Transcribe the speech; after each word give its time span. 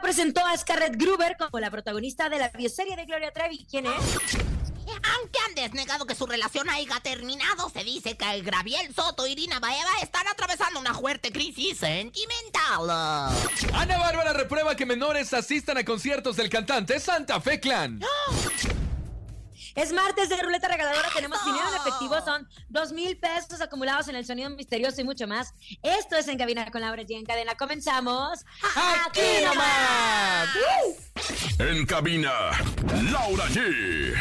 Presentó 0.00 0.44
a 0.44 0.56
Scarlett 0.56 0.96
Gruber 0.96 1.36
como 1.38 1.60
la 1.60 1.70
protagonista 1.70 2.28
de 2.28 2.38
la 2.38 2.48
bioserie 2.48 2.96
de 2.96 3.04
Gloria 3.04 3.32
Trevi. 3.32 3.66
¿Quién 3.70 3.86
es? 3.86 3.92
Aunque 5.14 5.38
han 5.46 5.54
desnegado 5.54 6.06
que 6.06 6.14
su 6.14 6.26
relación 6.26 6.68
haya 6.68 7.00
terminado, 7.00 7.70
se 7.70 7.84
dice 7.84 8.16
que 8.16 8.30
el 8.34 8.42
Graviel 8.42 8.94
Soto 8.94 9.26
y 9.26 9.32
Irina 9.32 9.58
Baeva 9.60 9.90
están 10.02 10.26
atravesando 10.28 10.80
una 10.80 10.92
fuerte 10.94 11.32
crisis 11.32 11.78
sentimental. 11.78 12.90
Ana 13.72 13.98
Bárbara 13.98 14.32
reprueba 14.32 14.76
que 14.76 14.86
menores 14.86 15.32
asistan 15.32 15.78
a 15.78 15.84
conciertos 15.84 16.36
del 16.36 16.50
cantante 16.50 16.98
Santa 17.00 17.40
Fe 17.40 17.60
Clan. 17.60 18.00
Es 19.74 19.92
martes 19.92 20.28
de 20.28 20.36
ruleta 20.36 20.68
regaladora. 20.68 21.08
Tenemos 21.14 21.44
dinero 21.44 21.64
en 21.70 21.76
efectivo. 21.80 22.20
Son 22.24 22.48
dos 22.68 22.92
mil 22.92 23.16
pesos 23.18 23.60
acumulados 23.60 24.08
en 24.08 24.16
el 24.16 24.26
sonido 24.26 24.50
misterioso 24.50 25.00
y 25.00 25.04
mucho 25.04 25.26
más. 25.26 25.54
Esto 25.82 26.16
es 26.16 26.28
En 26.28 26.38
Cabina 26.38 26.70
con 26.70 26.80
Laura 26.80 27.02
G. 27.02 27.16
En 27.16 27.24
cadena. 27.24 27.54
Comenzamos. 27.56 28.44
¡Aquí 29.06 29.44
nomás! 29.44 30.48
En 31.58 31.86
cabina, 31.86 32.32
Laura 33.10 33.44
G. 33.46 34.14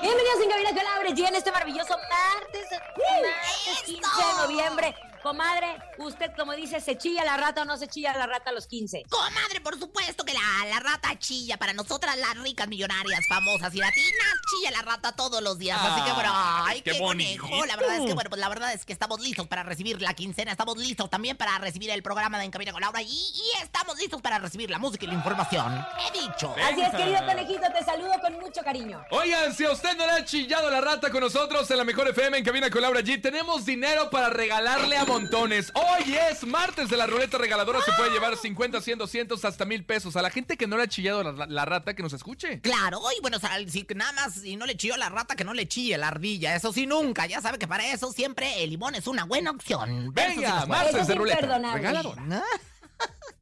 Bienvenidos 0.00 0.40
en 0.42 0.50
Cabina 0.50 0.70
con 0.70 0.84
Laura 0.84 1.10
G. 1.10 1.28
En 1.28 1.34
este 1.36 1.52
maravilloso 1.52 1.96
martes, 1.96 2.66
martes 2.70 3.82
15 3.84 4.00
de 4.00 4.42
noviembre. 4.42 4.94
Comadre, 5.22 5.78
usted 5.98 6.32
como 6.36 6.52
dice, 6.52 6.80
¿se 6.80 6.98
chilla 6.98 7.24
la 7.24 7.36
rata 7.36 7.62
o 7.62 7.64
no 7.64 7.76
se 7.76 7.88
chilla 7.88 8.12
la 8.16 8.26
rata 8.26 8.50
a 8.50 8.52
los 8.52 8.66
15? 8.66 9.04
Comadre, 9.08 9.60
por 9.62 9.78
supuesto 9.78 10.24
que 10.24 10.32
la, 10.34 10.66
la 10.68 10.80
rata 10.80 11.16
chilla. 11.18 11.56
Para 11.56 11.72
nosotras, 11.72 12.16
las 12.16 12.36
ricas, 12.38 12.66
millonarias, 12.68 13.20
famosas 13.28 13.74
y 13.74 13.78
latinas, 13.78 14.34
chilla 14.50 14.70
la 14.72 14.82
rata 14.82 15.12
todos 15.12 15.40
los 15.40 15.58
días. 15.58 15.78
Así 15.80 16.02
que, 16.02 16.12
bueno, 16.12 16.30
ay, 16.34 16.82
qué 16.82 16.92
qué, 16.92 16.98
conejo. 16.98 17.64
La 17.66 17.76
verdad 17.76 17.98
es 17.98 18.06
que, 18.06 18.14
bueno, 18.14 18.30
pues 18.30 18.40
la 18.40 18.48
verdad 18.48 18.72
es 18.72 18.84
que 18.84 18.92
estamos 18.92 19.20
listos 19.20 19.46
para 19.46 19.62
recibir 19.62 20.00
la 20.02 20.14
quincena. 20.14 20.50
Estamos 20.50 20.76
listos 20.78 21.08
también 21.08 21.36
para 21.36 21.56
recibir 21.58 21.90
el 21.90 22.02
programa 22.02 22.38
de 22.38 22.44
En 22.44 22.50
Cabina 22.50 22.72
con 22.72 22.80
Laura. 22.80 23.02
Y, 23.02 23.06
y 23.06 23.62
estamos 23.62 23.96
listos 23.98 24.20
para 24.20 24.38
recibir 24.38 24.70
la 24.70 24.78
música 24.78 25.04
y 25.04 25.08
la 25.08 25.14
información. 25.14 25.86
He 26.00 26.18
dicho. 26.18 26.54
Así 26.68 26.80
es, 26.80 26.90
querido 26.90 27.24
conejito, 27.24 27.62
te 27.72 27.84
saludo 27.84 28.12
con 28.20 28.34
mucho 28.40 28.60
cariño. 28.62 29.04
Oigan, 29.10 29.54
si 29.54 29.64
a 29.64 29.70
usted 29.70 29.96
no 29.96 30.04
le 30.06 30.12
ha 30.12 30.24
chillado 30.24 30.70
la 30.70 30.80
rata 30.80 31.10
con 31.10 31.20
nosotros 31.20 31.70
en 31.70 31.78
la 31.78 31.84
mejor 31.84 32.08
FM 32.08 32.38
en 32.38 32.44
cabina 32.44 32.70
con 32.70 32.82
Laura 32.82 33.00
G, 33.00 33.20
tenemos 33.22 33.64
dinero 33.64 34.10
para 34.10 34.28
regalarle 34.28 34.96
a 34.96 35.04
montones. 35.12 35.70
Hoy 35.74 36.16
es 36.30 36.46
martes 36.46 36.88
de 36.88 36.96
la 36.96 37.06
ruleta 37.06 37.36
regaladora. 37.36 37.82
Se 37.82 37.92
puede 37.92 38.10
llevar 38.10 38.34
50, 38.34 38.80
100, 38.80 38.98
200, 38.98 39.44
hasta 39.44 39.64
mil 39.66 39.84
pesos. 39.84 40.16
A 40.16 40.22
la 40.22 40.30
gente 40.30 40.56
que 40.56 40.66
no 40.66 40.78
le 40.78 40.84
ha 40.84 40.88
chillado 40.88 41.22
la, 41.22 41.46
la 41.46 41.64
rata, 41.66 41.94
que 41.94 42.02
nos 42.02 42.14
escuche. 42.14 42.60
Claro, 42.62 43.00
y 43.16 43.20
bueno, 43.20 43.36
o 43.36 43.40
sea, 43.40 43.58
si 43.68 43.86
nada 43.94 44.12
más 44.12 44.34
si 44.34 44.56
no 44.56 44.64
le 44.64 44.74
chilló 44.74 44.96
la 44.96 45.10
rata, 45.10 45.36
que 45.36 45.44
no 45.44 45.52
le 45.52 45.68
chille 45.68 45.98
la 45.98 46.08
ardilla. 46.08 46.56
Eso 46.56 46.72
sí, 46.72 46.86
nunca. 46.86 47.26
Ya 47.26 47.42
sabe 47.42 47.58
que 47.58 47.68
para 47.68 47.92
eso 47.92 48.10
siempre 48.10 48.64
el 48.64 48.70
limón 48.70 48.94
es 48.94 49.06
una 49.06 49.24
buena 49.24 49.50
opción. 49.50 50.14
Venga, 50.14 50.64
martes 50.64 51.06
de 51.06 51.14
ruleta 51.14 51.58
regaladora. 51.74 52.22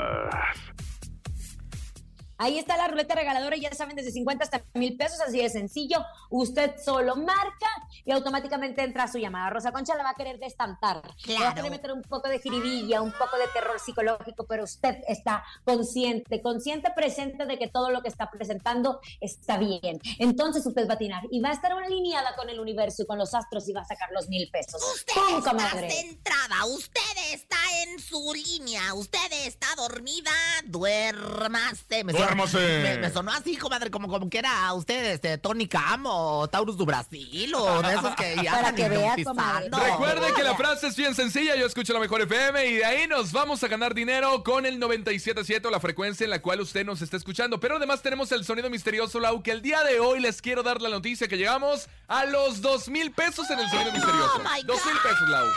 Ahí 2.43 2.57
está 2.57 2.75
la 2.75 2.87
ruleta 2.87 3.13
regaladora, 3.13 3.55
ya 3.55 3.71
saben, 3.75 3.95
desde 3.95 4.11
50 4.11 4.43
hasta 4.43 4.63
mil 4.73 4.97
pesos, 4.97 5.19
así 5.21 5.37
de 5.39 5.47
sencillo. 5.49 6.03
Usted 6.31 6.71
solo 6.83 7.15
marca 7.15 7.67
y 8.03 8.11
automáticamente 8.11 8.81
entra 8.83 9.03
a 9.03 9.07
su 9.07 9.19
llamada. 9.19 9.51
Rosa 9.51 9.71
Concha 9.71 9.93
la 9.95 10.01
va 10.01 10.09
a 10.09 10.15
querer 10.15 10.39
destantar. 10.39 11.03
Le 11.25 11.35
va 11.35 11.39
a 11.39 11.41
Claro. 11.41 11.55
querer 11.57 11.71
meter 11.71 11.91
un 11.91 12.01
poco 12.01 12.27
de 12.29 12.39
jiribilla, 12.39 13.01
un 13.03 13.11
poco 13.11 13.37
de 13.37 13.45
terror 13.53 13.79
psicológico, 13.79 14.47
pero 14.47 14.63
usted 14.63 14.95
está 15.07 15.43
consciente, 15.65 16.41
consciente 16.41 16.89
presente 16.95 17.45
de 17.45 17.59
que 17.59 17.67
todo 17.67 17.91
lo 17.91 18.01
que 18.01 18.07
está 18.09 18.31
presentando 18.31 18.99
está 19.19 19.57
bien. 19.57 19.99
Entonces 20.17 20.65
usted 20.65 20.87
va 20.87 20.93
a 20.93 20.95
atinar 20.95 21.23
y 21.29 21.41
va 21.41 21.49
a 21.49 21.53
estar 21.53 21.71
alineada 21.73 22.35
con 22.35 22.49
el 22.49 22.59
universo 22.59 23.03
y 23.03 23.05
con 23.05 23.19
los 23.19 23.35
astros 23.35 23.69
y 23.69 23.73
va 23.73 23.81
a 23.81 23.85
sacar 23.85 24.09
los 24.13 24.27
mil 24.29 24.49
pesos. 24.49 24.81
Usted 24.95 25.13
¡Pum, 25.13 25.37
está 25.37 25.51
comadre! 25.51 25.91
centrada, 25.91 26.65
usted 26.65 27.01
está 27.33 27.57
en 27.83 27.99
su 27.99 28.33
línea, 28.33 28.95
usted 28.95 29.19
está 29.45 29.67
dormida, 29.75 30.31
duérmase. 30.65 32.03
Me 32.03 32.13
Duérmase. 32.31 32.81
Me, 32.81 32.97
me 32.97 33.09
sonó 33.11 33.31
así, 33.31 33.57
comadre, 33.57 33.91
como, 33.91 34.07
como 34.07 34.29
que 34.29 34.39
era 34.39 34.73
usted 34.73 35.05
este, 35.11 35.37
Tony 35.37 35.67
Cam 35.67 36.05
o 36.05 36.47
Taurus 36.47 36.77
du 36.77 36.85
Brasil 36.85 37.53
o 37.55 37.81
de 37.81 37.93
esos 37.93 38.15
que 38.15 38.35
ya 38.41 38.51
Para 38.61 38.73
que 38.73 38.89
vea, 38.89 39.15
comadre. 39.23 39.69
Recuerde 39.69 40.33
que 40.33 40.43
la 40.43 40.55
frase 40.55 40.87
es 40.87 40.95
bien 40.95 41.13
sencilla, 41.15 41.55
yo 41.55 41.65
escucho 41.65 41.93
la 41.93 41.99
mejor 41.99 42.21
FM 42.21 42.65
y 42.67 42.75
de 42.75 42.85
ahí 42.85 43.07
nos 43.07 43.31
vamos 43.31 43.63
a 43.63 43.67
ganar 43.67 43.93
dinero 43.93 44.43
con 44.43 44.65
el 44.65 44.79
97.7 44.79 45.65
o 45.65 45.69
la 45.69 45.79
frecuencia 45.79 46.23
en 46.23 46.29
la 46.29 46.41
cual 46.41 46.61
usted 46.61 46.85
nos 46.85 47.01
está 47.01 47.17
escuchando. 47.17 47.59
Pero 47.59 47.77
además 47.77 48.01
tenemos 48.01 48.31
el 48.31 48.45
sonido 48.45 48.69
misterioso, 48.69 49.19
Lau, 49.19 49.43
que 49.43 49.51
el 49.51 49.61
día 49.61 49.83
de 49.83 49.99
hoy 49.99 50.19
les 50.19 50.41
quiero 50.41 50.63
dar 50.63 50.81
la 50.81 50.89
noticia 50.89 51.27
que 51.27 51.37
llegamos 51.37 51.87
a 52.07 52.25
los 52.25 52.61
dos 52.61 52.87
mil 52.89 53.11
pesos 53.11 53.49
en 53.49 53.59
el 53.59 53.69
sonido 53.69 53.91
misterioso. 53.91 54.31
Oh, 54.35 54.39
my 54.39 54.63
Dos 54.63 54.85
mil 54.85 54.95
pesos, 55.03 55.29
Lau. 55.29 55.47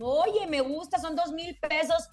Oye, 0.00 0.46
me 0.46 0.60
gusta, 0.60 0.98
son 0.98 1.16
dos 1.16 1.32
mil 1.32 1.56
pesos. 1.56 2.08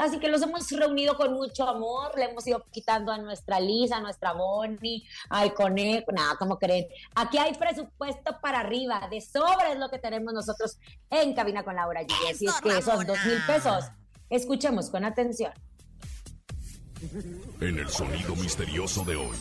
Así 0.00 0.18
que 0.18 0.28
los 0.28 0.42
hemos 0.42 0.68
reunido 0.70 1.16
con 1.16 1.32
mucho 1.32 1.68
amor, 1.68 2.12
le 2.16 2.24
hemos 2.24 2.46
ido 2.46 2.64
quitando 2.70 3.12
a 3.12 3.18
nuestra 3.18 3.60
Lisa, 3.60 3.96
a 3.96 4.00
nuestra 4.00 4.32
Bonnie, 4.32 5.06
al 5.28 5.54
conejo, 5.54 6.12
nada, 6.12 6.36
¿cómo 6.38 6.58
creen? 6.58 6.86
Aquí 7.14 7.38
hay 7.38 7.54
presupuesto 7.54 8.38
para 8.40 8.60
arriba, 8.60 9.08
de 9.10 9.20
sobra 9.20 9.72
es 9.72 9.78
lo 9.78 9.88
que 9.90 9.98
tenemos 9.98 10.32
nosotros 10.32 10.78
en 11.10 11.34
Cabina 11.34 11.64
con 11.64 11.76
Laura 11.76 12.02
G. 12.02 12.12
Así 12.30 12.46
es 12.46 12.60
que 12.60 12.78
esos 12.78 13.06
dos 13.06 13.18
mil 13.24 13.38
pesos, 13.46 13.84
escuchemos 14.28 14.90
con 14.90 15.04
atención. 15.04 15.52
En 17.60 17.78
el 17.78 17.88
sonido 17.88 18.36
misterioso 18.36 19.04
de 19.04 19.16
hoy. 19.16 19.36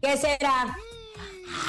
¿Qué 0.00 0.16
será? 0.16 0.76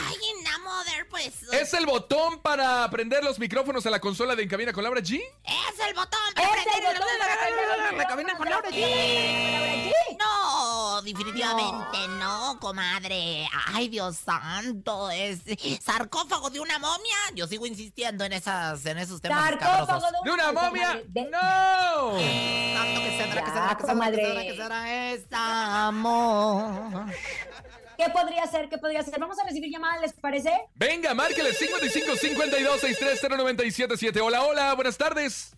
Ay, 0.08 0.18
na 0.44 0.58
mother, 0.60 1.08
pues. 1.10 1.44
¿Es 1.52 1.74
el 1.74 1.86
botón 1.86 2.40
para 2.40 2.90
prender 2.90 3.24
los 3.24 3.40
micrófonos 3.40 3.86
a 3.86 3.90
la 3.90 4.00
consola 4.00 4.36
de 4.36 4.44
En 4.44 4.50
Cabina 4.50 4.74
con 4.74 4.84
Laura 4.84 5.02
G? 5.02 5.16
Es 5.44 5.88
el 5.88 5.94
botón 5.94 6.20
¿Es 6.30 6.34
para 6.34 6.62
el 6.62 6.64
prender 6.64 7.00
los 7.00 7.98
la 7.98 8.06
cabina 8.08 8.36
con 8.36 8.50
Laura 8.50 8.70
G. 8.70 9.92
No, 10.20 11.02
definitivamente 11.02 12.08
no. 12.20 12.60
comadre. 12.60 13.48
Ay, 13.74 13.90
Dios 13.90 14.18
santo, 14.18 15.10
es 15.10 15.40
sarcófago 15.82 16.50
de 16.50 16.60
una 16.60 16.80
momia. 16.80 17.16
Yo 17.36 17.48
sigo 17.48 17.66
insistiendo 17.66 18.24
en 18.24 18.34
esas, 18.34 18.86
en 18.86 18.98
esos 18.98 19.22
temas 19.22 19.44
Sarcófago. 19.44 20.08
¿De 20.24 20.32
una 20.32 20.52
momia? 20.52 21.02
¡No! 21.14 22.20
Santo 22.20 23.02
que 23.02 23.18
será, 23.18 23.44
que 23.44 23.52
será, 23.52 23.52
que 23.52 23.52
será, 23.52 23.78
que 23.78 23.84
comadre. 23.86 24.26
será, 24.26 24.42
que 24.42 24.56
será 24.56 25.12
esta 25.14 25.88
amor. 25.88 27.06
¿Qué 27.98 28.10
podría 28.10 28.46
ser? 28.48 28.70
¿Qué 28.70 28.78
podría 28.78 29.04
ser? 29.04 29.20
Vamos 29.20 29.38
a 29.40 29.46
recibir 29.46 29.72
llamadas, 29.72 30.02
¿les 30.02 30.14
parece? 30.14 30.52
Venga, 30.76 31.14
márquele 31.14 31.54
55 31.54 32.16
52 32.16 32.80
63 32.80 33.22
0977. 33.22 34.22
Hola, 34.22 34.44
hola, 34.44 34.74
buenas 34.74 34.98
tardes. 34.98 35.56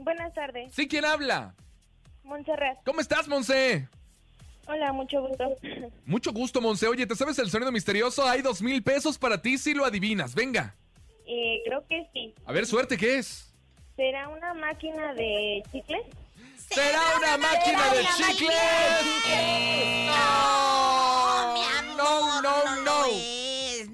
Buenas 0.00 0.32
tardes, 0.32 0.72
¿Sí 0.74 0.86
quién 0.86 1.04
habla? 1.04 1.54
Montserrat. 2.22 2.78
¿Cómo 2.84 3.00
estás, 3.00 3.26
Monse? 3.26 3.88
Hola, 4.66 4.92
mucho 4.92 5.20
gusto. 5.22 5.56
Mucho 6.04 6.32
gusto, 6.32 6.60
Monse. 6.60 6.86
Oye, 6.86 7.06
¿te 7.06 7.16
sabes 7.16 7.38
el 7.38 7.50
sonido 7.50 7.72
misterioso? 7.72 8.26
Hay 8.28 8.42
dos 8.42 8.60
mil 8.62 8.82
pesos 8.82 9.18
para 9.18 9.40
ti 9.40 9.58
si 9.58 9.74
lo 9.74 9.84
adivinas. 9.84 10.34
Venga. 10.34 10.76
Eh, 11.26 11.62
creo 11.64 11.86
que 11.88 12.08
sí. 12.12 12.34
A 12.46 12.52
ver, 12.52 12.66
suerte, 12.66 12.96
¿qué 12.96 13.18
es? 13.18 13.52
¿Será 13.96 14.28
una 14.28 14.54
máquina 14.54 15.14
de 15.14 15.62
chicles? 15.72 16.06
¡Será 16.70 17.00
una 17.16 17.36
máquina 17.38 17.92
de 17.94 18.04
chicles! 18.16 18.52
No, 20.06 20.97
no, 22.08 22.40
no, 22.40 22.82
no, 22.84 23.47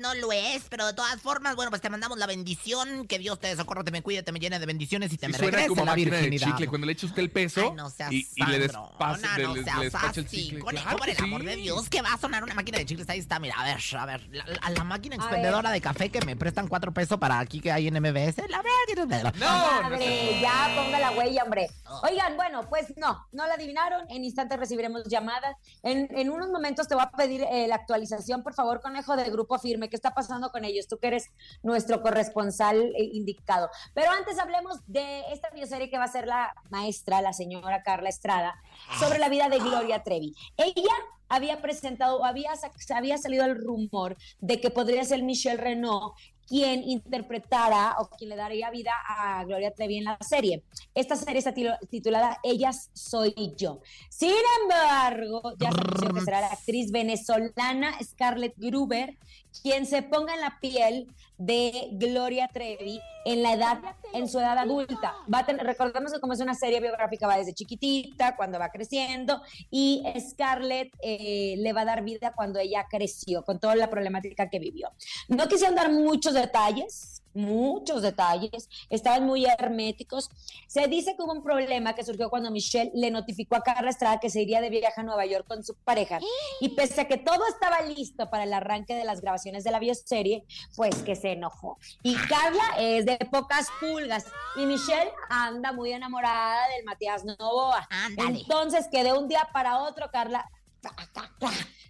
no. 0.08 0.14
lo 0.14 0.32
es, 0.32 0.62
no 0.62 0.68
pero 0.70 0.86
de 0.86 0.92
todas 0.94 1.20
formas, 1.20 1.56
bueno, 1.56 1.70
pues 1.70 1.82
te 1.82 1.90
mandamos 1.90 2.18
la 2.18 2.26
bendición, 2.26 3.06
que 3.06 3.18
Dios 3.18 3.38
te 3.40 3.54
socorra, 3.56 3.82
te 3.84 3.90
me 3.90 4.02
cuide, 4.02 4.22
te 4.22 4.32
me 4.32 4.38
llene 4.40 4.58
de 4.58 4.66
bendiciones 4.66 5.12
y 5.12 5.16
te 5.16 5.26
Sí, 5.26 5.32
me 5.32 5.38
regrese 5.38 5.68
como 5.68 5.84
la 5.84 5.92
máquina 5.92 6.16
de 6.16 6.22
virginidad. 6.22 6.46
chicle. 6.48 6.68
Cuando 6.68 6.86
le 6.86 6.92
echa 6.92 7.06
usted 7.06 7.22
el 7.22 7.30
peso 7.30 7.60
Ay, 7.62 7.70
no 7.76 7.90
seas 7.90 8.12
y, 8.12 8.26
y 8.36 8.44
le 8.46 8.58
despasa, 8.60 9.38
no 9.38 9.54
le, 9.54 9.62
le 9.62 9.64
seas 9.64 9.94
así, 9.94 10.24
chicle. 10.26 10.60
con- 10.60 10.74
Claro 10.74 10.96
por 10.98 11.08
el 11.08 11.16
que 11.16 11.22
amor 11.22 11.40
sí. 11.40 11.46
de 11.46 11.56
Dios, 11.56 11.88
que 11.88 12.02
va 12.02 12.12
a 12.14 12.18
sonar 12.18 12.42
una 12.44 12.54
máquina 12.54 12.78
de 12.78 12.86
chicles. 12.86 13.08
Ahí 13.08 13.18
está, 13.18 13.38
mira, 13.38 13.54
a 13.58 13.64
ver, 13.64 13.78
a 13.98 14.06
ver. 14.06 14.28
La, 14.30 14.44
la- 14.46 14.70
la 14.70 14.84
máquina 14.84 15.16
expendedora 15.16 15.70
de 15.70 15.80
café 15.80 16.10
que 16.10 16.20
me 16.22 16.36
prestan 16.36 16.68
cuatro 16.68 16.92
pesos 16.92 17.18
para 17.18 17.38
aquí 17.38 17.60
que 17.60 17.72
hay 17.72 17.88
en 17.88 17.94
MBS. 17.94 18.36
La 18.48 18.58
máquina. 18.58 19.32
No, 19.38 19.82
no 19.82 19.90
Madre, 19.90 20.40
ya 20.40 20.72
ponga 20.76 20.98
la 20.98 21.10
huella, 21.12 21.42
hombre. 21.44 21.68
Oigan, 22.02 22.36
bueno, 22.36 22.68
pues 22.68 22.94
no, 22.96 23.26
no 23.32 23.46
la 23.46 23.54
adivinaron. 23.54 24.06
En 24.10 24.24
instantes 24.24 24.58
recibiremos 24.58 25.04
llamadas. 25.04 25.56
En, 25.82 26.08
en 26.16 26.30
unos 26.30 26.48
momentos 26.50 26.86
te 26.88 26.94
voy 26.94 27.04
a 27.04 27.10
pedir 27.10 27.42
eh, 27.50 27.66
la 27.68 27.76
actualización, 27.76 28.42
por 28.42 28.54
favor, 28.54 28.80
conejo 28.80 29.16
de 29.16 29.24
Grupo 29.30 29.58
Firme. 29.58 29.88
¿Qué 29.94 29.96
está 29.96 30.12
pasando 30.12 30.50
con 30.50 30.64
ellos? 30.64 30.88
Tú 30.88 30.98
que 30.98 31.06
eres 31.06 31.30
nuestro 31.62 32.02
corresponsal 32.02 32.82
eh, 32.96 33.10
indicado. 33.12 33.70
Pero 33.94 34.10
antes 34.10 34.40
hablemos 34.40 34.80
de 34.88 35.20
esta 35.32 35.50
bioserie 35.50 35.88
que 35.88 35.98
va 35.98 36.02
a 36.02 36.08
ser 36.08 36.26
la 36.26 36.52
maestra, 36.68 37.22
la 37.22 37.32
señora 37.32 37.84
Carla 37.84 38.08
Estrada, 38.08 38.60
sobre 38.98 39.20
la 39.20 39.28
vida 39.28 39.48
de 39.48 39.60
Gloria 39.60 40.02
Trevi. 40.02 40.34
Ella 40.56 40.92
había 41.28 41.60
presentado, 41.60 42.24
había, 42.24 42.52
había 42.94 43.18
salido 43.18 43.44
el 43.44 43.56
rumor 43.56 44.16
de 44.40 44.60
que 44.60 44.70
podría 44.70 45.04
ser 45.04 45.22
Michelle 45.22 45.56
Renault 45.56 46.14
quien 46.46 46.82
interpretara 46.82 47.96
o 47.98 48.08
quien 48.08 48.30
le 48.30 48.36
daría 48.36 48.70
vida 48.70 48.92
a 49.08 49.44
Gloria 49.44 49.72
Trevi 49.72 49.98
en 49.98 50.04
la 50.04 50.18
serie. 50.20 50.62
Esta 50.94 51.16
serie 51.16 51.38
está 51.38 51.54
titulada 51.90 52.38
Ellas 52.42 52.90
Soy 52.92 53.34
Yo. 53.56 53.80
Sin 54.10 54.34
embargo, 54.62 55.54
ya 55.58 55.72
se 55.72 55.80
anunció 55.80 56.12
que 56.12 56.20
será 56.20 56.40
la 56.40 56.48
actriz 56.48 56.90
venezolana 56.90 57.96
Scarlett 58.02 58.54
Gruber 58.56 59.16
quien 59.62 59.86
se 59.86 60.02
ponga 60.02 60.34
en 60.34 60.40
la 60.40 60.58
piel 60.60 61.06
de 61.38 61.88
Gloria 61.92 62.48
Trevi 62.48 63.00
en 63.24 63.42
la 63.42 63.54
edad, 63.54 63.78
en 64.12 64.28
su 64.28 64.38
edad 64.38 64.58
adulta. 64.58 65.14
Va 65.32 65.38
a 65.40 65.46
tener, 65.46 65.64
recordemos 65.64 66.12
que 66.12 66.20
como 66.20 66.32
es 66.32 66.40
una 66.40 66.54
serie 66.54 66.80
biográfica, 66.80 67.26
va 67.26 67.36
desde 67.36 67.54
chiquitita, 67.54 68.36
cuando 68.36 68.58
va 68.58 68.68
creciendo, 68.68 69.40
y 69.70 70.04
Scarlett 70.18 70.92
eh, 71.02 71.13
le 71.58 71.72
va 71.72 71.82
a 71.82 71.84
dar 71.84 72.02
vida 72.02 72.32
cuando 72.34 72.58
ella 72.58 72.86
creció, 72.90 73.44
con 73.44 73.58
toda 73.58 73.74
la 73.76 73.90
problemática 73.90 74.48
que 74.48 74.58
vivió. 74.58 74.90
No 75.28 75.48
quisieron 75.48 75.76
dar 75.76 75.90
muchos 75.90 76.34
detalles, 76.34 77.22
muchos 77.34 78.02
detalles, 78.02 78.68
estaban 78.88 79.26
muy 79.26 79.44
herméticos. 79.44 80.30
Se 80.66 80.86
dice 80.86 81.16
que 81.16 81.22
hubo 81.22 81.32
un 81.32 81.42
problema 81.42 81.94
que 81.94 82.04
surgió 82.04 82.30
cuando 82.30 82.50
Michelle 82.50 82.92
le 82.94 83.10
notificó 83.10 83.56
a 83.56 83.62
Carla 83.62 83.90
Estrada 83.90 84.20
que 84.20 84.30
se 84.30 84.40
iría 84.40 84.60
de 84.60 84.70
viaje 84.70 85.00
a 85.00 85.04
Nueva 85.04 85.26
York 85.26 85.46
con 85.46 85.64
su 85.64 85.74
pareja. 85.74 86.20
Y 86.60 86.70
pese 86.70 87.02
a 87.02 87.08
que 87.08 87.18
todo 87.18 87.46
estaba 87.48 87.82
listo 87.82 88.30
para 88.30 88.44
el 88.44 88.52
arranque 88.52 88.94
de 88.94 89.04
las 89.04 89.20
grabaciones 89.20 89.64
de 89.64 89.72
la 89.72 89.80
bioserie, 89.80 90.44
pues 90.76 91.02
que 91.02 91.16
se 91.16 91.32
enojó. 91.32 91.78
Y 92.02 92.14
Carla 92.14 92.64
es 92.78 93.04
de 93.04 93.18
pocas 93.30 93.68
pulgas 93.80 94.26
y 94.56 94.66
Michelle 94.66 95.10
anda 95.28 95.72
muy 95.72 95.92
enamorada 95.92 96.68
del 96.68 96.84
Matías 96.84 97.24
Novoa. 97.24 97.86
Ándale. 97.90 98.40
Entonces 98.40 98.88
que 98.90 99.02
de 99.02 99.12
un 99.12 99.28
día 99.28 99.48
para 99.52 99.82
otro 99.82 100.10
Carla 100.10 100.48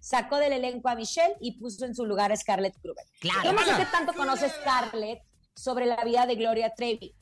sacó 0.00 0.36
del 0.36 0.52
elenco 0.52 0.88
a 0.88 0.94
Michelle 0.94 1.36
y 1.40 1.52
puso 1.58 1.84
en 1.86 1.94
su 1.94 2.04
lugar 2.04 2.30
a 2.32 2.36
Scarlett 2.36 2.76
Gruber. 2.82 3.04
Claro. 3.20 3.42
Yo 3.44 3.52
no 3.52 3.64
sé 3.64 3.72
qué 3.76 3.86
tanto 3.86 4.12
conoce 4.12 4.48
Scarlett 4.48 5.22
sobre 5.54 5.86
la 5.86 6.02
vida 6.04 6.26
de 6.26 6.34
Gloria 6.34 6.74
Trevi. 6.74 7.14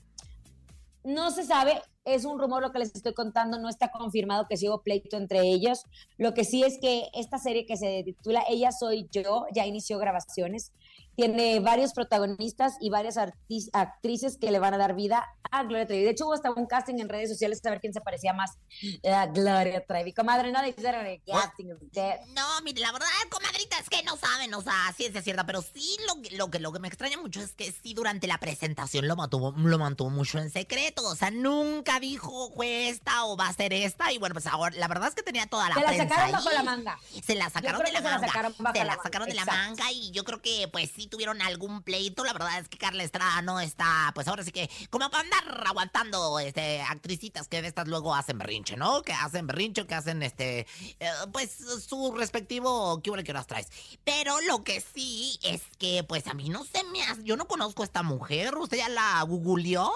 No 1.05 1.31
se 1.31 1.45
sabe, 1.45 1.83
es 2.05 2.25
un 2.25 2.39
rumor 2.39 2.63
lo 2.63 2.73
que 2.73 2.79
les 2.79 2.95
estoy 2.95 3.13
contando, 3.13 3.59
no 3.59 3.69
está 3.69 3.91
confirmado 3.91 4.47
que 4.49 4.57
sí 4.57 4.69
hubo 4.69 4.83
pleito 4.83 5.17
entre 5.17 5.41
ellos. 5.41 5.85
Lo 6.17 6.35
que 6.35 6.45
sí 6.45 6.63
es 6.63 6.79
que 6.81 7.09
esta 7.15 7.39
serie 7.39 7.67
que 7.67 7.77
se 7.77 8.03
titula 8.05 8.45
Ella 8.49 8.73
Soy 8.73 9.09
Yo 9.11 9.47
ya 9.55 9.67
inició 9.67 9.99
grabaciones. 9.99 10.73
Tiene 11.17 11.61
varios 11.61 11.93
protagonistas 11.93 12.75
y 12.81 12.91
varias 12.91 13.17
actrices 13.73 14.39
que 14.39 14.51
le 14.51 14.59
van 14.59 14.75
a 14.75 14.79
dar 14.79 14.95
vida 14.95 15.29
a 15.51 15.65
Gloria 15.65 15.87
Trevi. 15.87 16.05
De 16.05 16.11
hecho, 16.11 16.25
hubo 16.27 16.33
hasta 16.33 16.51
un 16.51 16.67
casting 16.67 16.95
en 16.99 17.09
redes 17.11 17.29
sociales 17.29 17.61
a 17.67 17.71
ver 17.71 17.81
quién 17.81 17.93
se 17.93 18.01
parecía 18.01 18.33
más 18.33 18.53
a 19.11 19.27
Gloria 19.27 19.85
Trevi. 19.87 20.15
Comadre, 20.15 20.51
no 20.51 20.63
le 20.63 20.71
hicieron 20.71 21.05
el 21.07 21.21
casting. 21.27 21.67
usted. 21.73 22.15
No, 22.35 22.43
mire, 22.65 22.81
la 22.81 22.91
verdad, 22.93 23.07
comadrita, 23.29 23.79
es 23.79 23.89
que 23.91 24.03
no 24.03 24.17
saben, 24.17 24.55
o 24.55 24.63
sea, 24.63 24.73
ciencia 24.97 25.21
cierta, 25.21 25.45
pero 25.45 25.61
sí 25.61 25.97
lo, 26.09 26.23
que- 26.23 26.35
lo, 26.37 26.51
que, 26.51 26.59
lo 26.59 26.73
que 26.73 26.79
me 26.79 26.89
extraña 26.89 27.19
mucho 27.19 27.41
es 27.43 27.53
que 27.53 27.71
sí 27.71 27.93
durante 27.93 28.27
la 28.27 28.39
presentación 28.39 29.07
lo 29.07 29.15
mantuvo, 29.17 29.53
lo 29.57 29.79
mantuvo 29.79 30.09
mucho 30.09 30.39
en 30.39 30.51
secreto, 30.51 31.07
o 31.07 31.15
sea, 31.15 31.31
nunca 31.31 32.01
dijo 32.01 32.51
fue 32.55 32.89
esta 32.89 33.25
o 33.27 33.37
va 33.37 33.49
a 33.49 33.53
ser 33.53 33.75
esta, 33.75 34.11
y 34.13 34.19
bueno, 34.19 34.33
pues 34.35 34.47
ahora, 34.47 34.75
la 34.77 34.89
verdad 34.89 35.09
es 35.09 35.15
que 35.15 35.23
tenía 35.23 35.47
toda 35.47 35.69
la 35.69 35.75
Se 35.75 35.81
la 35.83 35.97
sacaron 36.09 36.33
bajo 36.33 36.49
ahí. 36.49 36.55
la 36.57 36.63
manga. 36.63 36.99
Se 37.23 37.35
la 37.35 37.51
sacaron 37.51 37.83
de 37.85 37.93
la 37.93 37.99
que 38.01 38.05
se 38.07 38.11
la 38.11 38.19
manga. 38.19 38.27
sacaron 38.29 38.55
bajo 38.59 38.73
se 38.75 38.79
la 38.79 38.85
la 38.85 38.91
manga, 38.93 39.03
sacaron 39.03 39.29
de 39.29 39.35
la 39.35 39.45
manga 39.45 39.93
y 39.93 40.11
yo 40.13 40.25
creo 40.25 40.41
que 40.41 40.69
pues 40.73 40.91
sí 40.97 41.02
tuvieron 41.09 41.41
algún 41.43 41.83
pleito. 41.83 42.25
La 42.25 42.33
verdad 42.33 42.59
es 42.59 42.69
que 42.69 42.79
Carla 42.79 43.03
Estrada 43.03 43.43
no 43.43 43.61
está, 43.61 44.11
pues 44.15 44.29
ahora 44.29 44.43
sí 44.45 44.53
que, 44.53 44.71
como 44.91 45.11
para 45.11 45.25
andar 45.25 45.67
aguantando 45.67 46.39
este 46.39 46.83
actricitas 46.83 47.49
que 47.49 47.63
de 47.63 47.69
estas 47.69 47.89
luego 47.89 48.15
hacen 48.15 48.39
berrinche, 48.39 48.77
¿no? 48.77 49.03
Que 49.03 49.13
hacen 49.13 49.47
berrinche, 49.47 49.87
que 49.87 49.95
hacen 49.95 50.23
este, 50.23 50.67
eh, 51.01 51.11
pues 51.33 51.57
su 51.89 52.13
respectivo, 52.15 53.01
¿qué 53.03 53.11
huele 53.11 53.25
que 53.25 53.33
horas 53.33 53.47
traes? 53.47 53.69
Pero 54.05 54.41
lo 54.43 54.65
que 54.65 54.81
sí 54.81 55.39
es 55.43 55.63
que, 55.79 56.05
pues 56.05 56.27
a 56.27 56.35
mí 56.35 56.49
no 56.49 56.65
se 56.65 56.85
me 56.85 57.03
hace, 57.03 57.23
yo 57.25 57.37
no 57.37 57.47
conozco 57.47 57.83
a 57.83 57.87
esta 57.87 58.03
mujer, 58.03 58.57
¿usted 58.57 58.79
ya 58.79 58.89
la 58.89 59.23
googleó? 59.23 59.91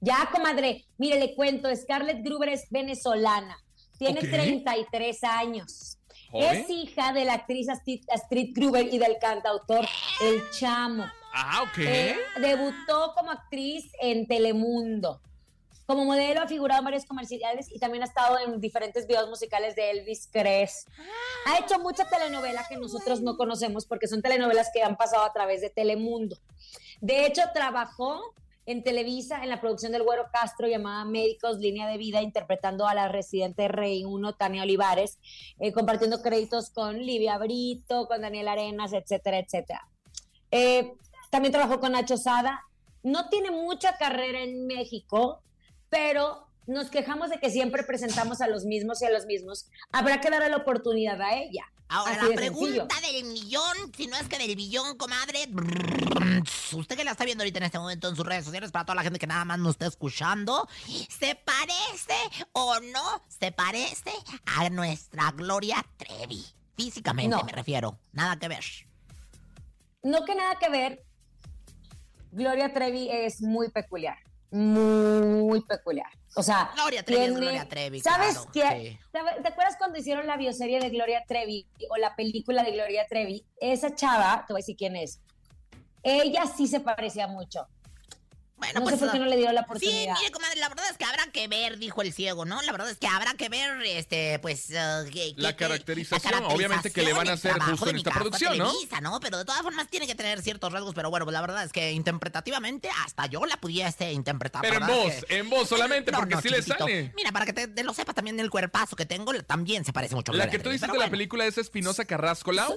Ya, 0.00 0.28
comadre, 0.32 0.84
mire, 0.96 1.18
le 1.18 1.34
cuento, 1.34 1.68
Scarlett 1.74 2.24
Gruber 2.24 2.48
es 2.48 2.64
venezolana, 2.70 3.58
tiene 3.98 4.20
Ok. 4.20 4.30
33 4.30 5.24
años. 5.24 5.98
¿Joven? 6.30 6.60
Es 6.60 6.70
hija 6.70 7.12
de 7.12 7.24
la 7.24 7.34
actriz 7.34 7.68
Astrid, 7.68 8.04
Astrid 8.10 8.54
Gruber 8.54 8.92
y 8.92 8.98
del 8.98 9.18
cantautor 9.18 9.86
El 10.22 10.50
Chamo. 10.50 11.04
Ah, 11.32 11.62
ok. 11.62 11.78
Eh, 11.78 12.16
debutó 12.40 13.14
como 13.16 13.30
actriz 13.30 13.90
en 14.00 14.26
Telemundo. 14.26 15.20
Como 15.86 16.04
modelo 16.04 16.42
ha 16.42 16.46
figurado 16.46 16.78
en 16.78 16.84
varios 16.84 17.04
comerciales 17.04 17.66
y 17.72 17.80
también 17.80 18.04
ha 18.04 18.06
estado 18.06 18.38
en 18.38 18.60
diferentes 18.60 19.08
videos 19.08 19.28
musicales 19.28 19.74
de 19.74 19.90
Elvis 19.90 20.28
Cres. 20.30 20.86
Ha 21.46 21.58
hecho 21.58 21.80
mucha 21.80 22.08
telenovela 22.08 22.64
que 22.68 22.76
nosotros 22.76 23.22
no 23.22 23.36
conocemos 23.36 23.86
porque 23.86 24.06
son 24.06 24.22
telenovelas 24.22 24.70
que 24.72 24.84
han 24.84 24.96
pasado 24.96 25.24
a 25.24 25.32
través 25.32 25.60
de 25.60 25.70
Telemundo. 25.70 26.36
De 27.00 27.26
hecho, 27.26 27.42
trabajó 27.52 28.34
en 28.66 28.82
Televisa 28.82 29.42
en 29.42 29.48
la 29.48 29.60
producción 29.60 29.92
del 29.92 30.02
Güero 30.02 30.26
Castro 30.32 30.68
llamada 30.68 31.04
Médicos 31.04 31.58
Línea 31.58 31.88
de 31.88 31.98
Vida, 31.98 32.22
interpretando 32.22 32.86
a 32.86 32.94
la 32.94 33.08
residente 33.08 33.68
Rey 33.68 34.04
1, 34.04 34.34
Tania 34.34 34.62
Olivares, 34.62 35.18
eh, 35.58 35.72
compartiendo 35.72 36.22
créditos 36.22 36.70
con 36.70 36.98
Livia 36.98 37.38
Brito, 37.38 38.06
con 38.06 38.22
Daniel 38.22 38.48
Arenas, 38.48 38.92
etcétera, 38.92 39.38
etcétera. 39.38 39.88
Eh, 40.50 40.92
también 41.30 41.52
trabajó 41.52 41.80
con 41.80 41.92
Nacho 41.92 42.16
Sada. 42.16 42.62
No 43.02 43.28
tiene 43.28 43.50
mucha 43.50 43.96
carrera 43.96 44.40
en 44.40 44.66
México, 44.66 45.42
pero 45.88 46.46
nos 46.66 46.90
quejamos 46.90 47.30
de 47.30 47.38
que 47.38 47.50
siempre 47.50 47.82
presentamos 47.82 48.40
a 48.40 48.48
los 48.48 48.64
mismos 48.64 49.00
y 49.02 49.06
a 49.06 49.10
los 49.10 49.26
mismos. 49.26 49.68
Habrá 49.92 50.20
que 50.20 50.30
darle 50.30 50.50
la 50.50 50.58
oportunidad 50.58 51.20
a 51.20 51.36
ella. 51.36 51.64
Ahora, 51.92 52.12
Así 52.12 52.20
la 52.20 52.26
sencillo. 52.40 52.86
pregunta 52.86 53.00
del 53.00 53.24
millón, 53.24 53.92
si 53.96 54.06
no 54.06 54.16
es 54.16 54.28
que 54.28 54.38
del 54.38 54.54
billón, 54.54 54.96
comadre. 54.96 55.48
Usted 56.72 56.96
que 56.96 57.02
la 57.04 57.10
está 57.10 57.24
viendo 57.24 57.42
ahorita 57.42 57.58
en 57.58 57.64
este 57.64 57.78
momento 57.80 58.08
en 58.08 58.14
sus 58.14 58.24
redes 58.24 58.44
sociales, 58.44 58.70
para 58.70 58.84
toda 58.84 58.94
la 58.94 59.02
gente 59.02 59.18
que 59.18 59.26
nada 59.26 59.44
más 59.44 59.58
nos 59.58 59.72
está 59.72 59.86
escuchando, 59.86 60.68
¿se 61.08 61.34
parece 61.34 62.46
o 62.52 62.78
no 62.80 63.22
se 63.28 63.50
parece 63.50 64.12
a 64.56 64.70
nuestra 64.70 65.32
Gloria 65.32 65.84
Trevi? 65.96 66.44
Físicamente 66.76 67.36
No. 67.36 67.42
me 67.42 67.52
refiero. 67.52 67.98
Nada 68.12 68.38
que 68.38 68.46
ver. 68.48 68.64
No 70.04 70.24
que 70.24 70.34
nada 70.36 70.54
que 70.60 70.70
ver, 70.70 71.04
Gloria 72.30 72.72
Trevi 72.72 73.08
es 73.10 73.42
muy 73.42 73.68
peculiar, 73.68 74.16
muy 74.50 75.60
peculiar. 75.62 76.06
O 76.36 76.42
sea, 76.42 76.70
Gloria 76.74 77.02
Trevi 77.04 77.24
es 77.24 77.34
Gloria 77.36 77.68
Trevi, 77.68 78.00
¿Sabes 78.00 78.38
claro, 78.38 78.50
qué? 78.52 78.90
sí. 78.90 78.98
¿Sabe- 79.12 79.40
¿Te 79.42 79.48
acuerdas 79.48 79.76
cuando 79.78 79.98
hicieron 79.98 80.26
la 80.26 80.36
bioserie 80.36 80.78
de 80.80 80.88
Gloria 80.90 81.24
Trevi 81.26 81.66
o 81.90 81.96
la 81.96 82.14
película 82.14 82.62
de 82.62 82.72
Gloria 82.72 83.04
Trevi? 83.08 83.44
Esa 83.60 83.94
chava, 83.94 84.44
te 84.46 84.52
voy 84.52 84.60
a 84.60 84.62
decir 84.62 84.76
quién 84.76 84.96
es. 84.96 85.20
Ella 86.02 86.46
sí 86.46 86.66
se 86.66 86.80
parecía 86.80 87.26
mucho. 87.26 87.66
Bueno, 88.60 88.80
no 88.80 88.84
pues. 88.84 88.98
sé 88.98 89.04
por 89.06 89.12
qué 89.12 89.18
no 89.18 89.24
le 89.26 89.36
dieron 89.36 89.54
la 89.54 89.62
Sí, 89.62 89.64
oportunidad. 89.66 90.14
mire, 90.18 90.30
comadre, 90.30 90.56
la 90.60 90.68
verdad 90.68 90.84
es 90.90 90.96
que 90.98 91.04
habrá 91.06 91.26
que 91.32 91.48
ver, 91.48 91.78
dijo 91.78 92.02
el 92.02 92.12
ciego, 92.12 92.44
¿no? 92.44 92.60
La 92.62 92.70
verdad 92.72 92.90
es 92.90 92.98
que 92.98 93.06
habrá 93.08 93.34
que 93.34 93.48
ver, 93.48 93.80
este, 93.84 94.38
pues... 94.38 94.66
que- 94.68 95.32
La 95.36 95.56
que- 95.56 95.64
caracterización, 95.64 96.44
obviamente, 96.44 96.92
que 96.92 97.02
le 97.02 97.12
van 97.12 97.28
a 97.28 97.32
hacer 97.32 97.58
justo 97.58 97.88
en 97.90 97.96
esta 97.96 98.10
producción, 98.12 98.56
¿no? 98.58 98.70
Televisa, 98.70 99.00
¿no? 99.00 99.18
Pero 99.20 99.38
de 99.38 99.44
todas 99.44 99.62
formas 99.62 99.88
tiene 99.88 100.06
que 100.06 100.14
tener 100.14 100.40
ciertos 100.42 100.72
rasgos, 100.72 100.94
pero 100.94 101.10
bueno, 101.10 101.24
pues 101.26 101.32
la 101.32 101.40
verdad 101.40 101.64
es 101.64 101.72
que 101.72 101.92
interpretativamente 101.92 102.90
hasta 103.04 103.26
yo 103.26 103.44
la 103.46 103.56
pudiese 103.56 104.12
interpretar. 104.12 104.62
Pero 104.62 104.76
en 104.76 104.86
voz, 104.86 105.24
Que- 105.26 105.38
en 105.38 105.50
voz 105.50 105.68
solamente, 105.68 106.12
No, 106.12 106.18
porque 106.18 106.34
no, 106.36 106.40
sí 106.42 106.48
le 106.50 106.62
sale. 106.62 107.12
Mira, 107.16 107.32
para 107.32 107.46
que 107.46 107.52
te, 107.52 107.66
te 107.66 107.82
lo 107.82 107.94
sepas 107.94 108.14
también 108.14 108.38
el 108.38 108.50
cuerpazo 108.50 108.94
que 108.94 109.06
tengo, 109.06 109.32
también 109.44 109.84
se 109.84 109.92
parece 109.92 110.14
mucho 110.14 110.32
a 110.32 110.34
La 110.36 110.44
Gloria 110.44 110.58
que 110.58 110.62
tú 110.62 110.70
dices 110.70 110.90
de 110.92 110.98
la 110.98 111.08
película 111.10 111.46
es 111.46 111.56
Espinosa 111.58 112.04
Carrasco, 112.04 112.52
Lau. 112.52 112.76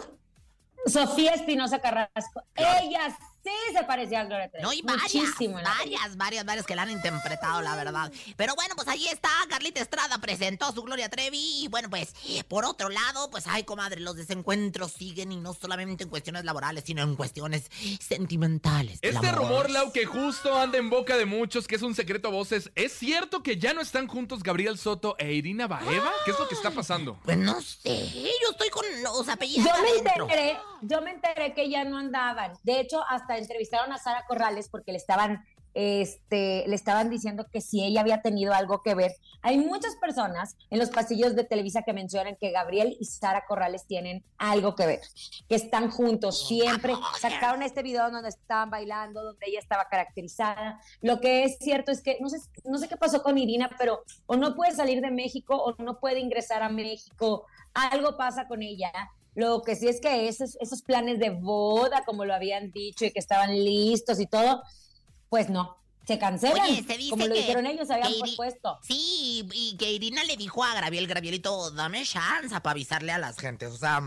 Sofía 0.86 1.34
Espinosa 1.34 1.80
Carrasco. 1.80 2.44
Ella 2.56 3.18
sí 3.44 3.52
se 3.78 3.84
parecía 3.84 4.22
a 4.22 4.26
Gloria 4.26 4.50
Trevi. 4.50 4.64
No, 4.64 4.74
y 4.74 4.82
varias, 4.82 5.14
Muchísimo. 5.14 5.56
varias, 5.62 6.16
varias, 6.18 6.46
varias 6.46 6.66
que 6.66 6.76
la 6.76 6.84
han 6.84 6.92
interpretado, 6.92 7.62
la 7.62 7.76
verdad. 7.76 8.12
Pero 8.38 8.56
bueno, 8.56 8.76
pues 8.76 8.88
ahí 8.88 9.08
está, 9.08 9.30
Carlita 9.50 9.82
Estrada 9.82 10.18
presentó 10.20 10.66
a 10.66 10.72
su 10.72 10.82
Gloria 10.84 11.10
Trevi. 11.10 11.64
Y 11.64 11.68
bueno, 11.68 11.90
pues, 11.90 12.14
por 12.48 12.66
otro 12.66 12.90
lado, 12.90 13.30
pues, 13.30 13.46
ay, 13.48 13.64
comadre, 13.64 14.00
los 14.00 14.16
desencuentros 14.16 14.92
siguen 14.94 15.32
y 15.32 15.38
no 15.38 15.54
solamente 15.54 16.04
en 16.04 16.10
cuestiones 16.10 16.46
laborales, 16.46 16.84
sino 16.86 17.02
en 17.04 17.16
cuestiones 17.16 17.70
sentimentales. 18.00 19.00
Este 19.02 19.32
rumor, 19.32 19.70
Lau, 19.70 19.92
que 19.92 20.06
justo 20.06 20.58
anda 20.58 20.78
en 20.78 20.90
boca 20.90 21.18
de 21.18 21.26
muchos, 21.26 21.68
que 21.68 21.76
es 21.76 21.82
un 21.82 21.96
secreto 21.96 22.30
a 22.30 22.32
voces, 22.32 22.72
¿es 22.76 22.94
cierto 22.94 23.44
que 23.44 23.58
ya 23.58 23.74
no 23.74 23.82
están 23.82 24.08
juntos 24.08 24.44
Gabriel 24.44 24.78
Soto 24.78 25.16
e 25.20 25.34
Irina 25.34 25.68
Baeva? 25.68 26.12
¿Qué 26.26 26.32
es 26.32 26.40
lo 26.40 26.48
que 26.48 26.56
está 26.56 26.72
pasando? 26.72 27.18
Pues 27.24 27.38
no 27.38 27.62
sé, 27.62 28.12
yo 28.42 28.52
estoy 28.52 28.70
con 28.70 28.86
los 29.04 29.28
apellidos 29.28 29.66
Yo 29.68 29.82
me 29.84 29.90
adentro. 29.90 30.24
enteré, 30.26 30.58
yo 30.84 31.02
me 31.02 31.12
enteré 31.12 31.54
que 31.54 31.70
ya 31.70 31.84
no 31.84 31.98
andaban. 31.98 32.54
De 32.64 32.80
hecho, 32.80 33.04
hasta 33.10 33.38
entrevistaron 33.38 33.92
a 33.92 33.98
Sara 33.98 34.26
Corrales 34.28 34.70
porque 34.70 34.92
le 34.92 34.98
estaban, 34.98 35.46
este, 35.74 36.66
le 36.68 36.76
estaban 36.76 37.10
diciendo 37.10 37.48
que 37.52 37.62
si 37.62 37.84
ella 37.84 38.02
había 38.02 38.22
tenido 38.22 38.54
algo 38.54 38.82
que 38.82 38.96
ver. 38.96 39.12
Hay 39.42 39.58
muchas 39.58 39.96
personas 39.96 40.56
en 40.70 40.80
los 40.80 40.90
pasillos 40.90 41.36
de 41.36 41.44
Televisa 41.44 41.84
que 41.84 41.94
mencionan 41.94 42.38
que 42.40 42.52
Gabriel 42.52 42.96
y 43.00 43.06
Sara 43.06 43.46
Corrales 43.48 43.86
tienen 43.86 44.24
algo 44.38 44.76
que 44.76 44.86
ver, 44.86 45.02
que 45.50 45.56
están 45.56 45.90
juntos 45.90 46.48
siempre. 46.48 46.94
Sacaron 47.20 47.64
este 47.64 47.82
video 47.82 48.10
donde 48.12 48.30
estaban 48.30 48.70
bailando, 48.70 49.24
donde 49.24 49.46
ella 49.48 49.60
estaba 49.60 49.88
caracterizada. 49.90 50.80
Lo 51.02 51.20
que 51.20 51.44
es 51.44 51.58
cierto 51.60 51.92
es 51.92 52.02
que 52.02 52.18
no 52.20 52.30
sé, 52.30 52.38
no 52.66 52.78
sé 52.78 52.88
qué 52.88 52.98
pasó 52.98 53.24
con 53.24 53.38
Irina, 53.38 53.70
pero 53.78 54.04
o 54.26 54.36
no 54.36 54.56
puede 54.56 54.74
salir 54.74 55.02
de 55.02 55.12
México 55.12 55.56
o 55.56 55.76
no 55.82 56.00
puede 56.00 56.20
ingresar 56.20 56.62
a 56.62 56.70
México. 56.70 57.46
Algo 57.74 58.18
pasa 58.18 58.48
con 58.48 58.62
ella. 58.62 58.92
Lo 59.36 59.62
que 59.64 59.76
sí 59.76 59.88
es 59.88 60.00
que 60.00 60.28
esos, 60.28 60.58
esos 60.60 60.82
planes 60.84 61.20
de 61.20 61.32
boda, 61.32 62.04
como 62.06 62.26
lo 62.26 62.34
habían 62.34 62.72
dicho 62.72 63.06
y 63.06 63.12
que 63.12 63.20
estaban 63.20 63.52
listos 63.64 64.20
y 64.20 64.28
todo, 64.28 64.62
pues 65.30 65.50
no, 65.50 65.78
se 66.06 66.20
cancelan. 66.20 66.62
Oye, 66.70 66.84
se 66.84 66.98
dice 66.98 67.10
como 67.10 67.26
lo 67.28 67.34
que- 67.34 67.40
dijeron 67.42 67.66
ellos, 67.66 67.90
habían 67.90 68.12
Iri- 68.12 68.20
pospuesto. 68.20 68.78
Sí, 68.84 69.48
y 69.54 69.76
que 69.78 69.92
Irina 69.92 70.24
le 70.24 70.38
dijo 70.38 70.64
a 70.64 70.76
Graviel, 70.76 71.08
Gravielito, 71.08 71.72
dame 71.72 72.04
chance 72.04 72.50
para 72.62 72.72
avisarle 72.72 73.12
a 73.12 73.18
las 73.18 73.38
gentes. 73.40 73.72
O 73.72 73.78
sea, 73.78 74.02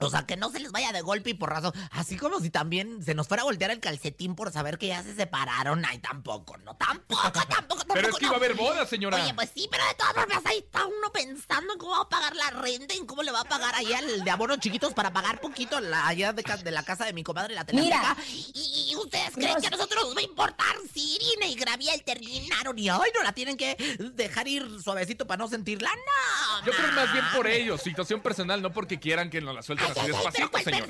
o 0.00 0.10
sea, 0.10 0.26
que 0.26 0.36
no 0.36 0.50
se 0.50 0.60
les 0.60 0.72
vaya 0.72 0.92
de 0.92 1.02
golpe 1.02 1.30
y 1.30 1.34
porrazo. 1.34 1.72
Así 1.92 2.16
como 2.16 2.40
si 2.40 2.50
también 2.50 3.02
se 3.04 3.14
nos 3.14 3.28
fuera 3.28 3.42
a 3.42 3.44
voltear 3.44 3.70
el 3.70 3.80
calcetín 3.80 4.34
por 4.34 4.50
saber 4.52 4.78
que 4.78 4.88
ya 4.88 5.02
se 5.02 5.14
separaron. 5.14 5.84
Ay, 5.84 5.98
tampoco, 5.98 6.56
no, 6.58 6.74
tampoco, 6.76 7.30
tampoco, 7.32 7.46
tampoco. 7.48 7.84
Pero 7.94 8.08
es 8.08 8.16
que 8.16 8.24
iba 8.24 8.34
a 8.34 8.36
haber 8.36 8.54
boda, 8.54 8.86
señora. 8.86 9.22
Oye, 9.22 9.34
pues 9.34 9.50
sí, 9.54 9.68
pero 9.70 9.84
de 9.86 9.94
todas 9.94 10.14
formas 10.14 10.46
ahí 10.46 10.58
está 10.58 10.86
uno 10.86 11.12
pensando 11.12 11.72
en 11.72 11.78
cómo 11.78 11.92
va 11.92 12.02
a 12.02 12.08
pagar 12.08 12.34
la 12.36 12.50
renta, 12.50 12.94
en 12.94 13.06
cómo 13.06 13.22
le 13.22 13.32
va 13.32 13.40
a 13.40 13.44
pagar 13.44 13.74
allá 13.74 13.98
el 13.98 14.24
de 14.24 14.30
abonos 14.30 14.58
chiquitos 14.58 14.94
para 14.94 15.12
pagar 15.12 15.40
poquito 15.40 15.80
la, 15.80 16.06
allá 16.06 16.32
de, 16.32 16.70
la 16.70 16.82
casa 16.82 17.04
de 17.04 17.12
mi 17.12 17.22
comadre, 17.22 17.54
la 17.54 17.64
Mira. 17.72 18.14
Telefónica. 18.16 18.16
Y, 18.54 18.90
y 18.90 18.96
ustedes 18.96 19.34
creen 19.34 19.54
No, 19.54 19.60
que 19.60 19.66
a 19.66 19.70
nosotros 19.70 20.04
nos 20.04 20.16
va 20.16 20.20
a 20.20 20.24
importar 20.24 20.76
si 20.92 21.16
Irina 21.16 21.46
y 21.46 21.54
Graviel 21.54 22.02
terminaron 22.04 22.78
y 22.78 22.88
ay, 22.88 23.10
no 23.14 23.22
la 23.22 23.32
tienen 23.32 23.56
que 23.56 23.76
dejar 24.14 24.48
ir 24.48 24.80
suavecito 24.82 25.26
para 25.26 25.38
no 25.38 25.48
sentirla. 25.48 25.90
No. 25.90 26.66
Yo 26.66 26.72
creo 26.72 26.92
más 26.92 27.12
bien 27.12 27.24
por 27.34 27.46
ellos, 27.46 27.80
situación 27.82 28.20
personal, 28.20 28.62
no 28.62 28.72
porque 28.72 28.98
quieran 28.98 29.30
que 29.30 29.40
nos 29.40 29.54
la 29.54 29.62
suelten 29.62 29.89
así 29.90 30.06
despacito, 30.06 30.50
pues, 30.50 30.64
señor. 30.64 30.86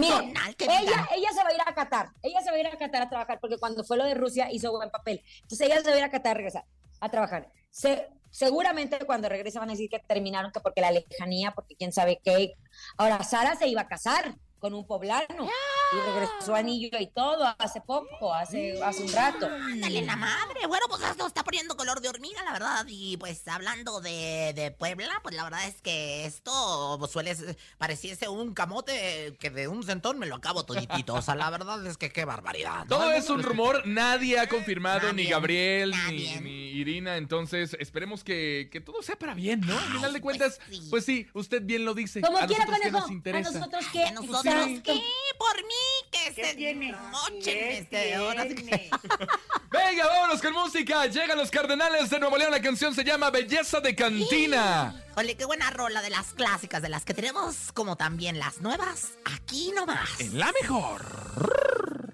que 0.57 0.65
ella, 0.65 1.09
ella 1.15 1.29
se 1.33 1.43
va 1.43 1.49
a 1.49 1.55
ir 1.55 1.61
a 1.67 1.75
Qatar, 1.75 2.11
ella 2.23 2.41
se 2.43 2.51
va 2.51 2.57
a 2.57 2.61
ir 2.61 2.67
a 2.67 2.77
Qatar 2.77 3.03
a 3.03 3.09
trabajar, 3.09 3.39
porque 3.41 3.59
cuando 3.59 3.85
fue 3.85 3.97
lo 3.97 4.05
de 4.05 4.15
Rusia 4.15 4.51
hizo 4.53 4.71
buen 4.73 4.91
papel. 4.91 5.23
Entonces 5.43 5.67
ella 5.67 5.81
se 5.81 5.89
va 5.89 5.95
a 5.95 5.99
ir 5.99 6.05
a 6.05 6.11
Qatar 6.11 6.33
a 6.33 6.35
regresar, 6.35 6.65
a 7.01 7.09
trabajar. 7.09 7.49
Se- 7.71 8.09
seguramente 8.31 8.99
cuando 9.07 9.29
regrese 9.29 9.59
van 9.59 9.69
a 9.71 9.73
decir 9.73 9.89
que 9.91 9.99
terminaron, 10.01 10.53
que 10.53 10.61
porque 10.61 10.81
la 10.81 10.91
lejanía, 10.93 11.51
porque 11.53 11.75
quién 11.77 11.93
sabe 11.93 12.21
qué. 12.25 12.55
Ahora, 12.97 13.23
Sara 13.25 13.57
se 13.57 13.67
iba 13.69 13.83
a 13.83 13.89
casar 13.89 14.37
con 14.61 14.75
un 14.75 14.87
poblano 14.87 15.49
y 15.93 15.97
regresó 15.97 16.55
anillo 16.55 16.97
y 17.01 17.07
todo 17.09 17.53
hace 17.59 17.81
poco, 17.81 18.33
hace, 18.33 18.81
hace 18.83 19.03
un 19.03 19.13
rato. 19.13 19.47
Ándale 19.47 20.03
la 20.03 20.17
madre. 20.17 20.67
Bueno, 20.69 20.87
pues 20.89 21.03
esto 21.03 21.27
está 21.27 21.43
poniendo 21.43 21.77
color 21.77 22.01
de 22.01 22.09
hormiga, 22.09 22.43
la 22.45 22.53
verdad. 22.53 22.85
Y 22.89 23.17
pues 23.17 23.47
hablando 23.49 24.01
de, 24.01 24.53
de 24.55 24.71
Puebla, 24.71 25.19
pues 25.23 25.35
la 25.35 25.45
verdad 25.45 25.67
es 25.67 25.81
que 25.83 26.27
esto 26.27 26.97
pues, 26.99 27.11
suele 27.11 27.35
pareciese 27.79 28.29
un 28.29 28.55
camote 28.55 29.37
que 29.41 29.51
de 29.51 29.67
un 29.69 29.83
centón 29.83 30.19
me 30.19 30.27
lo 30.27 30.37
acabo 30.37 30.65
toditito. 30.65 31.15
O 31.15 31.23
sea, 31.23 31.35
la 31.35 31.51
verdad 31.51 31.85
es 31.87 31.97
que 31.97 32.11
qué 32.13 32.25
barbaridad. 32.25 32.81
¿no? 32.81 32.97
Todo 32.97 33.13
es 33.13 33.29
un 33.31 33.43
rumor, 33.43 33.87
nadie 33.87 34.39
ha 34.39 34.49
confirmado, 34.49 35.13
ni 35.13 35.27
Gabriel, 35.27 35.91
ni, 35.91 35.97
nadie. 35.97 36.41
ni 36.41 36.69
Irina, 36.71 37.17
entonces 37.17 37.77
esperemos 37.81 38.23
que, 38.23 38.69
que 38.71 38.81
todo 38.81 39.03
sea 39.03 39.17
para 39.19 39.35
bien, 39.35 39.61
¿no? 39.63 39.77
Al 39.77 39.85
final 39.93 40.13
de 40.13 40.19
Ay, 40.19 40.23
cuentas, 40.23 40.61
pues 40.67 40.79
sí. 40.79 40.89
pues 40.91 41.05
sí, 41.05 41.27
usted 41.35 41.63
bien 41.63 41.85
lo 41.85 41.95
dice. 41.95 42.21
Como 42.21 42.39
a 42.39 42.47
quiera, 42.47 42.65
nosotros 42.65 42.79
conejo, 42.79 42.99
nos 42.99 43.35
a 43.35 43.41
nosotros 43.53 43.87
¿A 43.87 43.93
qué. 43.93 44.13
nosotros 44.13 44.50
Exacto. 44.53 44.93
qué? 44.93 45.03
Por 45.39 45.57
mí, 45.65 45.75
que 46.11 46.35
se 46.35 46.85
mochen 47.11 47.59
este, 47.71 48.15
ahora 48.15 48.43
sí 48.43 48.55
que- 48.57 48.91
Venga, 49.71 50.07
vámonos 50.07 50.43
con 50.43 50.53
música. 50.53 51.07
Llegan 51.07 51.39
los 51.39 51.51
Cardenales 51.51 52.11
de 52.11 52.19
Nuevo 52.21 52.37
León. 52.37 52.51
La 52.51 52.61
canción 52.61 52.95
se 52.95 53.05
llama 53.05 53.31
Belleza 53.31 53.81
de 53.81 53.95
Cantina. 53.95 55.03
Ole, 55.17 55.37
qué 55.37 55.45
buena 55.47 55.71
rola 55.71 56.03
de 56.03 56.11
las 56.11 56.35
clásicas, 56.35 56.83
de 56.83 56.89
las 56.91 57.05
que 57.07 57.15
tenemos, 57.15 57.73
como 57.73 57.97
también 57.97 58.39
las 58.39 58.61
nuevas, 58.61 59.13
aquí 59.25 59.73
nomás. 59.75 60.21
En 60.21 60.39
la 60.39 60.53
mejor. 60.61 62.11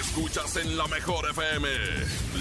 Escuchas 0.00 0.56
en 0.56 0.76
la 0.76 0.86
mejor 0.86 1.28
FM. 1.30 1.68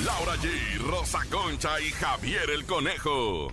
Laura 0.06 0.36
G, 0.36 0.78
Rosa 0.80 1.20
Concha 1.32 1.80
y 1.82 1.90
Javier 1.92 2.50
el 2.50 2.66
Conejo. 2.66 3.52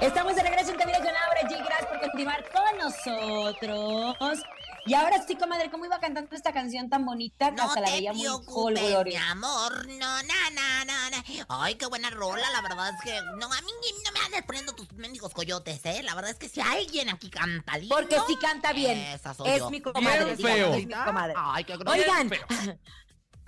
Estamos 0.00 0.34
de 0.34 0.42
regreso 0.42 0.70
en 0.70 0.76
Cabina 0.78 0.98
con 0.98 1.06
Laura 1.06 1.40
G. 1.42 1.64
Gracias 1.64 1.86
por 1.88 2.00
continuar 2.00 2.44
con 2.50 2.78
nosotros. 2.78 4.38
Y 4.86 4.94
ahora 4.94 5.22
sí, 5.26 5.36
comadre, 5.36 5.70
¿cómo 5.70 5.84
iba 5.84 5.98
cantando 6.00 6.34
esta 6.34 6.54
canción 6.54 6.88
tan 6.88 7.04
bonita 7.04 7.50
No 7.50 7.64
hasta 7.64 7.80
la 7.80 7.90
veía 7.90 8.14
muy 8.14 8.22
preocupes, 8.22 9.04
mi 9.04 9.14
amor, 9.16 9.86
no, 9.88 10.22
na, 10.22 10.50
na, 10.54 10.84
na, 10.86 11.10
na. 11.10 11.24
Ay, 11.48 11.74
qué 11.74 11.84
buena 11.84 12.08
rola, 12.08 12.50
la 12.50 12.62
verdad 12.62 12.88
es 12.94 13.00
que, 13.04 13.20
no, 13.36 13.52
a 13.52 13.60
mí 13.60 13.70
no 14.04 14.12
me 14.12 14.20
andes 14.24 14.42
poniendo 14.44 14.72
tus 14.74 14.90
mendigos 14.92 15.34
coyotes, 15.34 15.84
¿eh? 15.84 16.02
La 16.02 16.14
verdad 16.14 16.30
es 16.30 16.38
que 16.38 16.48
si 16.48 16.62
alguien 16.62 17.10
aquí 17.10 17.28
canta 17.28 17.76
lindo... 17.76 17.94
Porque 17.94 18.16
sí 18.26 18.36
canta 18.40 18.72
bien. 18.72 18.98
Esa 18.98 19.34
soy 19.34 19.50
Es 19.50 19.58
yo. 19.58 19.70
mi 19.70 19.82
comadre. 19.82 20.24
Bien 20.24 20.38
feo. 20.38 20.74
Es 20.74 20.86
mi 20.86 20.94
comadre. 20.94 21.34
Ay, 21.36 21.64
qué 21.64 21.76
grosero. 21.76 22.12
Oigan, 22.12 22.30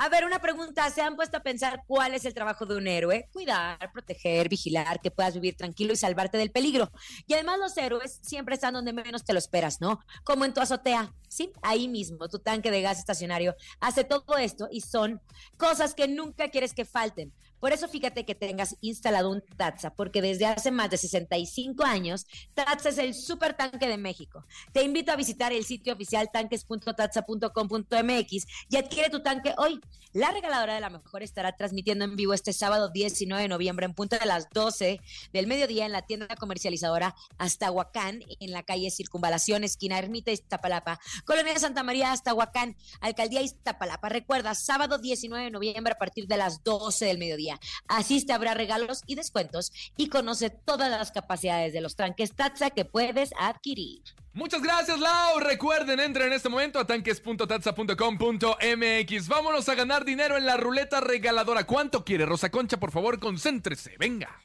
a 0.03 0.09
ver, 0.09 0.25
una 0.25 0.41
pregunta. 0.41 0.91
¿Se 0.91 1.01
han 1.01 1.15
puesto 1.15 1.37
a 1.37 1.45
pensar 1.45 1.85
cuál 1.87 2.13
es 2.13 2.25
el 2.25 2.35
trabajo 2.35 2.67
de 2.67 2.77
un 2.77 2.89
héroe? 2.89 3.29
Cuidar, 3.33 3.79
proteger, 3.93 4.49
vigilar, 4.49 5.01
que 5.01 5.13
puedas 5.13 5.35
vivir 5.35 5.55
tranquilo 5.55 5.93
y 5.93 5.97
salvarte 5.97 6.37
del 6.39 6.51
peligro. 6.51 6.91
Y 7.29 7.35
además 7.35 7.61
los 7.61 7.77
héroes 7.77 8.19
siempre 8.21 8.57
están 8.57 8.75
donde 8.75 8.93
menos 8.93 9.25
te 9.25 9.33
lo 9.33 9.39
esperas, 9.39 9.81
¿no? 9.81 10.01
Como 10.25 10.45
en 10.45 10.55
tu 10.55 10.61
azotea. 10.61 11.15
Sí, 11.29 11.53
ahí 11.63 11.87
mismo, 11.87 12.29
tu 12.29 12.41
tanque 12.41 12.73
de 12.73 12.83
gas 12.83 12.99
estacionario 12.99 13.55
hace 13.79 14.03
todo 14.03 14.37
esto 14.39 14.67
y 14.73 14.81
son 14.81 15.21
cosas 15.57 15.95
que 15.95 16.09
nunca 16.09 16.49
quieres 16.49 16.75
que 16.75 16.85
falten. 16.85 17.33
Por 17.63 17.73
eso 17.73 17.87
fíjate 17.87 18.25
que 18.25 18.35
tengas 18.35 18.77
instalado 18.81 19.31
un 19.31 19.41
Tatsa, 19.57 19.95
porque 19.95 20.21
desde 20.21 20.47
hace 20.47 20.73
más 20.73 20.91
de 20.91 20.97
65 20.97 21.85
años, 21.85 22.27
Tatsa 22.55 22.89
es 22.89 22.99
el 22.99 23.15
super 23.15 23.55
tanque 23.55 23.87
de 23.87 23.99
México. 23.99 24.45
Te 24.73 24.83
invito 24.83 25.13
a 25.13 25.17
visitar 25.17 25.53
el 25.53 25.65
sitio 25.65 25.95
oficial 25.95 26.29
tanques.tatsa.com.mx 26.33 28.47
y 28.69 28.77
adquiere 28.77 29.11
tu 29.11 29.23
tanque 29.23 29.55
hoy. 29.59 29.81
La 30.13 30.33
regaladora 30.33 30.75
de 30.75 30.81
la 30.81 30.91
mejor 30.91 31.23
estará 31.23 31.57
transmitiendo 31.57 32.05
en 32.05 32.17
vivo 32.17 32.35
este 32.35 32.53
sábado 32.53 32.91
19 32.91 33.45
de 33.45 33.49
noviembre 33.49 33.87
en 33.87 33.95
punto 33.95 34.19
de 34.19 34.27
las 34.27 34.51
12 34.51 35.01
del 35.33 35.47
mediodía 35.47 35.87
en 35.87 35.93
la 35.93 36.03
tienda 36.03 36.27
comercializadora 36.35 37.15
Aztahuacán 37.39 38.23
en 38.41 38.51
la 38.51 38.63
calle 38.63 38.91
Circunvalación, 38.91 39.65
esquina 39.65 39.99
Ermita 39.99 40.31
Iztapalapa, 40.31 41.01
Colonia 41.25 41.59
Santa 41.59 41.83
María 41.83 42.13
Aztahuacán, 42.13 42.77
Alcaldía 43.01 43.41
Iztapalapa. 43.41 44.11
Recuerda, 44.11 44.55
sábado 44.55 44.99
19 44.99 45.45
de 45.45 45.51
noviembre 45.51 45.95
a 45.95 45.99
partir 45.99 46.27
de 46.27 46.37
las 46.37 46.63
12 46.63 47.07
del 47.07 47.17
mediodía. 47.19 47.52
Línea. 47.53 47.61
Asiste, 47.89 48.33
habrá 48.33 48.55
regalos 48.55 49.03
y 49.07 49.15
descuentos 49.15 49.73
y 49.97 50.09
conoce 50.09 50.51
todas 50.51 50.91
las 50.91 51.13
capacidades 51.13 51.73
de 51.73 51.81
los 51.81 51.95
tranques 51.97 52.35
Tatsa 52.35 52.71
que 52.71 52.85
puedes 52.85 53.31
adquirir. 53.39 54.03
Muchas 54.35 54.63
gracias, 54.63 54.99
Lau. 54.99 55.41
Recuerden, 55.41 56.01
entren 56.01 56.29
en 56.29 56.33
este 56.33 56.49
momento 56.49 56.79
a 56.79 56.87
tanques.tatsa.com.mx. 56.87 59.29
Vámonos 59.29 59.69
a 59.69 59.75
ganar 59.75 60.07
dinero 60.07 60.39
en 60.39 60.47
la 60.47 60.57
ruleta 60.57 61.01
regaladora. 61.01 61.65
¿Cuánto 61.65 62.03
quiere, 62.05 62.25
Rosa 62.25 62.51
Concha? 62.51 62.79
Por 62.79 62.93
favor, 62.93 63.21
concéntrese. 63.21 63.97
Venga. 63.99 64.41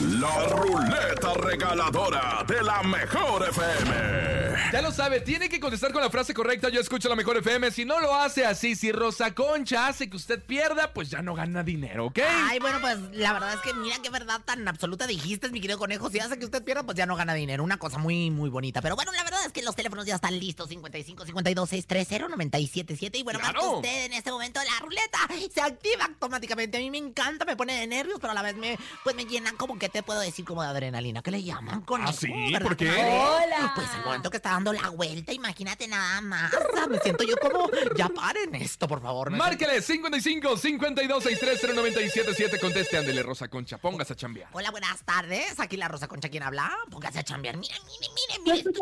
La 0.00 0.46
ruleta 0.46 1.34
regaladora 1.34 2.44
de 2.46 2.62
la 2.62 2.84
mejor 2.84 3.48
FM. 3.48 4.28
Ya 4.72 4.80
lo 4.80 4.92
sabe, 4.92 5.20
tiene 5.20 5.48
que 5.48 5.58
contestar 5.58 5.92
con 5.92 6.00
la 6.02 6.10
frase 6.10 6.34
correcta. 6.34 6.68
Yo 6.68 6.80
escucho 6.80 7.08
la 7.08 7.16
mejor 7.16 7.38
FM. 7.38 7.70
Si 7.72 7.84
no 7.84 7.98
lo 7.98 8.14
hace 8.14 8.46
así, 8.46 8.76
si 8.76 8.92
Rosa 8.92 9.34
Concha 9.34 9.88
hace 9.88 10.08
que 10.08 10.16
usted 10.16 10.40
pierda, 10.40 10.92
pues 10.92 11.10
ya 11.10 11.20
no 11.20 11.34
gana 11.34 11.64
dinero, 11.64 12.06
¿ok? 12.06 12.20
Ay, 12.48 12.60
bueno, 12.60 12.78
pues 12.80 12.96
la 13.12 13.32
verdad 13.32 13.54
es 13.54 13.60
que 13.60 13.74
mira 13.74 13.96
qué 14.00 14.10
verdad 14.10 14.40
tan 14.44 14.68
absoluta 14.68 15.08
dijiste, 15.08 15.48
mi 15.48 15.60
querido 15.60 15.80
conejo. 15.80 16.10
Si 16.10 16.20
hace 16.20 16.38
que 16.38 16.44
usted 16.44 16.62
pierda, 16.62 16.84
pues 16.84 16.96
ya 16.96 17.06
no 17.06 17.16
gana 17.16 17.34
dinero. 17.34 17.64
Una 17.64 17.78
cosa 17.78 17.98
muy, 17.98 18.30
muy 18.30 18.50
bonita. 18.50 18.80
Pero 18.80 18.94
bueno, 18.94 19.10
la 19.12 19.24
verdad 19.24 19.40
es 19.46 19.52
que 19.52 19.62
los 19.62 19.74
teléfonos 19.74 20.06
ya 20.06 20.14
están 20.14 20.38
listos. 20.38 20.68
55 20.68 21.24
52 21.24 21.68
630 21.68 22.28
977. 22.36 23.18
Y 23.18 23.22
bueno, 23.24 23.40
¡Claro! 23.40 23.60
marca 23.60 23.76
usted 23.78 24.04
en 24.04 24.12
este 24.12 24.30
momento 24.30 24.60
la 24.62 24.78
ruleta. 24.80 25.18
Se 25.52 25.60
activa 25.60 26.04
automáticamente. 26.04 26.76
A 26.76 26.80
mí 26.80 26.90
me 26.90 26.98
encanta, 26.98 27.44
me 27.44 27.56
pone 27.56 27.74
de 27.74 27.86
nervios, 27.88 28.18
pero 28.20 28.30
a 28.30 28.34
la 28.34 28.42
vez 28.42 28.54
me, 28.54 28.78
pues 29.02 29.16
me 29.16 29.24
llenan 29.24 29.56
como 29.56 29.76
que 29.78 29.87
te 29.88 30.02
puedo 30.02 30.20
decir 30.20 30.44
como 30.44 30.62
de 30.62 30.68
adrenalina. 30.68 31.22
¿Qué 31.22 31.30
le 31.30 31.42
llaman 31.42 31.82
con 31.82 32.02
¿Ah, 32.02 32.10
eso? 32.10 32.20
sí? 32.20 32.32
¿Verdad 32.52 32.62
¿Por 32.68 32.76
que 32.76 32.84
qué? 32.86 32.90
no? 33.02 33.36
Hola. 33.36 33.72
Pues 33.74 33.88
el 33.94 34.04
momento 34.04 34.30
que 34.30 34.36
está 34.38 34.50
dando 34.50 34.72
la 34.72 34.90
vuelta, 34.90 35.32
imagínate 35.32 35.86
nada 35.88 36.20
más. 36.20 36.52
Me 36.88 36.98
siento 37.00 37.24
yo 37.24 37.36
como, 37.36 37.70
ya 37.96 38.08
paren 38.08 38.54
esto, 38.54 38.86
por 38.88 39.00
favor. 39.02 39.30
Márquele 39.30 39.80
55 39.82 40.56
52 40.56 41.22
630 41.24 41.74
977. 41.80 42.58
Conteste, 42.60 42.96
ándele, 42.98 43.22
Rosa 43.22 43.48
Concha. 43.48 43.78
Póngase 43.78 44.12
a 44.12 44.16
chambear. 44.16 44.48
Hola, 44.52 44.70
buenas 44.70 45.02
tardes. 45.04 45.58
Aquí 45.60 45.76
la 45.76 45.88
Rosa 45.88 46.08
Concha, 46.08 46.28
¿quién 46.28 46.42
habla? 46.42 46.70
Póngase 46.90 47.18
a 47.18 47.22
chambear. 47.24 47.56
Mira, 47.56 47.74
mire, 47.86 48.42
mire, 48.44 48.62
mire. 48.62 48.72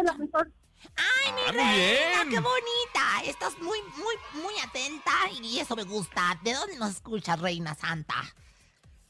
Ay, 0.96 1.32
mi 1.32 1.40
Ah, 1.48 1.52
reina, 1.52 2.24
bien. 2.24 2.28
qué 2.30 2.38
bonita. 2.40 3.22
Estás 3.24 3.58
muy, 3.60 3.78
muy, 3.96 4.42
muy 4.42 4.54
atenta 4.64 5.12
y 5.42 5.58
eso 5.58 5.74
me 5.74 5.82
gusta. 5.82 6.38
¿De 6.44 6.52
dónde 6.52 6.76
nos 6.76 6.90
escuchas, 6.90 7.40
Reina 7.40 7.74
Santa? 7.74 8.14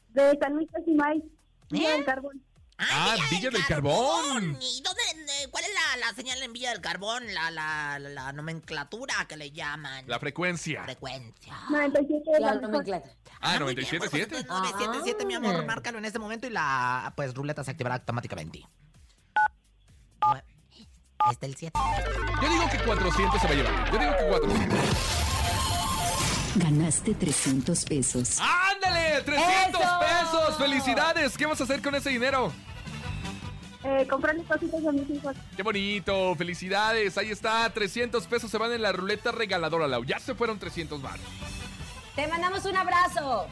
De 0.09 0.35
San 0.41 0.53
Luis 0.55 0.67
Casimay, 0.71 1.21
Villa 1.69 1.89
¿Eh? 1.89 1.93
del 1.93 2.05
Carbón. 2.05 2.43
Ah, 2.79 3.15
Villa 3.31 3.49
del 3.49 3.65
Carbón. 3.65 4.57
¿Y 4.61 4.81
dónde, 4.83 5.01
eh, 5.43 5.47
cuál 5.49 5.63
es 5.63 5.71
la, 5.73 5.97
la 6.07 6.13
señal 6.13 6.41
en 6.43 6.53
Villa 6.53 6.69
del 6.69 6.79
Carbón? 6.81 7.23
La, 7.33 7.49
la, 7.49 7.97
la, 7.97 8.09
la 8.09 8.31
nomenclatura 8.33 9.25
que 9.27 9.35
le 9.35 9.49
llaman. 9.51 10.05
La 10.07 10.19
frecuencia. 10.19 10.83
frecuencia. 10.83 11.55
97 11.71 12.21
de 12.33 12.39
La 12.39 12.53
nomenclatura. 12.55 13.13
Ah, 13.41 13.59
muy 13.59 13.73
bien, 13.73 13.87
97.7. 13.87 14.27
pues, 14.29 14.45
977, 14.47 15.25
mi 15.25 15.33
amor, 15.35 15.55
Ah. 15.55 15.61
márcalo 15.65 15.97
en 15.97 16.05
este 16.05 16.19
momento 16.19 16.45
y 16.45 16.51
la 16.51 17.11
pues 17.15 17.33
ruleta 17.33 17.63
se 17.63 17.71
activará 17.71 17.95
automáticamente. 17.95 18.63
Este 21.31 21.45
el 21.47 21.55
7. 21.55 21.77
Yo 22.41 22.49
digo 22.49 22.69
que 22.69 22.77
400 22.83 23.41
se 23.41 23.47
va 23.47 23.53
a 23.53 23.55
llevar. 23.55 23.91
Yo 23.91 23.97
digo 23.99 24.11
que 24.17 24.27
400. 24.27 24.79
Ganaste 26.55 27.13
300 27.15 27.85
pesos. 27.85 28.39
¡Ándale! 29.19 29.37
¡300 29.37 29.79
¡Eso! 29.79 29.99
pesos! 29.99 30.57
¡Felicidades! 30.57 31.37
¿Qué 31.37 31.45
vas 31.45 31.59
a 31.61 31.63
hacer 31.63 31.81
con 31.81 31.95
ese 31.95 32.09
dinero? 32.09 32.51
Eh, 33.83 34.07
comprarle 34.09 34.43
cositas 34.43 34.85
a 34.85 34.91
mis 34.91 35.09
hijos. 35.09 35.35
¡Qué 35.55 35.63
bonito! 35.63 36.35
¡Felicidades! 36.35 37.17
Ahí 37.17 37.31
está, 37.31 37.69
300 37.69 38.25
pesos 38.27 38.51
se 38.51 38.57
van 38.57 38.71
en 38.73 38.81
la 38.81 38.91
ruleta 38.91 39.31
regaladora, 39.31 39.87
Lau. 39.87 40.03
Ya 40.03 40.19
se 40.19 40.35
fueron 40.35 40.59
300 40.59 41.01
baros. 41.01 41.25
Te 42.15 42.27
mandamos 42.27 42.65
un 42.65 42.75
abrazo. 42.75 43.47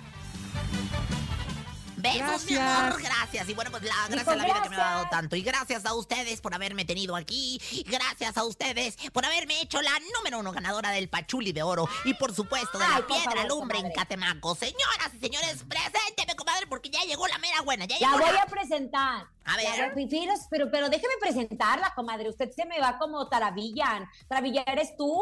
Besos, 2.13 2.45
mi 2.49 2.57
amor, 2.57 3.01
gracias. 3.01 3.49
Y 3.49 3.53
bueno, 3.53 3.71
pues 3.71 3.83
la 3.83 3.93
gracias 4.09 4.27
a 4.27 4.35
la 4.35 4.43
vida 4.45 4.61
que 4.63 4.69
me 4.69 4.75
ha 4.75 4.79
dado 4.79 4.91
gracias. 5.01 5.09
tanto. 5.11 5.35
Y 5.35 5.41
gracias 5.41 5.85
a 5.85 5.93
ustedes 5.93 6.41
por 6.41 6.53
haberme 6.53 6.85
tenido 6.85 7.15
aquí. 7.15 7.61
Gracias 7.87 8.37
a 8.37 8.43
ustedes 8.43 8.95
por 9.13 9.25
haberme 9.25 9.61
hecho 9.61 9.81
la 9.81 9.91
número 10.15 10.39
uno 10.39 10.51
ganadora 10.51 10.91
del 10.91 11.09
Pachuli 11.09 11.51
de 11.51 11.63
Oro. 11.63 11.87
Y 12.03 12.13
por 12.13 12.33
supuesto 12.33 12.77
de 12.77 12.85
Ay, 12.85 13.01
la 13.01 13.07
Piedra 13.07 13.31
favor, 13.31 13.47
Lumbre 13.49 13.79
en. 13.79 13.91
Catemaco. 13.91 14.55
Señoras 14.55 15.11
y 15.15 15.19
señores, 15.19 15.63
presénteme, 15.67 16.35
comadre, 16.35 16.67
porque 16.67 16.89
ya 16.89 17.01
llegó 17.01 17.27
la 17.27 17.37
mera 17.39 17.61
buena. 17.61 17.85
Ya 17.85 17.97
llegó 17.97 18.11
voy 18.19 18.31
la- 18.33 18.41
a 18.43 18.45
presentar. 18.45 19.27
A 19.45 19.55
ver. 19.57 19.77
La 19.77 19.93
voy- 19.93 20.07
Firos, 20.07 20.41
pero, 20.49 20.69
pero 20.71 20.89
déjeme 20.89 21.13
presentarla, 21.19 21.93
comadre. 21.95 22.29
Usted 22.29 22.51
se 22.51 22.65
me 22.65 22.79
va 22.79 22.97
como 22.97 23.27
Taravillan. 23.27 24.07
¿Taravilla 24.27 24.63
eres 24.67 24.95
tú? 24.95 25.19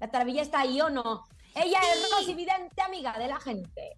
¿La 0.00 0.10
Taravilla 0.10 0.42
está 0.42 0.60
ahí 0.60 0.80
o 0.80 0.90
no? 0.90 1.26
Ella 1.54 1.78
es 1.94 2.10
Rosy 2.10 2.34
Vidente, 2.34 2.82
amiga 2.82 3.12
de 3.16 3.28
la 3.28 3.38
gente. 3.38 3.96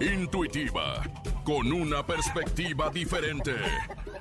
Intuitiva, 0.00 1.02
con 1.44 1.72
una 1.72 2.04
perspectiva 2.04 2.90
diferente. 2.90 3.54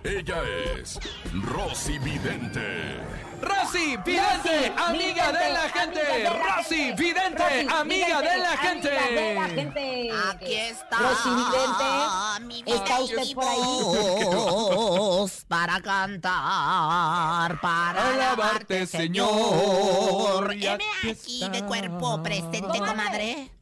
Ella 0.03 0.43
es 0.75 0.99
Rosy 1.33 1.97
Vidente. 1.97 2.99
Rosy 3.41 3.97
Vidente, 4.05 4.71
amiga 4.77 5.31
de 5.31 5.51
la 5.51 5.69
gente. 5.69 6.29
Rosy 6.29 6.91
Vidente, 6.91 7.67
amiga 7.69 8.21
de 8.21 8.37
la 8.37 8.57
gente. 8.57 8.97
Amiga 8.97 9.21
de 9.21 9.33
la 9.33 9.47
gente. 9.49 10.11
Aquí 10.29 10.53
está. 10.53 10.97
Rosy 10.99 11.29
Vidente, 11.29 11.85
mi 12.45 12.63
¿está 12.71 12.99
usted 12.99 13.33
por 13.33 13.43
ahí? 13.43 13.59
para 15.47 15.81
cantar, 15.81 17.59
para 17.61 18.09
Alabarte, 18.13 18.85
Señor. 18.85 20.53
Heme 20.53 20.85
aquí 21.09 21.49
de 21.49 21.63
cuerpo 21.65 22.21
presente, 22.21 22.77
Comadre. 22.77 23.52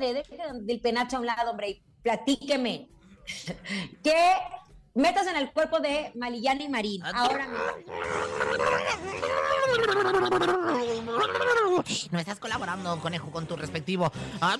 Deje 0.00 0.36
del 0.62 0.80
penacho 0.80 1.16
a 1.16 1.20
un 1.20 1.26
lado, 1.26 1.50
hombre, 1.50 1.70
y 1.70 1.82
platíqueme. 2.02 2.88
¿Qué 4.04 4.32
metas 4.94 5.26
en 5.26 5.36
el 5.36 5.52
cuerpo 5.52 5.80
de 5.80 6.12
Malillana 6.14 6.62
y 6.62 6.68
Marín? 6.68 7.02
Ahora 7.04 7.46
mismo. 7.48 7.62
No 12.10 12.18
estás 12.18 12.38
colaborando, 12.38 12.98
conejo, 13.00 13.30
con 13.30 13.46
tu 13.46 13.56
respectivo. 13.56 14.10
Ah, 14.40 14.56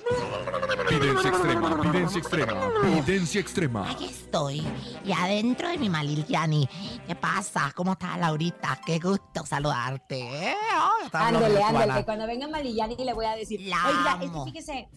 Videncia 0.91 1.31
extrema, 1.31 1.75
videncia 1.77 2.19
extrema, 2.19 2.69
videncia 2.85 3.41
extrema. 3.41 3.91
Aquí 3.91 4.07
estoy, 4.07 4.67
y 5.05 5.13
adentro 5.13 5.69
de 5.69 5.79
mi 5.79 5.89
Maliliani. 5.89 6.69
¿Qué 7.07 7.15
pasa? 7.15 7.73
¿Cómo 7.75 7.93
está 7.93 8.17
Laurita? 8.19 8.81
Qué 8.85 8.99
gusto 8.99 9.47
saludarte. 9.47 10.21
¿eh? 10.51 10.55
Oh, 10.77 11.09
Ándale, 11.13 11.63
ándale. 11.63 12.05
Cuando 12.05 12.27
venga 12.27 12.49
Malillani 12.49 12.97
le 12.97 13.15
voy 13.15 13.27
a 13.27 13.37
decir. 13.37 13.61
La 13.63 13.87
Oiga, 13.89 14.13
es 14.13 14.19
que 14.19 14.25
amo. 14.27 14.45
fíjese, 14.47 14.89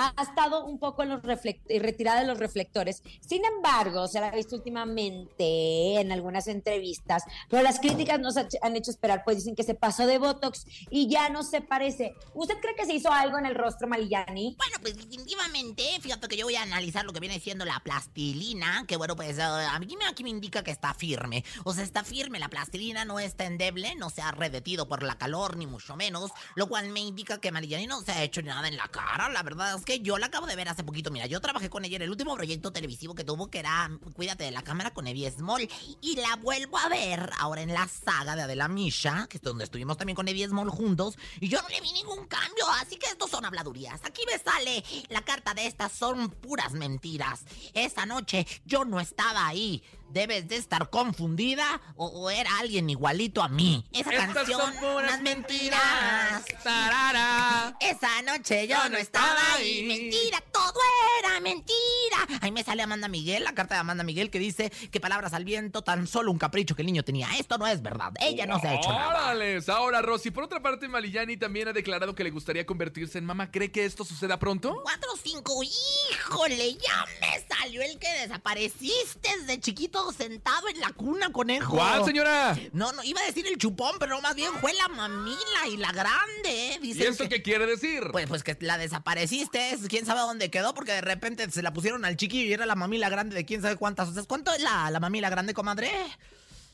ha 0.00 0.22
estado 0.22 0.64
un 0.64 0.78
poco 0.78 1.02
eh, 1.02 1.78
retirada 1.80 2.20
de 2.20 2.26
los 2.26 2.38
reflectores. 2.38 3.02
Sin 3.20 3.44
embargo, 3.44 4.06
se 4.06 4.20
la 4.20 4.28
ha 4.28 4.30
visto 4.34 4.54
últimamente 4.56 6.00
en 6.00 6.12
algunas 6.12 6.46
entrevistas, 6.46 7.22
pero 7.48 7.62
las 7.62 7.80
críticas 7.80 8.20
nos 8.20 8.36
ha- 8.36 8.46
han 8.62 8.76
hecho 8.76 8.90
esperar, 8.90 9.22
pues 9.24 9.38
dicen 9.38 9.54
que 9.56 9.62
se 9.64 9.74
pasó 9.74 10.06
de 10.06 10.18
Botox 10.18 10.64
y 10.90 11.08
ya 11.08 11.28
no 11.28 11.42
se 11.42 11.60
parece. 11.60 12.14
¿Usted 12.34 12.56
cree 12.60 12.74
que 12.76 12.86
se 12.86 12.94
hizo 12.94 13.10
algo 13.12 13.38
en 13.38 13.46
el 13.46 13.54
rostro, 13.54 13.88
Malillani? 13.88 14.54
Bueno, 14.56 14.76
pues 14.80 14.96
definitivamente, 14.96 15.82
fíjate 16.00 16.28
que 16.28 16.36
yo 16.36 16.46
voy 16.46 16.56
a 16.56 16.62
analizar 16.62 17.04
lo 17.04 17.12
que 17.12 17.20
viene 17.20 17.40
siendo 17.40 17.64
la 17.64 17.80
plastilina, 17.80 18.84
que 18.86 18.96
bueno, 18.96 19.16
pues 19.16 19.38
eh, 19.38 19.42
a 19.42 19.78
mí 19.78 19.88
aquí 20.08 20.22
me 20.22 20.30
indica 20.30 20.62
que 20.62 20.70
está 20.70 20.94
firme. 20.94 21.44
O 21.64 21.72
sea, 21.72 21.82
está 21.84 22.04
firme, 22.04 22.38
la 22.38 22.48
plastilina 22.48 23.04
no 23.04 23.18
está 23.18 23.44
endeble, 23.46 23.94
no 23.96 24.10
se 24.10 24.22
ha 24.22 24.30
redetido 24.30 24.88
por 24.88 25.02
la 25.02 25.16
calor, 25.16 25.56
ni 25.56 25.66
mucho 25.66 25.96
menos, 25.96 26.30
lo 26.54 26.68
cual 26.68 26.88
me 26.90 27.00
indica 27.00 27.40
que 27.40 27.50
Marillani 27.50 27.86
no 27.86 28.00
se 28.00 28.12
ha 28.12 28.22
hecho 28.22 28.42
nada 28.42 28.68
en 28.68 28.76
la 28.76 28.88
cara. 28.88 29.28
La 29.28 29.42
verdad 29.42 29.74
es 29.76 29.84
que 29.84 29.87
yo 30.00 30.18
la 30.18 30.26
acabo 30.26 30.46
de 30.46 30.56
ver 30.56 30.68
hace 30.68 30.84
poquito. 30.84 31.10
Mira, 31.10 31.26
yo 31.26 31.40
trabajé 31.40 31.70
con 31.70 31.84
ella 31.84 31.96
en 31.96 32.02
el 32.02 32.10
último 32.10 32.34
proyecto 32.34 32.72
televisivo 32.72 33.14
que 33.14 33.24
tuvo, 33.24 33.50
que 33.50 33.58
era 33.58 33.90
Cuídate 34.14 34.44
de 34.44 34.50
la 34.50 34.62
cámara 34.62 34.92
con 34.92 35.06
Evie 35.06 35.30
Small, 35.30 35.68
y 36.00 36.16
la 36.16 36.36
vuelvo 36.36 36.78
a 36.78 36.88
ver 36.88 37.30
ahora 37.38 37.62
en 37.62 37.72
la 37.72 37.88
saga 37.88 38.36
de 38.36 38.42
Adela 38.42 38.68
Misha, 38.68 39.26
que 39.28 39.38
es 39.38 39.42
donde 39.42 39.64
estuvimos 39.64 39.96
también 39.96 40.16
con 40.16 40.28
Evie 40.28 40.46
Small 40.46 40.70
juntos, 40.70 41.16
y 41.40 41.48
yo 41.48 41.60
no 41.62 41.68
le 41.68 41.80
vi 41.80 41.92
ningún 41.92 42.26
cambio, 42.26 42.68
así 42.80 42.96
que 42.96 43.06
estos 43.06 43.30
son 43.30 43.44
habladurías. 43.44 44.00
Aquí 44.04 44.22
me 44.26 44.38
sale 44.38 44.84
la 45.08 45.22
carta 45.22 45.54
de 45.54 45.66
estas, 45.66 45.92
son 45.92 46.30
puras 46.30 46.72
mentiras. 46.72 47.44
Esa 47.74 48.06
noche 48.06 48.46
yo 48.64 48.84
no 48.84 49.00
estaba 49.00 49.46
ahí. 49.46 49.82
Debes 50.10 50.48
de 50.48 50.56
estar 50.56 50.90
confundida 50.90 51.80
o, 51.96 52.06
o 52.06 52.30
era 52.30 52.58
alguien 52.58 52.88
igualito 52.88 53.42
a 53.42 53.48
mí. 53.48 53.84
Esa 53.92 54.10
Estas 54.10 54.32
canción, 54.34 54.60
son 54.74 54.96
unas 54.96 55.20
mentiras. 55.20 56.44
Tarara. 56.62 57.76
Esa 57.80 58.22
noche 58.22 58.66
yo 58.66 58.88
no 58.88 58.96
estaba 58.96 59.54
ahí. 59.54 59.84
Mentira, 59.84 60.42
todo 60.52 60.80
era 61.20 61.40
mentira. 61.40 62.38
Ahí 62.40 62.50
me 62.50 62.64
sale 62.64 62.82
Amanda 62.82 63.08
Miguel, 63.08 63.44
la 63.44 63.54
carta 63.54 63.74
de 63.74 63.80
Amanda 63.80 64.04
Miguel 64.04 64.30
que 64.30 64.38
dice 64.38 64.70
que 64.70 65.00
palabras 65.00 65.34
al 65.34 65.44
viento, 65.44 65.82
tan 65.82 66.06
solo 66.06 66.30
un 66.30 66.38
capricho 66.38 66.74
que 66.74 66.82
el 66.82 66.86
niño 66.86 67.02
tenía. 67.02 67.28
Esto 67.38 67.58
no 67.58 67.66
es 67.66 67.82
verdad. 67.82 68.12
Ella 68.20 68.46
no 68.46 68.58
se 68.60 68.68
ha 68.68 68.74
hecho 68.74 68.90
nada. 68.90 69.08
Órales. 69.08 69.68
Ahora, 69.68 70.02
Rosy, 70.02 70.30
por 70.30 70.44
otra 70.44 70.60
parte, 70.60 70.88
Malillani 70.88 71.36
también 71.36 71.68
ha 71.68 71.72
declarado 71.72 72.14
que 72.14 72.24
le 72.24 72.30
gustaría 72.30 72.64
convertirse 72.66 73.18
en 73.18 73.24
mamá. 73.24 73.50
¿Cree 73.50 73.70
que 73.70 73.84
esto 73.84 74.04
suceda 74.04 74.38
pronto? 74.38 74.80
Cuatro, 74.82 75.10
cinco, 75.22 75.62
híjole, 75.62 76.74
ya 76.74 77.04
me 77.20 77.44
salió 77.48 77.82
el 77.82 77.98
que 77.98 78.10
desapareciste 78.20 79.28
desde 79.40 79.60
chiquito 79.60 79.97
sentado 80.12 80.68
en 80.68 80.80
la 80.80 80.90
cuna, 80.92 81.30
conejo. 81.32 81.74
¿Cuál, 81.76 82.04
señora? 82.04 82.56
No, 82.72 82.92
no, 82.92 83.02
iba 83.04 83.20
a 83.20 83.24
decir 83.26 83.46
el 83.46 83.58
chupón, 83.58 83.96
pero 83.98 84.14
no, 84.16 84.20
más 84.20 84.34
bien 84.34 84.52
fue 84.60 84.72
la 84.74 84.88
mamila 84.88 85.66
y 85.70 85.76
la 85.76 85.92
grande, 85.92 86.72
¿eh? 86.72 86.78
¿Y 86.82 86.88
Dicen 86.94 87.08
esto 87.12 87.24
que- 87.24 87.30
qué 87.36 87.42
quiere 87.42 87.66
decir? 87.66 88.02
Pues, 88.12 88.26
pues 88.28 88.42
que 88.44 88.56
la 88.60 88.78
desapareciste, 88.78 89.76
quién 89.88 90.06
sabe 90.06 90.20
dónde 90.20 90.50
quedó, 90.50 90.74
porque 90.74 90.92
de 90.92 91.00
repente 91.00 91.50
se 91.50 91.62
la 91.62 91.72
pusieron 91.72 92.04
al 92.04 92.16
chiquillo 92.16 92.48
y 92.48 92.52
era 92.52 92.66
la 92.66 92.74
mamila 92.74 93.08
grande 93.08 93.34
de 93.36 93.44
quién 93.44 93.62
sabe 93.62 93.76
cuántas. 93.76 94.08
O 94.08 94.12
sea, 94.14 94.22
¿cuánto 94.24 94.52
es 94.52 94.60
la, 94.62 94.90
la 94.90 95.00
mamila 95.00 95.30
grande, 95.30 95.54
comadre? 95.54 95.90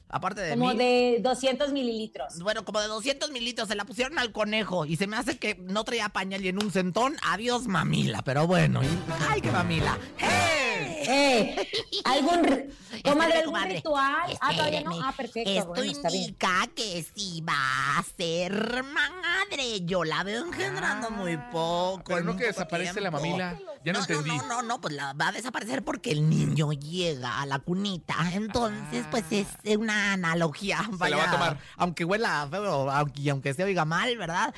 Aparte 0.09 0.43
de 0.43 0.51
Como 0.51 0.69
mí. 0.71 0.77
de 0.77 1.19
200 1.23 1.73
mililitros. 1.73 2.39
Bueno, 2.41 2.65
como 2.65 2.79
de 2.81 2.87
200 2.87 3.31
mililitros 3.33 3.67
se 3.69 3.75
la 3.75 3.85
pusieron 3.85 4.19
al 4.19 4.31
conejo 4.33 4.85
y 4.87 4.97
se 4.97 5.07
me 5.09 5.17
hace 5.17 5.39
que 5.39 5.57
no 5.57 5.83
traía 5.83 6.09
pañal 6.11 6.45
y 6.45 6.49
en 6.49 6.63
un 6.63 6.71
centón, 6.71 7.17
adiós 7.27 7.67
mamila, 7.67 8.23
pero 8.23 8.47
bueno, 8.47 8.83
y- 8.85 8.89
ay, 9.29 9.41
qué 9.41 9.51
mamila. 9.51 9.99
¡Eh! 10.19 10.64
Eh, 11.09 11.69
¿Algún, 12.05 12.41
comadre, 12.41 12.71
algún 13.39 13.45
comadre. 13.45 13.75
ritual? 13.75 14.39
Ah, 14.41 14.53
todavía 14.53 14.81
no. 14.83 14.91
Espéreme. 14.91 14.97
Ah, 15.09 15.15
perfecto. 15.17 15.51
Esto 15.51 15.67
bueno, 15.69 15.91
está 15.91 16.09
bien. 16.11 16.23
indica 16.25 16.69
que 16.75 17.05
sí 17.15 17.43
va 17.43 17.99
a 17.99 18.03
ser 18.17 18.83
madre. 18.85 19.81
Yo 19.85 20.05
la 20.05 20.23
veo 20.25 20.45
engendrando 20.47 21.11
muy 21.11 21.37
poco. 21.53 22.03
pero 22.07 22.23
no 22.25 22.37
que 22.37 22.45
desaparece 22.47 23.01
la 23.01 23.11
tiempo. 23.11 23.19
mamila. 23.27 23.59
Ya 23.85 23.93
no, 23.93 24.01
entendí. 24.01 24.31
No, 24.31 24.47
no, 24.49 24.63
no, 24.63 24.81
pues 24.81 24.95
la 24.95 25.13
va 25.13 25.29
a 25.29 25.33
desaparecer 25.33 25.85
porque 25.85 26.11
el 26.11 26.29
niño 26.29 26.73
llega 26.73 27.41
a 27.41 27.47
la 27.47 27.59
cunita. 27.59 28.17
Entonces, 28.33 29.07
pues 29.11 29.25
es 29.31 29.47
una 29.77 30.15
analogía. 30.15 30.79
Ah. 30.81 30.91
Se 30.99 31.11
la 31.11 31.17
va 31.17 31.25
a 31.25 31.31
tomar. 31.31 31.59
Aunque 31.77 32.05
huela 32.05 32.49
feo, 32.51 32.91
aunque, 32.91 33.21
y 33.21 33.29
aunque 33.29 33.53
se 33.53 33.63
oiga 33.63 33.85
mal, 33.85 34.17
¿verdad? 34.17 34.55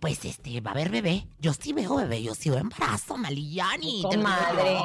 Pues 0.00 0.24
este, 0.24 0.60
va 0.62 0.70
a 0.70 0.74
haber 0.74 0.90
bebé. 0.90 1.28
Yo 1.38 1.52
sí 1.52 1.72
veo 1.74 1.96
bebé, 1.96 2.22
yo 2.22 2.34
sí 2.34 2.48
veo 2.48 2.58
embarazo, 2.58 3.16
Malillani. 3.18 4.02
te 4.10 4.16
lo 4.16 4.22
Comadre. 4.22 4.78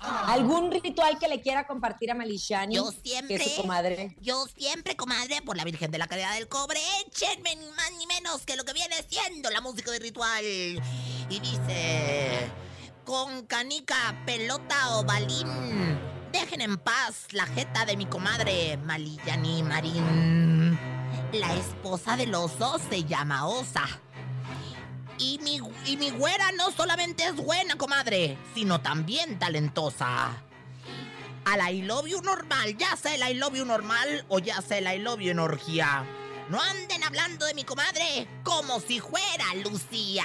Eso. 0.00 0.10
¿Algún 0.26 0.70
ritual 0.70 1.18
que 1.18 1.28
le 1.28 1.40
quiera 1.40 1.66
compartir 1.66 2.10
a 2.10 2.14
Malishani? 2.14 2.76
Yo 2.76 2.90
siempre. 3.02 3.36
Que 3.38 3.44
es 3.44 3.54
su 3.56 3.62
comadre. 3.62 4.16
Yo 4.20 4.46
siempre, 4.56 4.96
comadre, 4.96 5.42
por 5.42 5.56
la 5.56 5.64
Virgen 5.64 5.90
de 5.90 5.98
la 5.98 6.06
Caridad 6.06 6.34
del 6.34 6.48
Cobre, 6.48 6.80
échenme 7.06 7.56
ni 7.56 7.66
más 7.72 7.90
ni 7.98 8.06
menos 8.06 8.42
que 8.42 8.56
lo 8.56 8.64
que 8.64 8.72
viene 8.72 8.96
siendo 9.08 9.50
la 9.50 9.60
música 9.60 9.90
de 9.90 9.98
ritual. 9.98 10.44
Y 10.44 11.40
dice. 11.40 12.50
Con 13.04 13.46
canica, 13.46 14.22
pelota 14.26 14.98
o 14.98 15.04
balín. 15.04 15.98
Dejen 16.30 16.60
en 16.60 16.76
paz 16.76 17.26
la 17.32 17.46
jeta 17.46 17.86
de 17.86 17.96
mi 17.96 18.04
comadre 18.04 18.76
Malillani 18.84 19.62
Marín. 19.62 20.78
La 21.32 21.54
esposa 21.54 22.18
del 22.18 22.34
oso 22.34 22.78
se 22.90 23.04
llama 23.04 23.46
Osa. 23.46 23.86
Y 25.18 25.38
mi, 25.42 25.60
y 25.84 25.96
mi 25.96 26.10
güera 26.10 26.52
no 26.52 26.70
solamente 26.70 27.24
es 27.24 27.34
buena, 27.34 27.76
comadre, 27.76 28.38
sino 28.54 28.80
también 28.80 29.38
talentosa. 29.38 30.42
Al 31.44 31.74
I 31.74 31.82
love 31.82 32.06
you 32.06 32.20
normal, 32.22 32.76
ya 32.76 32.94
sea 32.96 33.14
el 33.14 33.34
I 33.34 33.38
love 33.38 33.54
you 33.54 33.64
normal 33.64 34.24
o 34.28 34.38
ya 34.38 34.60
sea 34.60 34.78
el 34.78 34.86
I 34.86 35.02
love 35.02 35.20
you 35.20 35.30
en 35.30 35.38
orgía. 35.38 36.04
No 36.48 36.58
anden 36.62 37.04
hablando 37.04 37.44
de 37.44 37.52
mi 37.52 37.62
comadre 37.64 38.26
como 38.42 38.80
si 38.80 39.00
fuera 39.00 39.54
Lucía. 39.62 40.24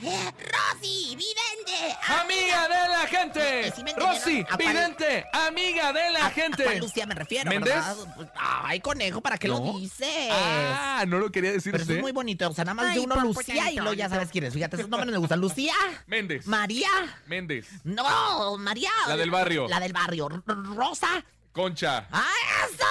Rosy, 0.00 1.16
vidente. 1.16 1.96
¡Amiga 2.06 2.68
de 2.68 2.88
la 2.88 3.06
gente! 3.08 3.72
Si 3.72 3.82
¡Rosy, 3.96 4.46
vidente! 4.56 5.26
¡Amiga 5.32 5.92
de 5.92 6.10
la 6.12 6.26
¿A 6.26 6.30
gente! 6.30 6.62
cuál 6.62 6.78
Lucía 6.78 7.06
me 7.06 7.16
refiero, 7.16 7.50
¿Méndez? 7.50 7.74
¿verdad? 7.74 7.96
Ay, 8.36 8.78
conejo, 8.78 9.20
¿para 9.20 9.38
qué 9.38 9.48
lo 9.48 9.58
dices? 9.78 10.28
Ah, 10.30 11.04
no 11.08 11.18
lo 11.18 11.32
quería 11.32 11.50
decir 11.50 11.72
Pero 11.72 11.82
eso 11.82 11.94
es 11.94 12.00
muy 12.00 12.12
bonito. 12.12 12.48
O 12.48 12.54
sea, 12.54 12.64
nada 12.64 12.74
más 12.74 12.94
de 12.94 13.00
uno 13.00 13.16
Lucía 13.22 13.72
y 13.72 13.76
luego 13.76 13.94
ya 13.94 14.08
sabes 14.08 14.28
quién 14.30 14.44
es. 14.44 14.54
Fíjate, 14.54 14.76
esos 14.76 14.88
nombres 14.88 15.10
me 15.10 15.18
gustan. 15.18 15.40
Lucía. 15.40 15.74
Méndez. 16.06 16.46
María. 16.46 16.88
Méndez. 17.26 17.66
No, 17.82 18.56
María. 18.56 18.90
La 19.08 19.16
del 19.16 19.32
barrio. 19.32 19.66
La 19.66 19.80
del 19.80 19.92
barrio. 19.92 20.28
Rosa. 20.46 21.24
Concha. 21.56 22.06
¡Ah, 22.12 22.22
eso! 22.68 22.84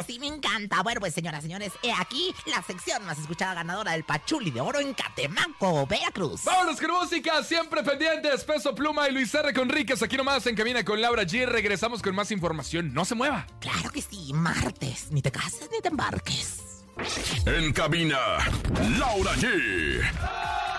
Así 0.00 0.18
me 0.18 0.26
encanta. 0.26 0.82
Bueno, 0.82 1.00
pues 1.00 1.14
señoras, 1.14 1.42
señores, 1.42 1.70
he 1.80 1.92
aquí 1.92 2.34
la 2.44 2.60
sección 2.60 3.04
más 3.06 3.16
escuchada 3.20 3.54
ganadora 3.54 3.92
del 3.92 4.02
Pachuli 4.02 4.50
de 4.50 4.60
Oro 4.60 4.80
en 4.80 4.94
Catemaco, 4.94 5.86
Veracruz. 5.86 6.42
Vámonos 6.44 6.80
con 6.80 6.90
música, 6.90 7.44
siempre 7.44 7.84
pendientes. 7.84 8.42
Peso 8.42 8.74
Pluma 8.74 9.08
y 9.08 9.12
Luis 9.12 9.32
R. 9.32 9.54
Conríquez 9.54 10.02
aquí 10.02 10.16
nomás 10.16 10.44
en 10.48 10.56
cabina 10.56 10.84
con 10.84 11.00
Laura 11.00 11.22
G. 11.22 11.46
Regresamos 11.46 12.02
con 12.02 12.16
más 12.16 12.32
información. 12.32 12.92
No 12.92 13.04
se 13.04 13.14
mueva. 13.14 13.46
Claro 13.60 13.90
que 13.90 14.02
sí, 14.02 14.32
martes. 14.34 15.12
Ni 15.12 15.22
te 15.22 15.30
cases 15.30 15.68
ni 15.70 15.80
te 15.80 15.88
embarques. 15.88 16.84
En 17.46 17.72
cabina, 17.72 18.18
Laura 18.98 19.34
G. 19.36 20.69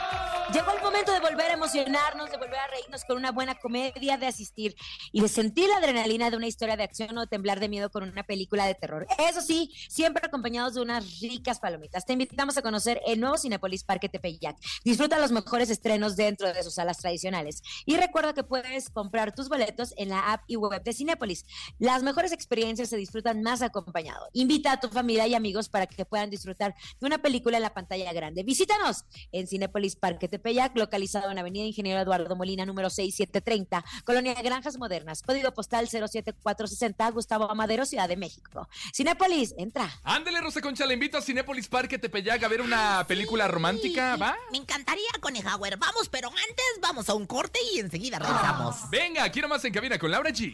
Llegó 0.53 0.71
el 0.71 0.83
momento 0.83 1.13
de 1.13 1.21
volver 1.21 1.49
a 1.49 1.53
emocionarnos, 1.53 2.29
de 2.29 2.35
volver 2.35 2.59
a 2.59 2.67
reírnos 2.67 3.05
con 3.05 3.15
una 3.15 3.31
buena 3.31 3.55
comedia, 3.55 4.17
de 4.17 4.27
asistir 4.27 4.75
y 5.13 5.21
de 5.21 5.29
sentir 5.29 5.69
la 5.69 5.77
adrenalina 5.77 6.29
de 6.29 6.35
una 6.35 6.47
historia 6.47 6.75
de 6.75 6.83
acción 6.83 7.17
o 7.17 7.25
temblar 7.25 7.61
de 7.61 7.69
miedo 7.69 7.89
con 7.89 8.03
una 8.03 8.23
película 8.23 8.65
de 8.65 8.75
terror. 8.75 9.07
Eso 9.17 9.39
sí, 9.39 9.71
siempre 9.87 10.25
acompañados 10.25 10.73
de 10.73 10.81
unas 10.81 11.21
ricas 11.21 11.61
palomitas. 11.61 12.05
Te 12.05 12.13
invitamos 12.13 12.57
a 12.57 12.61
conocer 12.61 12.99
el 13.07 13.21
nuevo 13.21 13.37
Cinepolis 13.37 13.85
Parque 13.85 14.09
Tepeyac. 14.09 14.57
Disfruta 14.83 15.19
los 15.19 15.31
mejores 15.31 15.69
estrenos 15.69 16.17
dentro 16.17 16.51
de 16.51 16.63
sus 16.63 16.73
salas 16.73 16.97
tradicionales. 16.97 17.61
Y 17.85 17.95
recuerda 17.95 18.33
que 18.33 18.43
puedes 18.43 18.89
comprar 18.89 19.33
tus 19.33 19.47
boletos 19.47 19.93
en 19.95 20.09
la 20.09 20.33
app 20.33 20.41
y 20.47 20.57
web 20.57 20.83
de 20.83 20.91
Cinépolis. 20.91 21.45
Las 21.79 22.03
mejores 22.03 22.33
experiencias 22.33 22.89
se 22.89 22.97
disfrutan 22.97 23.41
más 23.41 23.61
acompañado. 23.61 24.27
Invita 24.33 24.73
a 24.73 24.79
tu 24.81 24.89
familia 24.89 25.27
y 25.27 25.33
amigos 25.33 25.69
para 25.69 25.87
que 25.87 26.03
puedan 26.03 26.29
disfrutar 26.29 26.75
de 26.99 27.07
una 27.07 27.19
película 27.19 27.55
en 27.55 27.63
la 27.63 27.73
pantalla 27.73 28.11
grande. 28.11 28.43
Visítanos 28.43 29.05
en 29.31 29.47
Cinépolis 29.47 29.95
Parque 29.95 30.27
Tepeyac, 30.27 30.40
localizado 30.75 31.31
en 31.31 31.37
Avenida 31.37 31.65
Ingeniero 31.65 31.99
Eduardo 31.99 32.35
Molina, 32.35 32.65
número 32.65 32.89
6730, 32.89 33.83
Colonia 34.03 34.33
Granjas 34.41 34.77
Modernas, 34.77 35.21
código 35.21 35.51
postal 35.53 35.87
07460, 35.87 37.09
Gustavo 37.11 37.49
Amadero, 37.49 37.85
Ciudad 37.85 38.07
de 38.07 38.17
México. 38.17 38.67
Cinépolis, 38.93 39.53
entra. 39.57 39.89
Ándele, 40.03 40.41
Rosa 40.41 40.61
Concha, 40.61 40.85
le 40.85 40.93
invito 40.93 41.17
a 41.17 41.21
Cinépolis 41.21 41.67
Parque 41.67 41.97
Tepeyac 41.97 42.43
a 42.43 42.47
ver 42.47 42.61
una 42.61 43.05
película 43.07 43.47
romántica, 43.47 44.15
¿va? 44.15 44.35
Me 44.51 44.57
encantaría, 44.57 45.09
Conejauer. 45.19 45.77
Vamos, 45.77 46.09
pero 46.09 46.29
antes 46.29 46.65
vamos 46.81 47.09
a 47.09 47.13
un 47.13 47.25
corte 47.25 47.59
y 47.73 47.79
enseguida 47.79 48.19
regresamos. 48.19 48.89
Venga, 48.89 49.23
aquí 49.23 49.41
nomás 49.41 49.63
en 49.65 49.73
cabina 49.73 49.97
con 49.97 50.11
Laura 50.11 50.31
G. 50.31 50.53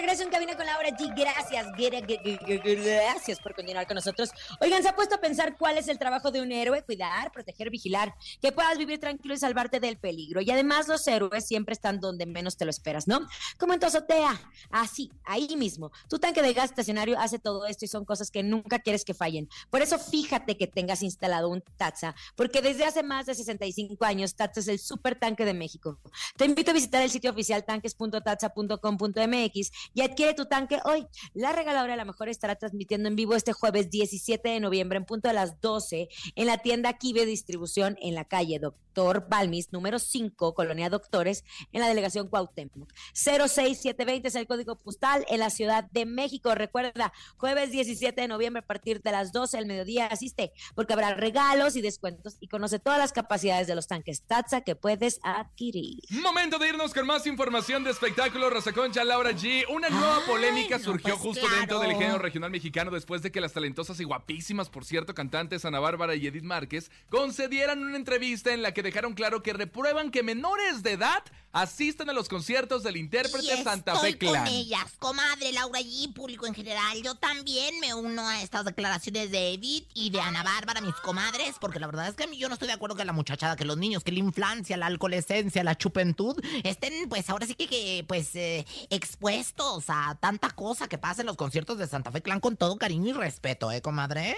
regreso 0.00 0.22
en 0.22 0.30
cabina 0.30 0.56
con 0.56 0.66
Laura 0.66 0.88
G. 0.90 1.12
Gracias, 1.16 1.66
gra- 1.68 2.06
gra- 2.06 2.22
gra- 2.22 2.62
gra- 2.62 2.84
gracias 2.84 3.40
por 3.40 3.54
continuar 3.54 3.86
con 3.86 3.94
nosotros. 3.96 4.30
Oigan, 4.60 4.82
¿se 4.82 4.88
ha 4.88 4.96
puesto 4.96 5.16
a 5.16 5.20
pensar 5.20 5.56
cuál 5.58 5.78
es 5.78 5.88
el 5.88 5.98
trabajo 5.98 6.30
de 6.30 6.40
un 6.40 6.52
héroe? 6.52 6.82
Cuidar, 6.82 7.30
proteger, 7.32 7.70
vigilar, 7.70 8.14
que 8.40 8.52
puedas 8.52 8.78
vivir 8.78 8.98
tranquilo 8.98 9.34
y 9.34 9.38
salvarte 9.38 9.80
del 9.80 9.98
peligro. 9.98 10.40
Y 10.40 10.50
además 10.50 10.88
los 10.88 11.06
héroes 11.06 11.46
siempre 11.46 11.72
están 11.74 12.00
donde 12.00 12.26
menos 12.26 12.56
te 12.56 12.64
lo 12.64 12.70
esperas, 12.70 13.06
¿no? 13.06 13.20
Como 13.58 13.74
en 13.74 13.80
tu 13.80 13.86
azotea, 13.86 14.40
así, 14.70 15.10
ahí 15.24 15.56
mismo. 15.56 15.90
Tu 16.08 16.18
tanque 16.18 16.42
de 16.42 16.52
gas 16.52 16.70
estacionario 16.70 17.18
hace 17.18 17.38
todo 17.38 17.66
esto 17.66 17.84
y 17.84 17.88
son 17.88 18.04
cosas 18.04 18.30
que 18.30 18.42
nunca 18.42 18.78
quieres 18.78 19.04
que 19.04 19.14
fallen. 19.14 19.48
Por 19.70 19.82
eso 19.82 19.98
fíjate 19.98 20.56
que 20.56 20.66
tengas 20.66 21.02
instalado 21.02 21.48
un 21.48 21.62
Tatsa, 21.76 22.14
porque 22.36 22.62
desde 22.62 22.84
hace 22.84 23.02
más 23.02 23.26
de 23.26 23.34
65 23.34 24.04
años 24.04 24.34
Tatsa 24.34 24.60
es 24.60 24.68
el 24.68 24.78
super 24.78 25.18
tanque 25.18 25.44
de 25.44 25.54
México. 25.54 25.98
Te 26.36 26.44
invito 26.44 26.70
a 26.70 26.74
visitar 26.74 27.02
el 27.02 27.10
sitio 27.10 27.30
oficial 27.30 27.64
tanques.tatsa.com.mx 27.64 29.70
y 29.94 30.02
adquiere 30.02 30.34
tu 30.34 30.46
tanque 30.46 30.80
hoy. 30.84 31.06
La 31.34 31.52
regaladora 31.52 31.94
a 31.94 31.96
la 31.96 32.04
mejor 32.04 32.28
estará 32.28 32.56
transmitiendo 32.56 33.08
en 33.08 33.16
vivo 33.16 33.34
este 33.34 33.52
jueves 33.52 33.90
17 33.90 34.48
de 34.48 34.60
noviembre 34.60 34.98
en 34.98 35.04
punto 35.04 35.28
de 35.28 35.34
las 35.34 35.60
12 35.60 36.08
en 36.34 36.46
la 36.46 36.58
tienda 36.58 36.92
Kibe 36.94 37.26
Distribución 37.26 37.96
en 38.00 38.14
la 38.14 38.24
calle 38.24 38.58
Doctor 38.58 39.26
Balmis, 39.28 39.72
número 39.72 39.98
5, 39.98 40.54
Colonia 40.54 40.90
Doctores, 40.90 41.44
en 41.72 41.80
la 41.80 41.88
delegación 41.88 42.28
Cuauhtémoc. 42.28 42.92
06720 43.12 44.28
es 44.28 44.34
el 44.34 44.46
código 44.46 44.76
postal 44.76 45.24
en 45.28 45.40
la 45.40 45.50
Ciudad 45.50 45.84
de 45.90 46.06
México. 46.06 46.54
Recuerda, 46.54 47.12
jueves 47.36 47.70
17 47.70 48.20
de 48.20 48.28
noviembre 48.28 48.60
a 48.60 48.66
partir 48.66 49.00
de 49.02 49.12
las 49.12 49.32
12 49.32 49.56
del 49.56 49.66
mediodía 49.66 50.06
asiste, 50.06 50.52
porque 50.74 50.92
habrá 50.92 51.14
regalos 51.14 51.76
y 51.76 51.82
descuentos 51.82 52.36
y 52.40 52.48
conoce 52.48 52.78
todas 52.78 52.98
las 52.98 53.12
capacidades 53.12 53.66
de 53.66 53.74
los 53.74 53.86
tanques 53.86 54.22
Tatsa 54.22 54.62
que 54.62 54.76
puedes 54.76 55.20
adquirir. 55.22 56.00
Momento 56.10 56.58
de 56.58 56.68
irnos 56.68 56.92
con 56.92 57.06
más 57.06 57.26
información 57.26 57.84
de 57.84 57.90
espectáculo. 57.90 58.50
Rosa 58.50 58.72
Concha, 58.72 59.04
Laura. 59.04 59.30
G, 59.32 59.64
una 59.80 59.88
nueva 59.88 60.16
Ay, 60.18 60.22
polémica 60.26 60.78
no, 60.78 60.84
surgió 60.84 61.14
pues 61.16 61.22
justo 61.22 61.48
dentro 61.48 61.80
del 61.80 61.92
género 61.92 62.18
regional 62.18 62.50
mexicano 62.50 62.90
después 62.90 63.22
de 63.22 63.32
que 63.32 63.40
las 63.40 63.54
talentosas 63.54 63.98
y 63.98 64.04
guapísimas, 64.04 64.68
por 64.68 64.84
cierto, 64.84 65.14
cantantes 65.14 65.64
Ana 65.64 65.80
Bárbara 65.80 66.14
y 66.14 66.26
Edith 66.26 66.44
Márquez 66.44 66.90
concedieran 67.08 67.82
una 67.82 67.96
entrevista 67.96 68.52
en 68.52 68.62
la 68.62 68.74
que 68.74 68.82
dejaron 68.82 69.14
claro 69.14 69.42
que 69.42 69.54
reprueban 69.54 70.10
que 70.10 70.22
menores 70.22 70.82
de 70.82 70.92
edad 70.92 71.22
asistan 71.52 72.08
a 72.10 72.12
los 72.12 72.28
conciertos 72.28 72.82
del 72.82 72.96
intérprete 72.96 73.54
Y 73.60 73.64
Santa 73.64 73.96
Fe 73.96 74.16
Clan. 74.16 74.44
con 74.44 74.54
ellas, 74.54 74.92
comadre 74.98 75.52
Laura 75.52 75.80
G, 75.80 76.12
público 76.12 76.46
en 76.46 76.54
general. 76.54 77.02
Yo 77.02 77.16
también 77.16 77.80
me 77.80 77.92
uno 77.94 78.28
a 78.28 78.42
estas 78.42 78.64
declaraciones 78.64 79.30
de 79.30 79.54
Edith 79.54 79.88
y 79.94 80.10
de 80.10 80.20
Ana 80.20 80.42
Bárbara, 80.42 80.80
mis 80.80 80.94
comadres, 80.96 81.56
porque 81.60 81.80
la 81.80 81.86
verdad 81.86 82.08
es 82.08 82.14
que 82.14 82.24
a 82.24 82.26
mí 82.26 82.36
yo 82.38 82.48
no 82.48 82.54
estoy 82.54 82.68
de 82.68 82.74
acuerdo 82.74 82.96
que 82.96 83.04
la 83.04 83.12
muchachada, 83.12 83.56
que 83.56 83.64
los 83.64 83.78
niños, 83.78 84.04
que 84.04 84.12
la 84.12 84.20
infancia, 84.20 84.76
la 84.76 84.86
alcoholescencia, 84.86 85.64
la 85.64 85.76
chupentud, 85.76 86.36
estén, 86.62 87.08
pues 87.08 87.28
ahora 87.30 87.46
sí 87.46 87.54
que, 87.54 87.66
que, 87.66 88.04
pues, 88.06 88.36
eh, 88.36 88.64
expuestos 88.90 89.69
a 89.88 90.16
tanta 90.20 90.50
cosa 90.50 90.88
que 90.88 90.98
pasa 90.98 91.22
en 91.22 91.26
los 91.26 91.36
conciertos 91.36 91.78
de 91.78 91.86
Santa 91.86 92.10
Fe 92.10 92.22
Clan 92.22 92.40
con 92.40 92.56
todo 92.56 92.76
cariño 92.76 93.10
y 93.10 93.12
respeto, 93.12 93.70
¿eh, 93.70 93.80
comadre? 93.80 94.36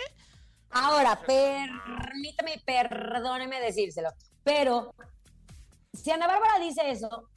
Ahora, 0.71 1.19
permítame, 1.27 2.63
perdóneme 2.65 3.61
decírselo, 3.61 4.11
pero 4.45 4.95
si 5.93 6.11
Ana 6.11 6.27
Bárbara 6.27 6.59
dice 6.59 6.91
eso, 6.91 7.29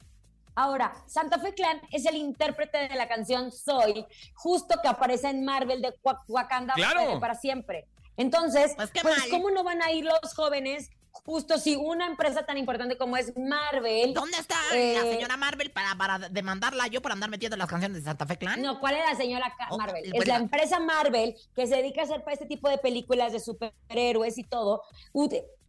ahora, 0.54 0.92
Santa 1.06 1.38
Fe 1.38 1.52
Clan 1.54 1.80
es 1.92 2.06
el 2.06 2.16
intérprete 2.16 2.88
de 2.88 2.94
la 2.94 3.08
canción 3.08 3.52
Soy, 3.52 4.06
justo 4.34 4.76
que 4.82 4.88
aparece 4.88 5.28
en 5.28 5.44
Marvel 5.44 5.82
de 5.82 5.94
Wa- 6.02 6.22
Wakanda 6.28 6.74
para 7.20 7.34
siempre. 7.34 7.86
Entonces, 8.16 8.72
Pues 8.76 8.90
pues. 9.02 9.24
¿cómo 9.30 9.50
no 9.50 9.62
van 9.62 9.82
a 9.82 9.90
ir 9.92 10.04
los 10.06 10.34
jóvenes 10.34 10.88
justo 11.24 11.58
si 11.58 11.76
una 11.76 12.06
empresa 12.06 12.44
tan 12.44 12.58
importante 12.58 12.96
como 12.98 13.16
es 13.16 13.32
Marvel... 13.36 14.12
¿Dónde 14.14 14.38
está 14.38 14.56
Eh, 14.74 14.94
la 14.94 15.02
señora 15.10 15.36
Marvel 15.36 15.70
para, 15.70 15.94
para 15.96 16.28
demandarla 16.28 16.86
yo 16.88 17.00
por 17.02 17.12
andar 17.12 17.30
metiendo 17.30 17.56
las 17.56 17.68
canciones 17.68 17.98
de 17.98 18.04
Santa 18.04 18.26
Fe 18.26 18.36
Clan? 18.36 18.60
No, 18.62 18.80
¿cuál 18.80 18.96
es 18.96 19.04
la 19.10 19.16
señora 19.16 19.52
Oh, 19.70 19.78
Marvel? 19.78 20.02
pues 20.10 20.22
es 20.22 20.28
la 20.28 20.34
la- 20.34 20.40
empresa 20.44 20.78
Marvel 20.80 21.36
que 21.54 21.66
se 21.66 21.76
dedica 21.76 22.02
a 22.02 22.04
hacer 22.04 22.20
para 22.22 22.34
este 22.34 22.46
tipo 22.46 22.68
de 22.68 22.78
películas 22.78 23.32
de 23.32 23.40
superhéroes 23.40 24.38
y 24.38 24.44
todo. 24.44 24.82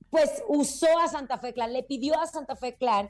Pues 0.10 0.42
usó 0.48 0.88
a 1.00 1.10
Santa 1.10 1.38
Fe 1.38 1.54
Clan, 1.54 1.74
le 1.74 1.84
pidió 1.84 2.18
a 2.18 2.26
Santa 2.28 2.56
Fe 2.56 2.76
Clan 2.76 3.10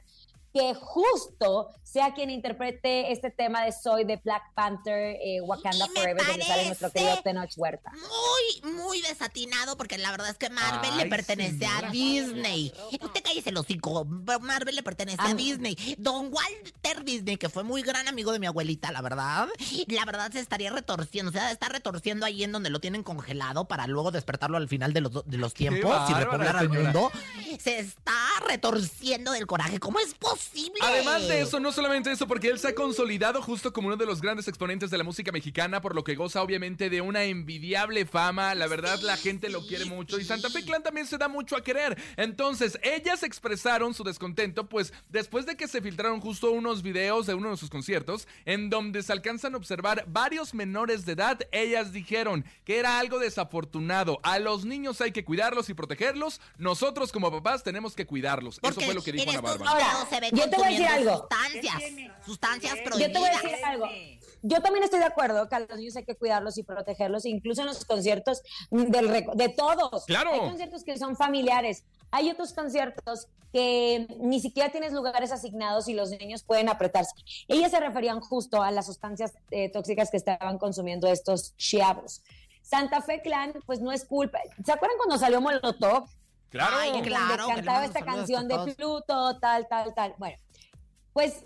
que 0.52 0.74
justo 0.74 1.68
sea 1.82 2.14
quien 2.14 2.30
interprete 2.30 3.12
este 3.12 3.30
tema 3.30 3.64
de 3.64 3.72
Soy 3.72 4.04
de 4.04 4.16
Black 4.16 4.42
Panther, 4.54 5.16
eh, 5.22 5.40
Wakanda 5.40 5.86
Y 5.86 5.98
Forever, 5.98 6.26
donde 6.26 6.44
sale 6.44 6.66
nuestro 6.66 6.90
querido 6.90 7.22
Tenoch 7.22 7.50
Huerta. 7.56 7.92
Muy, 7.92 8.72
muy 8.72 9.00
desatinado, 9.02 9.76
porque 9.76 9.98
la 9.98 10.10
verdad 10.10 10.30
es 10.30 10.36
que 10.36 10.50
Marvel 10.50 10.96
le 10.96 11.06
pertenece 11.06 11.58
señora. 11.58 11.88
a 11.88 11.90
Disney. 11.90 12.72
Usted 13.00 13.22
cállese 13.22 13.50
el 13.50 13.56
hocico. 13.56 14.04
Marvel 14.04 14.74
le 14.74 14.82
pertenece 14.82 15.18
a. 15.20 15.34
Disney. 15.34 15.76
Don 15.98 16.32
Walter 16.32 17.04
Disney, 17.04 17.36
que 17.36 17.48
fue 17.48 17.62
muy 17.62 17.82
gran 17.82 18.08
amigo 18.08 18.32
de 18.32 18.38
mi 18.38 18.46
abuelita, 18.46 18.90
la 18.92 19.00
verdad. 19.00 19.48
La 19.86 20.04
verdad 20.04 20.30
se 20.32 20.40
estaría 20.40 20.70
retorciendo. 20.70 21.30
O 21.30 21.32
sea, 21.32 21.50
está 21.50 21.68
retorciendo 21.68 22.26
ahí 22.26 22.44
en 22.44 22.52
donde 22.52 22.70
lo 22.70 22.80
tienen 22.80 23.02
congelado 23.02 23.66
para 23.66 23.86
luego 23.86 24.10
despertarlo 24.10 24.56
al 24.56 24.68
final 24.68 24.92
de 24.92 25.00
los, 25.02 25.24
de 25.24 25.38
los 25.38 25.54
tiempos 25.54 26.10
y 26.10 26.14
repoblar 26.14 26.56
al 26.56 26.68
mundo. 26.68 27.10
Se 27.58 27.78
está 27.78 28.27
retorciendo 28.48 29.32
del 29.32 29.46
coraje. 29.46 29.78
¿Cómo 29.78 30.00
es 30.00 30.14
posible? 30.14 30.78
Además 30.80 31.28
de 31.28 31.42
eso, 31.42 31.60
no 31.60 31.70
solamente 31.72 32.10
eso, 32.10 32.26
porque 32.26 32.48
él 32.48 32.58
se 32.58 32.68
ha 32.68 32.74
consolidado 32.74 33.42
justo 33.42 33.72
como 33.72 33.88
uno 33.88 33.96
de 33.96 34.06
los 34.06 34.20
grandes 34.20 34.48
exponentes 34.48 34.90
de 34.90 34.98
la 34.98 35.04
música 35.04 35.32
mexicana, 35.32 35.80
por 35.80 35.94
lo 35.94 36.04
que 36.04 36.14
goza 36.14 36.42
obviamente 36.42 36.90
de 36.90 37.00
una 37.00 37.24
envidiable 37.24 38.06
fama. 38.06 38.54
La 38.54 38.66
verdad, 38.66 39.00
la 39.02 39.16
gente 39.16 39.48
lo 39.48 39.66
quiere 39.66 39.84
mucho 39.84 40.18
y 40.18 40.24
Santa 40.24 40.50
Fe 40.50 40.64
Clan 40.64 40.82
también 40.82 41.06
se 41.06 41.18
da 41.18 41.28
mucho 41.28 41.56
a 41.56 41.62
querer. 41.62 41.96
Entonces, 42.16 42.78
ellas 42.82 43.22
expresaron 43.22 43.94
su 43.94 44.04
descontento, 44.04 44.68
pues 44.68 44.92
después 45.08 45.46
de 45.46 45.56
que 45.56 45.68
se 45.68 45.82
filtraron 45.82 46.20
justo 46.20 46.50
unos 46.50 46.82
videos 46.82 47.26
de 47.26 47.34
uno 47.34 47.50
de 47.50 47.56
sus 47.56 47.70
conciertos, 47.70 48.26
en 48.44 48.70
donde 48.70 49.02
se 49.02 49.12
alcanzan 49.12 49.54
a 49.54 49.58
observar 49.58 50.04
varios 50.08 50.54
menores 50.54 51.04
de 51.04 51.12
edad, 51.12 51.38
ellas 51.52 51.92
dijeron 51.92 52.44
que 52.64 52.78
era 52.78 52.98
algo 52.98 53.18
desafortunado. 53.18 54.20
A 54.22 54.38
los 54.38 54.64
niños 54.64 55.00
hay 55.00 55.12
que 55.12 55.24
cuidarlos 55.24 55.68
y 55.68 55.74
protegerlos. 55.74 56.40
Nosotros 56.56 57.12
como 57.12 57.30
papás 57.30 57.62
tenemos 57.62 57.94
que 57.94 58.06
cuidarlos. 58.06 58.37
Eso 58.38 58.60
Porque 58.60 58.84
fue 58.84 58.94
lo 58.94 59.02
que 59.02 59.12
dijo 59.12 59.30
Ana 59.30 59.40
Bárbara. 59.40 60.06
se 60.08 60.20
ve 60.20 60.30
yo 60.32 60.48
te 60.48 60.56
voy 60.56 60.66
a 60.66 60.70
decir 60.70 60.86
algo. 60.86 61.18
Sustancias, 61.18 61.82
sustancias 62.24 62.74
prohibidas. 62.84 63.00
Yo 63.00 63.12
te 63.12 63.18
voy 63.18 63.28
a 63.28 63.32
decir 63.32 63.64
algo. 63.64 63.86
Yo 64.42 64.62
también 64.62 64.84
estoy 64.84 65.00
de 65.00 65.06
acuerdo 65.06 65.48
que 65.48 65.54
a 65.56 65.60
los 65.60 65.76
niños 65.76 65.96
hay 65.96 66.04
que 66.04 66.14
cuidarlos 66.14 66.58
y 66.58 66.62
protegerlos, 66.62 67.24
incluso 67.24 67.62
en 67.62 67.66
los 67.66 67.84
conciertos 67.84 68.42
del 68.70 69.26
de 69.34 69.48
todos. 69.48 70.04
Claro. 70.06 70.32
Hay 70.32 70.40
conciertos 70.40 70.84
que 70.84 70.96
son 70.96 71.16
familiares. 71.16 71.84
Hay 72.10 72.30
otros 72.30 72.52
conciertos 72.52 73.26
que 73.52 74.06
ni 74.20 74.40
siquiera 74.40 74.70
tienes 74.70 74.92
lugares 74.92 75.32
asignados 75.32 75.88
y 75.88 75.94
los 75.94 76.10
niños 76.10 76.42
pueden 76.42 76.68
apretarse. 76.68 77.12
Ellas 77.48 77.70
se 77.70 77.80
referían 77.80 78.20
justo 78.20 78.62
a 78.62 78.70
las 78.70 78.86
sustancias 78.86 79.34
eh, 79.50 79.70
tóxicas 79.70 80.10
que 80.10 80.16
estaban 80.16 80.58
consumiendo 80.58 81.08
estos 81.08 81.56
chavos. 81.56 82.22
Santa 82.62 83.00
Fe 83.00 83.22
Clan, 83.22 83.54
pues 83.64 83.80
no 83.80 83.92
es 83.92 84.04
culpa. 84.04 84.38
¿Se 84.64 84.72
acuerdan 84.72 84.98
cuando 84.98 85.16
salió 85.18 85.40
Molotov? 85.40 86.06
Claro. 86.50 86.76
Ay, 86.78 87.02
claro, 87.02 87.48
que 87.48 87.54
cantaba 87.54 87.84
esta 87.84 88.04
canción 88.04 88.48
de. 88.48 88.74
Pluto, 88.74 89.38
tal, 89.38 89.68
tal, 89.68 89.94
tal. 89.94 90.14
Bueno, 90.18 90.36
pues 91.12 91.44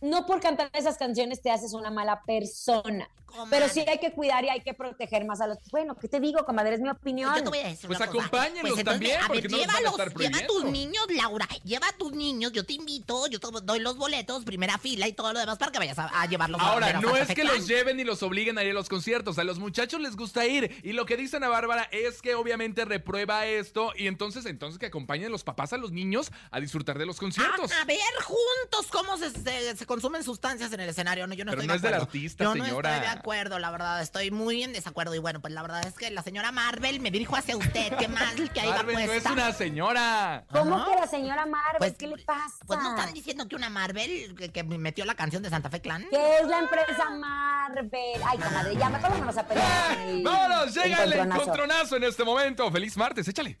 no 0.00 0.26
por 0.26 0.40
cantar 0.40 0.70
esas 0.74 0.96
canciones 0.96 1.40
te 1.42 1.50
haces 1.50 1.72
una 1.72 1.90
mala 1.90 2.22
persona. 2.22 3.08
Pero 3.50 3.68
sí 3.68 3.80
hay 3.88 3.98
que 3.98 4.12
cuidar 4.12 4.44
y 4.44 4.48
hay 4.48 4.60
que 4.60 4.74
proteger 4.74 5.24
más 5.24 5.40
a 5.40 5.48
los. 5.48 5.58
Bueno, 5.72 5.96
¿qué 5.96 6.06
te 6.06 6.20
digo, 6.20 6.44
comadre? 6.44 6.74
Es 6.76 6.80
mi 6.80 6.88
opinión. 6.88 7.34
Yo 7.34 7.42
te 7.42 7.48
voy 7.48 7.58
a 7.58 7.66
decir 7.66 7.88
Pues 7.88 8.00
acompáñenlos 8.00 8.78
entonces, 8.78 8.84
también, 8.84 9.16
a 9.16 9.22
ver, 9.22 9.26
porque 9.28 9.48
no 9.48 9.56
los 9.56 9.66
van 9.66 9.74
a 9.74 9.78
llévalos, 9.80 9.98
estar 9.98 10.18
Lleva 10.20 10.38
a 10.38 10.46
tus 10.46 10.64
niños, 10.66 11.04
Laura. 11.10 11.48
Lleva 11.64 11.88
a 11.88 11.92
tus 11.94 12.12
niños. 12.12 12.52
Yo 12.52 12.64
te 12.64 12.74
invito, 12.74 13.26
yo 13.26 13.40
te 13.40 13.48
doy 13.64 13.80
los 13.80 13.96
boletos, 13.96 14.44
primera 14.44 14.78
fila 14.78 15.08
y 15.08 15.14
todo 15.14 15.32
lo 15.32 15.40
demás 15.40 15.58
para 15.58 15.72
que 15.72 15.80
vayas 15.80 15.98
a, 15.98 16.06
a 16.22 16.26
llevarlos 16.26 16.60
a 16.60 16.64
Ahora, 16.64 16.86
ver 16.86 16.96
a 16.96 17.00
no 17.00 17.16
es 17.16 17.34
que 17.34 17.42
los 17.42 17.66
lleven 17.66 17.98
y 17.98 18.04
los 18.04 18.22
obliguen 18.22 18.56
a 18.56 18.62
ir 18.62 18.70
a 18.70 18.74
los 18.74 18.88
conciertos. 18.88 19.36
A 19.40 19.42
los 19.42 19.58
muchachos 19.58 20.00
les 20.00 20.14
gusta 20.14 20.46
ir. 20.46 20.80
Y 20.84 20.92
lo 20.92 21.04
que 21.04 21.16
dice 21.16 21.38
Ana 21.38 21.48
Bárbara 21.48 21.88
es 21.90 22.22
que 22.22 22.36
obviamente 22.36 22.84
reprueba 22.84 23.46
esto. 23.46 23.92
Y 23.96 24.06
entonces, 24.06 24.46
entonces 24.46 24.78
que 24.78 24.86
acompañen 24.86 25.32
los 25.32 25.42
papás 25.42 25.72
a 25.72 25.76
los 25.76 25.90
niños 25.90 26.30
a 26.52 26.60
disfrutar 26.60 26.98
de 27.00 27.06
los 27.06 27.18
conciertos. 27.18 27.72
A, 27.72 27.82
a 27.82 27.84
ver 27.84 27.98
juntos 28.24 28.86
cómo 28.92 29.16
se, 29.16 29.30
se- 29.32 29.76
se 29.76 29.86
consumen 29.94 30.24
sustancias 30.24 30.72
en 30.72 30.80
el 30.80 30.88
escenario. 30.88 31.24
No, 31.28 31.34
yo 31.34 31.44
no 31.44 31.52
Pero 31.52 31.62
estoy 31.62 31.66
no 31.68 31.72
de 31.74 31.76
es 31.76 31.82
del 31.82 31.94
acuerdo. 31.94 32.06
artista, 32.10 32.44
yo 32.44 32.52
señora. 32.52 32.88
no 32.90 32.94
estoy 32.96 33.08
de 33.12 33.18
acuerdo, 33.18 33.58
la 33.60 33.70
verdad. 33.70 34.02
Estoy 34.02 34.30
muy 34.32 34.62
en 34.64 34.72
desacuerdo. 34.72 35.14
Y 35.14 35.18
bueno, 35.20 35.40
pues 35.40 35.52
la 35.52 35.62
verdad 35.62 35.86
es 35.86 35.94
que 35.94 36.10
la 36.10 36.22
señora 36.22 36.50
Marvel 36.50 36.98
me 37.00 37.10
dirijo 37.12 37.36
hacia 37.36 37.56
usted. 37.56 37.92
Qué 37.96 38.08
mal 38.08 38.50
que 38.52 38.60
ahí 38.60 38.68
va 38.70 38.76
Marvel 38.78 38.94
no 38.94 39.00
es 39.00 39.06
puesta. 39.08 39.32
una 39.32 39.52
señora. 39.52 40.44
¿Cómo 40.50 40.74
Ajá. 40.76 40.90
que 40.90 41.00
la 41.00 41.06
señora 41.06 41.46
Marvel? 41.46 41.78
Pues- 41.78 41.96
¿Qué 41.96 42.08
le 42.08 42.18
pasa? 42.18 42.56
Pues 42.66 42.80
no 42.80 42.96
están 42.96 43.14
diciendo 43.14 43.46
que 43.48 43.54
una 43.54 43.70
Marvel 43.70 44.34
que, 44.36 44.50
que 44.50 44.64
metió 44.64 45.04
la 45.04 45.14
canción 45.14 45.42
de 45.44 45.50
Santa 45.50 45.70
Fe 45.70 45.80
Clan. 45.80 46.04
Que 46.10 46.38
es 46.40 46.48
la 46.48 46.58
empresa 46.58 47.08
Marvel. 47.10 48.20
Ay, 48.26 48.38
comadre, 48.38 48.76
ya 48.76 48.90
mejor 48.90 49.10
vámonos 49.10 49.36
a 49.38 49.46
pelear. 49.46 49.94
con 49.96 50.08
el 50.08 50.22
¡Vámonos! 50.24 50.74
Llega 50.74 51.04
el 51.04 51.12
encontronazo. 51.12 51.42
encontronazo 51.42 51.96
en 51.96 52.04
este 52.04 52.24
momento. 52.24 52.70
¡Feliz 52.72 52.96
martes! 52.96 53.28
¡Échale! 53.28 53.58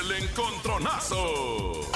El 0.00 0.12
encontronazo. 0.24 1.90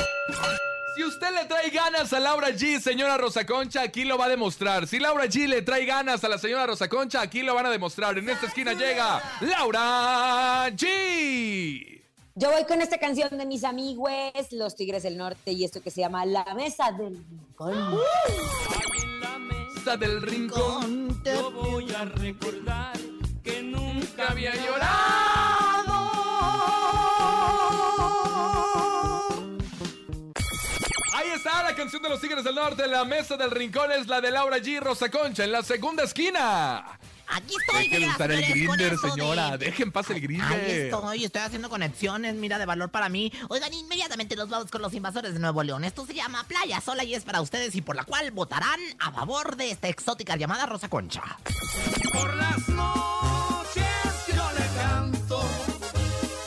Si 0.95 1.03
usted 1.03 1.33
le 1.35 1.45
trae 1.47 1.71
ganas 1.71 2.13
a 2.13 2.21
Laura 2.21 2.51
G, 2.51 2.81
señora 2.81 3.17
Rosa 3.17 3.45
Concha, 3.45 3.83
aquí 3.83 4.05
lo 4.05 4.17
va 4.17 4.27
a 4.27 4.29
demostrar. 4.29 4.87
Si 4.87 5.01
Laura 5.01 5.25
G 5.25 5.49
le 5.49 5.63
trae 5.63 5.85
ganas 5.85 6.23
a 6.23 6.29
la 6.29 6.39
señora 6.39 6.67
Rosa 6.67 6.89
Concha, 6.89 7.21
aquí 7.21 7.43
lo 7.43 7.53
van 7.53 7.67
a 7.67 7.71
demostrar. 7.71 8.17
En 8.17 8.29
esta 8.29 8.47
esquina 8.47 8.75
llega 8.75 9.21
Laura 9.41 10.69
G. 10.71 12.01
Yo 12.37 12.53
voy 12.53 12.65
con 12.65 12.81
esta 12.81 12.99
canción 12.99 13.37
de 13.37 13.45
mis 13.45 13.65
amigos, 13.65 14.13
Los 14.53 14.77
Tigres 14.77 15.03
del 15.03 15.17
Norte, 15.17 15.51
y 15.51 15.65
esto 15.65 15.83
que 15.83 15.91
se 15.91 16.01
llama 16.01 16.25
La 16.27 16.45
Mesa 16.55 16.93
del 16.93 17.17
Rincón. 17.17 17.99
Está 19.77 19.97
del 19.97 20.23
rincón. 20.23 21.23
Yo 21.25 21.51
voy 21.51 21.93
a 21.93 22.05
recordar 22.05 22.97
que 23.43 23.63
nunca 23.63 24.31
había 24.31 24.53
Ahí 24.53 24.67
canción 31.85 32.03
de 32.03 32.09
los 32.09 32.19
Tigres 32.21 32.43
del 32.45 32.55
Norte. 32.55 32.87
La 32.89 33.05
mesa 33.05 33.37
del 33.37 33.51
rincón 33.51 33.93
es 33.93 34.07
la 34.07 34.21
de 34.23 34.31
Laura 34.31 34.57
G. 34.57 34.81
Rosa 34.81 35.11
Concha 35.11 35.45
en 35.45 35.53
la 35.53 35.63
segunda 35.63 36.05
esquina. 36.05 36.99
Aquí 37.29 37.55
estoy, 37.61 37.89
Dejen 37.89 38.09
usar 38.09 38.33
el 38.33 38.41
grinder, 38.47 38.91
de- 38.99 39.11
señora. 39.11 39.59
Dejen 39.59 39.93
pasar 39.93 40.13
el 40.13 40.23
Ahí 40.23 40.27
grinder. 40.27 40.71
estoy, 40.87 41.25
estoy 41.27 41.43
haciendo 41.43 41.69
conexiones, 41.69 42.35
mira, 42.37 42.59
de 42.59 42.65
valor 42.65 42.89
para 42.91 43.11
mí. 43.11 43.31
Oigan, 43.51 43.73
inmediatamente 43.75 44.35
nos 44.35 44.49
vamos 44.49 44.71
con 44.71 44.81
los 44.81 44.95
invasores 44.95 45.35
de 45.35 45.41
Nuevo 45.41 45.63
León. 45.63 45.85
Esto 45.85 46.07
se 46.07 46.15
llama 46.15 46.45
Playa 46.45 46.81
Sola 46.81 47.05
y 47.05 47.15
es 47.15 47.25
para 47.25 47.43
ustedes 47.43 47.75
y 47.75 47.83
por 47.83 47.97
la 47.97 48.05
cual 48.05 48.31
votarán 48.31 48.81
a 48.99 49.13
favor 49.13 49.57
de 49.57 49.71
esta 49.71 49.89
exótica 49.89 50.37
llamada 50.37 50.65
Rosa 50.65 50.89
Concha. 50.89 51.23
Por 52.15 52.35
las 52.35 52.67
noches 52.69 53.85
yo 54.35 54.51
le 54.53 54.67
canto 54.83 55.41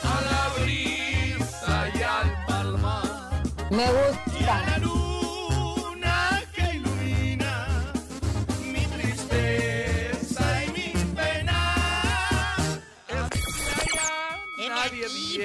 a 0.02 0.20
la 0.20 0.64
brisa 0.64 1.90
y 1.94 2.02
al 2.02 2.44
palmar 2.46 3.42
Me 3.70 3.86
gusta. 3.86 4.37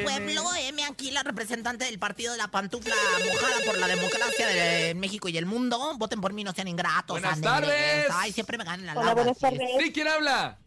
Pueblo, 0.02 0.44
heme 0.60 0.84
aquí 0.86 1.12
la 1.12 1.24
representante 1.24 1.86
del 1.86 2.00
partido 2.00 2.32
de 2.32 2.38
la 2.38 2.48
pantufla 2.50 2.96
mojada 3.26 3.56
por 3.66 3.78
la 3.78 3.88
democracia 3.88 4.48
de 4.48 4.96
México 4.96 5.30
y 5.30 5.38
el 5.38 5.46
mundo. 5.46 5.94
Voten 5.98 6.22
por 6.22 6.34
mí, 6.34 6.44
no 6.44 6.54
sean 6.54 6.68
ingratos. 6.68 7.20
Buenas 7.20 7.42
tardes. 7.42 8.08
Ay, 8.12 8.32
siempre 8.32 8.58
me 8.58 8.64
ganan 8.64 8.86
la 8.86 8.94
Hola, 8.94 9.02
lava, 9.02 9.14
buenas 9.16 9.40
tardes. 9.40 9.70
¿Sí? 9.80 9.92
¿Quién 9.92 10.08
habla? 10.08 10.58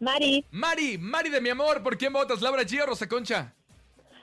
Mari, 0.00 0.46
Mari, 0.52 0.96
Mari 0.98 1.28
de 1.30 1.40
mi 1.40 1.48
amor, 1.48 1.82
¿por 1.82 1.98
quién 1.98 2.12
votas? 2.12 2.40
¿Laura 2.40 2.62
G 2.62 2.80
o 2.82 2.86
Rosa 2.86 3.08
Concha? 3.08 3.52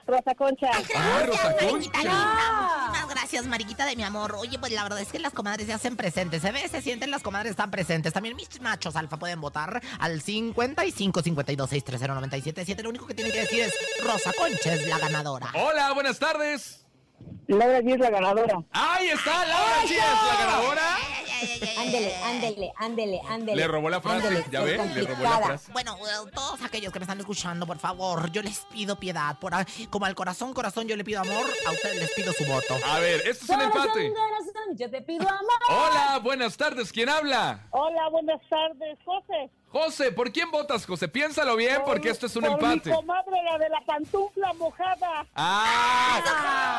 Rosa 0.06 0.34
Concha. 0.34 0.70
Ah, 0.94 1.22
Rosa 1.26 1.56
Concha. 1.58 2.85
Gracias, 3.26 3.46
Mariquita 3.48 3.84
de 3.84 3.96
mi 3.96 4.04
amor. 4.04 4.36
Oye, 4.38 4.56
pues 4.56 4.70
la 4.70 4.84
verdad 4.84 5.00
es 5.00 5.08
que 5.08 5.18
las 5.18 5.32
comadres 5.32 5.66
se 5.66 5.72
hacen 5.72 5.96
presentes. 5.96 6.42
Se 6.42 6.52
ve, 6.52 6.68
se 6.68 6.80
sienten, 6.80 7.10
las 7.10 7.24
comadres 7.24 7.50
están 7.50 7.72
presentes. 7.72 8.12
También 8.12 8.36
mis 8.36 8.60
machos 8.60 8.94
alfa 8.94 9.16
pueden 9.16 9.40
votar 9.40 9.82
al 9.98 10.22
55 10.22 11.22
52 11.22 11.68
630 11.68 12.06
977. 12.06 12.82
Lo 12.84 12.90
único 12.90 13.04
que 13.04 13.14
tienen 13.14 13.32
que 13.32 13.40
decir 13.40 13.62
es 13.62 13.74
Rosa 14.04 14.32
Concha 14.38 14.74
es 14.74 14.86
la 14.86 15.00
ganadora. 15.00 15.48
Hola, 15.54 15.92
buenas 15.92 16.20
tardes. 16.20 16.86
Laura 17.48 17.80
G 17.80 17.94
es 17.94 17.98
la 17.98 18.10
ganadora. 18.10 18.62
¡Ahí 18.70 19.08
está! 19.08 19.44
¡Laura 19.44 19.82
G 19.82 19.90
es 19.90 19.98
la 19.98 20.46
ganadora! 20.46 21.15
Ándele, 21.78 22.14
ándele, 22.24 22.72
ándele, 22.76 23.20
ándele. 23.28 23.56
Le 23.56 23.68
robó 23.68 23.90
la 23.90 24.00
frase, 24.00 24.26
Ándele, 24.26 24.44
¿ya 24.50 24.62
ven? 24.62 24.94
Le 24.94 25.02
robó 25.02 25.22
la 25.22 25.38
frase. 25.38 25.72
Bueno, 25.72 25.96
eh, 25.96 26.30
todos 26.34 26.62
aquellos 26.62 26.92
que 26.92 26.98
me 26.98 27.04
están 27.04 27.18
escuchando, 27.20 27.66
por 27.66 27.78
favor, 27.78 28.30
yo 28.32 28.42
les 28.42 28.58
pido 28.72 28.96
piedad. 28.98 29.38
Por, 29.38 29.54
a- 29.54 29.66
como 29.90 30.06
al 30.06 30.14
corazón, 30.14 30.54
corazón, 30.54 30.86
yo 30.88 30.96
le 30.96 31.04
pido 31.04 31.20
amor, 31.20 31.44
a 31.66 31.72
ustedes 31.72 31.96
les 31.98 32.10
pido 32.12 32.32
su 32.32 32.44
voto. 32.46 32.74
A 32.86 32.98
ver, 33.00 33.20
esto 33.26 33.44
es 33.44 33.50
un 33.50 33.56
Corazón, 33.56 33.82
empate. 33.82 34.12
corazón, 34.12 34.76
yo 34.76 34.90
te 34.90 35.02
pido 35.02 35.28
amor. 35.28 35.60
Hola, 35.68 36.20
buenas 36.22 36.56
tardes. 36.56 36.92
¿Quién 36.92 37.08
habla? 37.08 37.66
Hola, 37.70 38.08
buenas 38.10 38.40
tardes, 38.48 38.98
José. 39.04 39.50
José, 39.70 40.12
¿por 40.12 40.32
quién 40.32 40.50
votas, 40.50 40.86
José? 40.86 41.08
Piénsalo 41.08 41.56
bien 41.56 41.82
porque 41.84 42.08
esto 42.10 42.26
es 42.26 42.36
un 42.36 42.42
Por 42.44 42.52
empate. 42.52 42.90
mi 42.90 42.96
comadre, 42.96 43.42
la 43.50 43.58
de 43.58 43.68
la 43.68 43.80
pantufla 43.84 44.52
mojada. 44.54 45.26
¡Ah! 45.34 46.20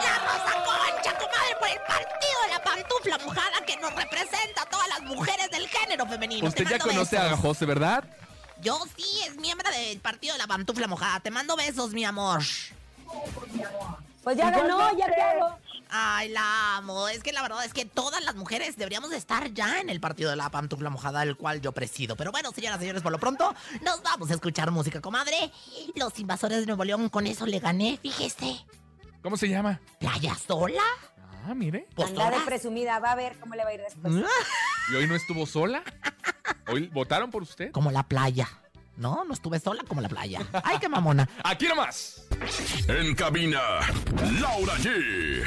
La 0.03 0.17
Rosa 0.25 0.63
Concha, 0.65 1.17
comadre, 1.17 1.55
por 1.59 1.67
el 1.69 1.79
partido 1.81 2.41
de 2.43 2.53
la 2.53 2.63
pantufla 2.63 3.17
mojada 3.19 3.65
que 3.65 3.77
nos 3.77 3.93
representa 3.93 4.61
a 4.63 4.65
todas 4.69 4.87
las 4.87 5.01
mujeres 5.01 5.49
del 5.51 5.67
género 5.67 6.05
femenino. 6.07 6.47
Usted 6.47 6.63
Te 6.63 6.69
ya 6.71 6.79
conoce 6.79 7.17
a. 7.17 7.35
José, 7.37 7.65
¿verdad? 7.65 8.03
Yo 8.61 8.79
sí, 8.95 9.21
es 9.27 9.35
miembro 9.35 9.69
del 9.69 9.99
partido 9.99 10.33
de 10.33 10.39
la 10.39 10.47
pantufla 10.47 10.87
mojada. 10.87 11.19
Te 11.19 11.29
mando 11.29 11.55
besos, 11.55 11.91
mi 11.91 12.03
amor. 12.05 12.41
Pues 14.23 14.37
ya 14.37 14.49
ganó, 14.49 14.97
ya 14.97 15.05
te 15.05 15.21
hago. 15.21 15.57
Ay, 15.89 16.29
la 16.29 16.77
amo. 16.77 17.07
Es 17.07 17.23
que 17.23 17.31
la 17.31 17.41
verdad 17.41 17.63
es 17.65 17.73
que 17.73 17.85
todas 17.85 18.23
las 18.23 18.35
mujeres 18.35 18.77
deberíamos 18.77 19.09
de 19.09 19.17
estar 19.17 19.53
ya 19.53 19.79
en 19.79 19.89
el 19.89 19.99
partido 19.99 20.29
de 20.29 20.35
la 20.35 20.49
pantufla 20.49 20.89
mojada, 20.89 21.23
el 21.23 21.37
cual 21.37 21.61
yo 21.61 21.71
presido. 21.71 22.15
Pero 22.15 22.31
bueno, 22.31 22.51
señoras 22.51 22.77
y 22.77 22.81
señores, 22.81 23.01
por 23.01 23.11
lo 23.11 23.19
pronto 23.19 23.53
nos 23.81 24.01
vamos 24.03 24.29
a 24.31 24.33
escuchar 24.33 24.71
música, 24.71 25.01
comadre. 25.01 25.51
Los 25.95 26.17
invasores 26.19 26.59
de 26.59 26.65
Nuevo 26.65 26.83
León, 26.83 27.09
con 27.09 27.27
eso 27.27 27.45
le 27.45 27.59
gané, 27.59 27.99
fíjese. 28.01 28.65
¿Cómo 29.21 29.37
se 29.37 29.49
llama? 29.49 29.79
¿Playa 29.99 30.35
sola? 30.35 30.83
Ah, 31.45 31.53
mire. 31.53 31.87
Pues 31.95 32.09
Anda 32.09 32.31
de 32.31 32.39
presumida, 32.41 32.99
va 32.99 33.11
a 33.11 33.15
ver 33.15 33.39
cómo 33.39 33.55
le 33.55 33.63
va 33.63 33.69
a 33.69 33.73
ir 33.73 33.81
después. 33.81 34.13
¿Y 34.91 34.95
hoy 34.95 35.07
no 35.07 35.15
estuvo 35.15 35.45
sola? 35.45 35.83
¿Hoy 36.67 36.87
votaron 36.87 37.31
por 37.31 37.41
usted? 37.41 37.71
Como 37.71 37.91
la 37.91 38.03
playa. 38.03 38.49
No, 38.97 39.23
no 39.23 39.33
estuve 39.33 39.59
sola 39.59 39.83
como 39.87 40.01
la 40.01 40.09
playa. 40.09 40.45
Ay, 40.63 40.79
qué 40.79 40.89
mamona. 40.89 41.29
Aquí 41.43 41.67
nomás. 41.67 42.26
En 42.87 43.15
cabina, 43.15 43.61
Laura 44.39 44.73
G. 44.75 45.43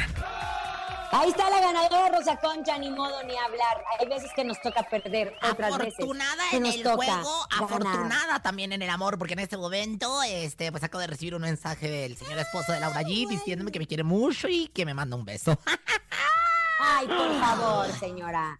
Ahí 1.12 1.29
está 1.31 1.50
la 1.50 1.61
ganadora, 1.61 2.09
Rosa 2.16 2.37
Concha, 2.37 2.79
ni 2.79 2.90
modo 2.90 3.22
ni 3.24 3.37
hablar. 3.37 3.83
Hay 3.98 4.09
veces 4.09 4.31
que 4.35 4.44
nos 4.44 4.61
toca 4.61 4.83
perder, 4.85 5.35
otras 5.42 5.76
veces 5.79 5.94
Afortunada 5.94 6.44
en 6.53 6.62
nos 6.62 6.74
el 6.76 6.83
toca 6.85 6.96
juego, 6.96 7.46
ganar. 7.50 7.64
afortunada 7.64 8.42
también 8.42 8.72
en 8.72 8.83
el 8.83 8.90
amor, 8.90 9.18
porque 9.18 9.33
en 9.33 9.40
este 9.40 9.57
momento, 9.57 10.22
este, 10.22 10.70
pues 10.70 10.85
acabo 10.85 11.00
de 11.00 11.09
recibir 11.09 11.35
un 11.35 11.42
mensaje 11.42 11.88
del 11.90 12.16
señor 12.16 12.38
esposo 12.38 12.72
de 12.72 12.81
Laura 12.81 13.03
G 13.03 13.29
diciéndome 13.29 13.72
que 13.72 13.81
me 13.81 13.87
quiere 13.88 14.05
mucho 14.05 14.48
y 14.48 14.68
que 14.68 14.87
me 14.87 14.94
manda 14.94 15.16
un 15.16 15.24
beso. 15.24 15.59
Ay, 16.81 17.07
por 17.09 17.40
favor, 17.40 17.92
señora. 17.98 18.59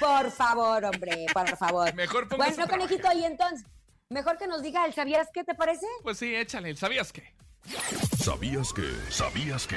Por 0.00 0.30
favor, 0.30 0.84
hombre, 0.86 1.26
por 1.32 1.56
favor. 1.56 1.94
Mejor 1.94 2.28
Bueno, 2.36 2.66
conejito, 2.66 3.12
y 3.12 3.24
entonces, 3.24 3.66
mejor 4.08 4.38
que 4.38 4.46
nos 4.46 4.62
diga 4.62 4.86
el 4.86 4.94
¿sabías 4.94 5.28
qué 5.32 5.44
te 5.44 5.54
parece? 5.54 5.86
Pues 6.02 6.18
sí, 6.18 6.34
échale. 6.34 6.74
¿Sabías 6.76 7.12
qué? 7.12 7.34
¿Sabías 8.18 8.72
que? 8.72 8.88
¿Sabías 9.10 9.66
que? 9.66 9.76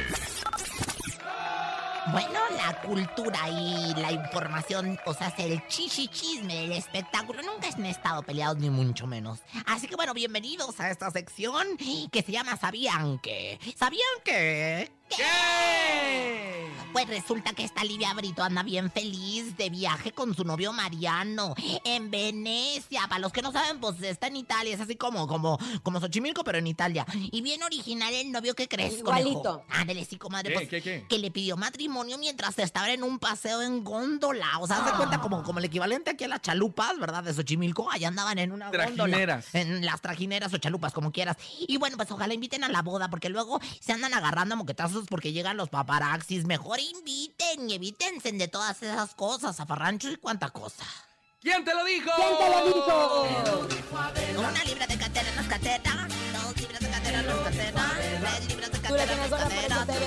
Bueno, 2.12 2.40
la 2.56 2.82
cultura 2.82 3.50
y 3.50 3.94
la 3.96 4.14
información, 4.14 4.98
o 5.06 5.14
sea, 5.14 5.34
el 5.40 5.66
chichi 5.68 6.08
chisme, 6.08 6.66
el 6.66 6.72
espectáculo, 6.72 7.42
nunca 7.42 7.68
han 7.68 7.86
estado 7.86 8.24
peleados 8.24 8.58
ni 8.58 8.70
mucho 8.70 9.08
menos. 9.08 9.40
Así 9.66 9.88
que 9.88 9.96
bueno, 9.96 10.14
bienvenidos 10.14 10.80
a 10.80 10.90
esta 10.90 11.12
sección 11.12 11.78
que 11.78 12.22
se 12.22 12.32
llama 12.32 12.56
¿Sabían 12.56 13.20
que? 13.20 13.60
¿Sabían 13.76 14.02
que? 14.24 14.90
¿Qué? 15.10 16.67
Pues 16.98 17.10
resulta 17.10 17.54
que 17.54 17.64
esta 17.64 17.84
Livia 17.84 18.12
Brito 18.16 18.42
anda 18.42 18.64
bien 18.64 18.90
feliz 18.90 19.56
de 19.56 19.70
viaje 19.70 20.14
con 20.14 20.34
su 20.34 20.44
novio 20.44 20.74
Mariano 20.74 21.54
en 21.84 22.10
Venecia. 22.10 23.02
Para 23.08 23.20
los 23.20 23.32
que 23.32 23.44
no 23.44 23.52
saben, 23.52 23.80
pues 23.80 24.02
está 24.02 24.26
en 24.26 24.38
Italia. 24.38 24.74
Es 24.74 24.82
así 24.82 24.96
como, 24.96 25.28
como, 25.28 25.60
como 25.84 26.00
Xochimilco, 26.00 26.44
pero 26.44 26.58
en 26.58 26.66
Italia. 26.66 27.06
Y 27.14 27.42
bien 27.42 27.62
original 27.62 28.12
el 28.16 28.32
novio 28.32 28.56
que 28.56 28.68
crees, 28.68 28.98
Igualito. 28.98 29.64
Ándale, 29.70 30.06
sí, 30.06 30.18
comadre. 30.18 30.50
¿Qué, 30.50 30.56
pues, 30.56 30.70
qué, 30.70 30.82
qué? 30.82 31.06
Que 31.08 31.20
le 31.20 31.30
pidió 31.30 31.56
matrimonio 31.56 32.18
mientras 32.18 32.58
estaban 32.58 32.90
en 32.90 33.04
un 33.04 33.20
paseo 33.20 33.62
en 33.62 33.84
góndola. 33.84 34.58
O 34.58 34.66
sea, 34.66 34.78
haz 34.78 34.86
de 34.86 34.98
cuenta 34.98 35.22
como, 35.22 35.44
como 35.44 35.60
el 35.60 35.66
equivalente 35.66 36.10
aquí 36.10 36.24
a 36.24 36.30
las 36.30 36.42
chalupas, 36.42 36.98
¿verdad? 36.98 37.24
De 37.24 37.32
Xochimilco. 37.32 37.92
Allá 37.92 38.08
andaban 38.08 38.40
en 38.40 38.52
una 38.52 38.72
góndola. 38.72 38.96
Trajineras. 38.96 39.54
En 39.54 39.86
las 39.86 40.02
trajineras 40.02 40.52
o 40.52 40.58
chalupas, 40.58 40.94
como 40.94 41.12
quieras. 41.12 41.38
Y 41.60 41.78
bueno, 41.78 41.96
pues 41.96 42.10
ojalá 42.10 42.34
inviten 42.34 42.64
a 42.64 42.70
la 42.70 42.82
boda, 42.82 43.12
porque 43.12 43.30
luego 43.30 43.60
se 43.82 43.94
andan 43.94 44.16
agarrando 44.16 44.56
a 44.56 44.58
moquetazos 44.58 45.06
porque 45.08 45.32
llegan 45.32 45.58
los 45.58 45.70
paparaxis. 45.70 46.46
Mejor 46.46 46.80
inviten 46.92 47.70
y 47.70 47.76
evítense 47.76 48.32
de 48.32 48.48
todas 48.48 48.82
esas 48.84 49.14
cosas, 49.16 49.56
zafarranchos 49.56 50.12
y 50.14 50.18
cuánta 50.18 50.50
cosa. 50.50 50.86
¿Quién 51.42 51.64
te 51.64 51.74
lo 51.74 51.84
dijo? 51.86 52.10
¿Quién 52.16 52.38
te 52.38 52.50
lo 52.50 52.66
dijo? 52.66 54.40
Una 54.40 54.64
libra 54.64 54.88
de 54.88 54.98
catera 54.98 55.30
en 55.30 55.36
las 55.36 55.48
cateras, 55.48 55.96
dos 56.44 56.58
libras 56.58 56.80
de 56.80 56.90
catera 56.90 57.20
en 57.20 57.28
las 57.28 57.38
cateras, 57.38 57.92
tres 58.20 58.48
libras 58.48 58.72
de 58.72 58.80
catera 58.82 59.86
te 59.86 60.00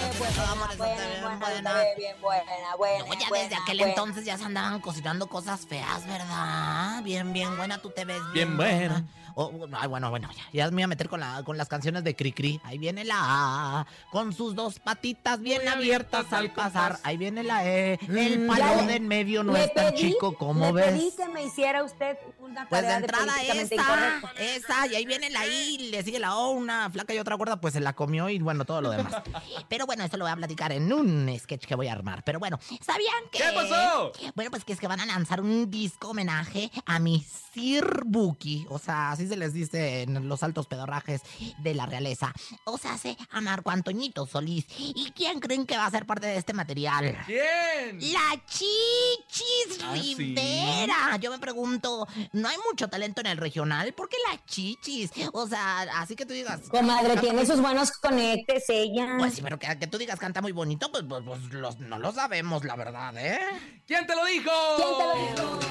ve 1.74 1.94
bien 1.96 2.20
buena, 2.20 2.76
buena, 2.76 3.04
No, 3.06 3.14
ya 3.14 3.28
buena, 3.28 3.44
desde 3.48 3.56
aquel 3.62 3.78
buena. 3.78 3.90
entonces 3.92 4.24
ya 4.24 4.36
se 4.38 4.44
andaban 4.44 4.80
cocinando 4.80 5.26
cosas 5.28 5.66
feas, 5.66 6.06
¿verdad? 6.06 7.02
Bien, 7.02 7.32
bien 7.32 7.56
buena, 7.56 7.78
tú 7.78 7.90
te 7.90 8.04
ves 8.04 8.20
Bien 8.32 8.48
bien, 8.48 8.56
buena. 8.56 9.04
Oh, 9.42 9.66
ay, 9.72 9.88
bueno, 9.88 10.10
bueno, 10.10 10.28
ya, 10.36 10.42
ya 10.52 10.64
me 10.66 10.74
voy 10.74 10.82
a 10.82 10.86
meter 10.88 11.08
con, 11.08 11.20
la, 11.20 11.42
con 11.44 11.56
las 11.56 11.68
canciones 11.68 12.04
de 12.04 12.14
Cricri. 12.14 12.60
Ahí 12.64 12.76
viene 12.78 13.04
la 13.04 13.16
A, 13.18 13.86
con 14.12 14.32
sus 14.32 14.54
dos 14.54 14.78
patitas 14.80 15.40
bien 15.40 15.60
Muy 15.62 15.68
abiertas 15.68 16.26
abiertas 16.26 16.32
al 16.38 16.52
pasar. 16.52 16.98
Ahí 17.04 17.16
viene 17.16 17.42
la 17.42 17.64
E, 17.66 17.98
el 18.08 18.46
Ya 18.46 18.46
palón 18.46 18.86
de 18.86 18.96
en 18.96 19.08
medio 19.08 19.42
no 19.42 19.56
es 19.56 19.72
tan 19.72 19.94
pedí- 19.94 19.96
chico 19.98 20.34
como 20.36 20.72
ves. 20.72 20.86
pedí 20.92 21.10
que 21.16 21.28
me 21.28 21.44
hiciera 21.44 21.82
usted 21.84 22.16
una 22.38 22.68
Pues 22.68 22.82
de 22.82 22.88
de, 22.88 22.94
entrada 22.94 23.42
esa, 23.42 23.74
incorrecto. 23.74 24.28
esa, 24.38 24.86
y 24.88 24.94
ahí 24.96 25.06
viene 25.06 25.30
la 25.30 25.46
I, 25.46 25.88
le 25.90 26.02
sigue 26.02 26.18
la 26.18 26.36
O, 26.36 26.50
una 26.50 26.90
flaca 26.90 27.14
y 27.14 27.18
otra 27.18 27.34
gorda, 27.36 27.60
pues 27.60 27.72
se 27.74 27.80
la 27.80 27.94
comió 27.94 28.28
y 28.28 28.38
bueno, 28.40 28.64
todo 28.66 28.82
lo 28.82 28.90
demás. 28.90 29.14
Pero 29.70 29.86
bueno, 29.86 30.04
eso 30.04 30.16
lo 30.16 30.24
voy 30.24 30.32
a 30.32 30.36
platicar 30.36 30.72
en 30.72 30.92
un 30.92 31.34
sketch 31.38 31.64
que 31.64 31.74
voy 31.74 31.88
a 31.88 31.92
armar. 31.92 32.22
Pero 32.24 32.38
bueno, 32.38 32.58
¿sabían 32.84 33.14
que...? 33.32 33.38
¿Qué 33.38 33.52
pasó? 33.54 34.12
Bueno, 34.34 34.50
pues 34.50 34.64
que 34.64 34.72
es 34.74 34.80
que 34.80 34.86
van 34.86 35.00
a 35.00 35.06
lanzar 35.06 35.40
un 35.40 35.70
disco 35.70 36.08
homenaje 36.10 36.70
a 36.86 36.98
mi 36.98 37.24
Sir 37.54 38.02
Buki. 38.04 38.66
O 38.68 38.78
sea, 38.78 39.12
así 39.12 39.26
se 39.30 39.36
les 39.36 39.52
dice 39.54 40.02
en 40.02 40.28
los 40.28 40.42
altos 40.42 40.66
pedorrajes 40.66 41.22
de 41.58 41.74
la 41.74 41.86
realeza. 41.86 42.32
O 42.64 42.76
sea, 42.76 42.92
hace 42.94 43.16
a 43.30 43.40
Marco 43.40 43.70
Antoñito 43.70 44.26
Solís. 44.26 44.66
¿Y 44.78 45.12
quién 45.16 45.40
creen 45.40 45.64
que 45.66 45.76
va 45.76 45.86
a 45.86 45.90
ser 45.90 46.04
parte 46.04 46.26
de 46.26 46.36
este 46.36 46.52
material? 46.52 47.16
¿Quién? 47.26 48.12
La 48.12 48.42
Chichis 48.46 49.78
Ah, 49.82 49.94
¿sí? 49.94 50.14
Rivera. 50.14 51.16
Yo 51.18 51.30
me 51.30 51.38
pregunto, 51.38 52.06
¿no 52.32 52.48
hay 52.48 52.56
mucho 52.68 52.88
talento 52.88 53.20
en 53.22 53.28
el 53.28 53.38
regional? 53.38 53.92
¿Por 53.94 54.08
qué 54.08 54.16
la 54.30 54.44
Chichis? 54.44 55.10
O 55.32 55.46
sea, 55.48 55.82
así 55.96 56.14
que 56.16 56.26
tú 56.26 56.34
digas. 56.34 56.60
Comadre, 56.68 57.16
tiene 57.16 57.46
sus 57.46 57.60
buenos 57.60 57.92
conectes 57.92 58.64
ella. 58.68 59.14
Pues 59.18 59.34
sí, 59.34 59.42
pero 59.42 59.58
que, 59.58 59.78
que 59.78 59.86
tú 59.86 59.96
digas 59.98 60.18
canta 60.18 60.40
muy 60.42 60.52
bonito, 60.52 60.90
pues, 60.92 61.04
pues, 61.08 61.22
pues 61.24 61.40
los- 61.52 61.78
no 61.78 61.98
lo 61.98 62.12
sabemos, 62.12 62.64
la 62.64 62.76
verdad, 62.76 63.16
¿eh? 63.16 63.38
¿Quién 63.86 64.06
te 64.06 64.14
lo 64.14 64.24
dijo? 64.26 64.50
¿Quién 64.76 64.88
te 65.36 65.42
lo 65.42 65.56
dijo? 65.58 65.70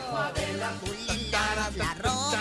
La 1.78 1.94
ropa, 1.96 2.40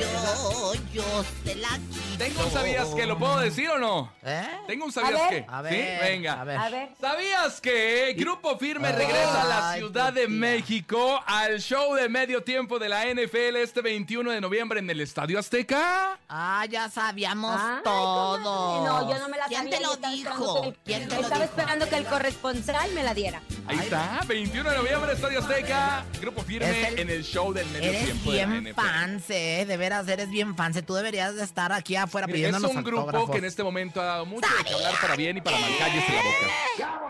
yo, 0.00 0.72
yo 0.92 1.24
se 1.44 1.54
la 1.56 1.68
quito. 1.68 2.00
Tengo 2.18 2.44
un 2.44 2.50
sabías 2.50 2.88
que, 2.88 3.06
¿lo 3.06 3.18
puedo 3.18 3.38
decir 3.38 3.68
o 3.70 3.78
no? 3.78 4.12
¿Eh? 4.22 4.46
Tengo 4.66 4.84
un 4.84 4.90
A 4.90 4.94
sabías 4.94 5.30
ver. 5.30 5.44
que. 5.44 5.50
A 5.50 5.58
¿Sí? 5.62 5.64
ver, 5.74 6.00
Venga. 6.02 6.40
a 6.40 6.44
ver. 6.44 6.56
A 6.58 6.68
ver. 6.70 6.88
¿Sabías 7.00 7.60
que 7.60 8.14
Grupo 8.18 8.58
Firme 8.58 8.92
regresa 8.92 9.42
a 9.42 9.44
la 9.46 9.70
ay, 9.70 9.80
Ciudad 9.80 10.12
de. 10.12 10.28
México 10.28 11.20
al 11.26 11.60
show 11.60 11.94
de 11.94 12.08
medio 12.08 12.42
tiempo 12.42 12.78
de 12.78 12.88
la 12.88 13.04
NFL 13.06 13.56
este 13.56 13.80
21 13.82 14.30
de 14.30 14.40
noviembre 14.40 14.78
en 14.80 14.88
el 14.90 15.00
Estadio 15.00 15.38
Azteca? 15.38 16.18
Ah, 16.28 16.64
ya 16.68 16.88
sabíamos 16.90 17.58
Ay, 17.58 17.80
todo. 17.84 18.38
No, 18.84 19.10
yo 19.10 19.18
no 19.18 19.28
me 19.28 19.36
la 19.38 19.46
¿Quién 19.46 19.62
sabía. 19.70 19.78
te 19.78 19.84
lo 19.84 19.96
dijo? 19.96 20.62
que 20.62 20.68
el- 20.68 20.74
¿Quién 20.84 21.08
te 21.08 21.14
lo 21.16 21.20
Estaba 21.22 21.42
dijo? 21.44 21.50
esperando 21.56 21.88
que 21.88 21.96
el 21.96 22.04
corresponsal 22.06 22.92
me 22.92 23.02
la 23.02 23.14
diera. 23.14 23.40
Ahí 23.66 23.76
Ay. 23.78 23.84
está, 23.84 24.20
21 24.26 24.70
de 24.70 24.76
noviembre, 24.76 25.12
Estadio 25.12 25.40
Azteca. 25.40 26.04
Grupo 26.20 26.42
Firme 26.42 26.88
el- 26.88 26.98
en 26.98 27.10
el 27.10 27.24
show 27.24 27.52
del 27.52 27.66
medio 27.70 27.88
Eres 27.90 28.04
tiempo 28.04 28.32
de 28.32 28.38
la 28.38 28.46
bien 28.46 28.64
NFL. 28.66 28.80
fanse, 28.80 29.60
¿eh? 29.62 29.66
de 29.66 29.76
veras, 29.90 30.08
eres 30.08 30.30
bien 30.30 30.54
fanse. 30.56 30.82
Tú 30.82 30.94
de 30.94 31.00
deberías 31.00 31.34
de 31.34 31.42
estar 31.42 31.72
aquí 31.72 31.96
afuera 31.96 32.26
Mire, 32.26 32.38
es 32.38 32.44
pidiéndonos 32.46 32.76
un 32.76 32.84
grupo 32.84 33.00
autógrafos. 33.02 33.30
que 33.30 33.38
en 33.38 33.44
este 33.44 33.62
momento 33.64 34.00
ha 34.00 34.04
dado 34.04 34.26
mucho 34.26 34.48
de 34.58 34.64
que 34.64 34.74
hablar 34.74 34.94
para 35.00 35.16
bien 35.16 35.36
y 35.36 35.40
para 35.40 35.58
mal. 35.58 35.70
Cállese 35.78 36.12
la 36.12 36.22
boca. 36.22 36.46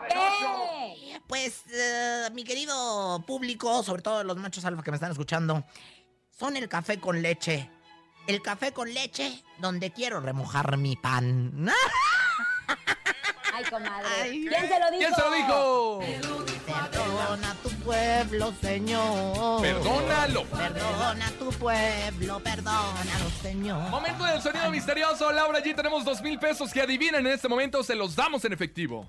¿Qué? 0.09 1.20
Pues, 1.26 1.62
eh, 1.72 2.28
mi 2.33 2.43
querido 2.43 3.22
público, 3.26 3.83
sobre 3.83 4.03
todo 4.03 4.24
los 4.24 4.37
machos 4.37 4.64
alfa 4.64 4.83
que 4.83 4.91
me 4.91 4.97
están 4.97 5.12
escuchando, 5.12 5.62
son 6.37 6.57
el 6.57 6.68
café 6.68 6.99
con 6.99 7.20
leche. 7.22 7.70
El 8.26 8.43
café 8.43 8.72
con 8.72 8.93
leche 8.93 9.43
donde 9.59 9.93
quiero 9.93 10.20
remojar 10.20 10.76
mi 10.76 10.97
pan. 10.97 11.68
Ay, 13.53 13.64
comadre. 13.64 14.07
Ay. 14.22 14.47
¿Quién 14.49 14.68
se 14.68 14.78
lo 14.81 14.91
dijo? 14.91 14.99
¿Quién 15.01 15.14
se 15.14 15.20
lo 15.22 15.31
dijo? 15.33 16.01
Perdona 17.21 17.57
tu 17.62 17.71
pueblo, 17.85 18.55
Señor. 18.61 19.61
Perdónalo. 19.61 20.45
Perdona 20.45 21.31
tu 21.39 21.51
pueblo, 21.51 22.41
perdónalo, 22.41 23.31
Señor. 23.43 23.91
Momento 23.91 24.25
del 24.25 24.41
sonido 24.41 24.71
misterioso. 24.71 25.31
Laura, 25.31 25.59
allí 25.59 25.75
tenemos 25.75 26.05
dos 26.05 26.23
mil 26.23 26.39
pesos 26.39 26.73
que 26.73 26.81
adivinen 26.81 27.27
en 27.27 27.33
este 27.33 27.49
momento. 27.49 27.83
Se 27.83 27.95
los 27.95 28.16
damos 28.16 28.45
en 28.45 28.53
efectivo. 28.53 29.07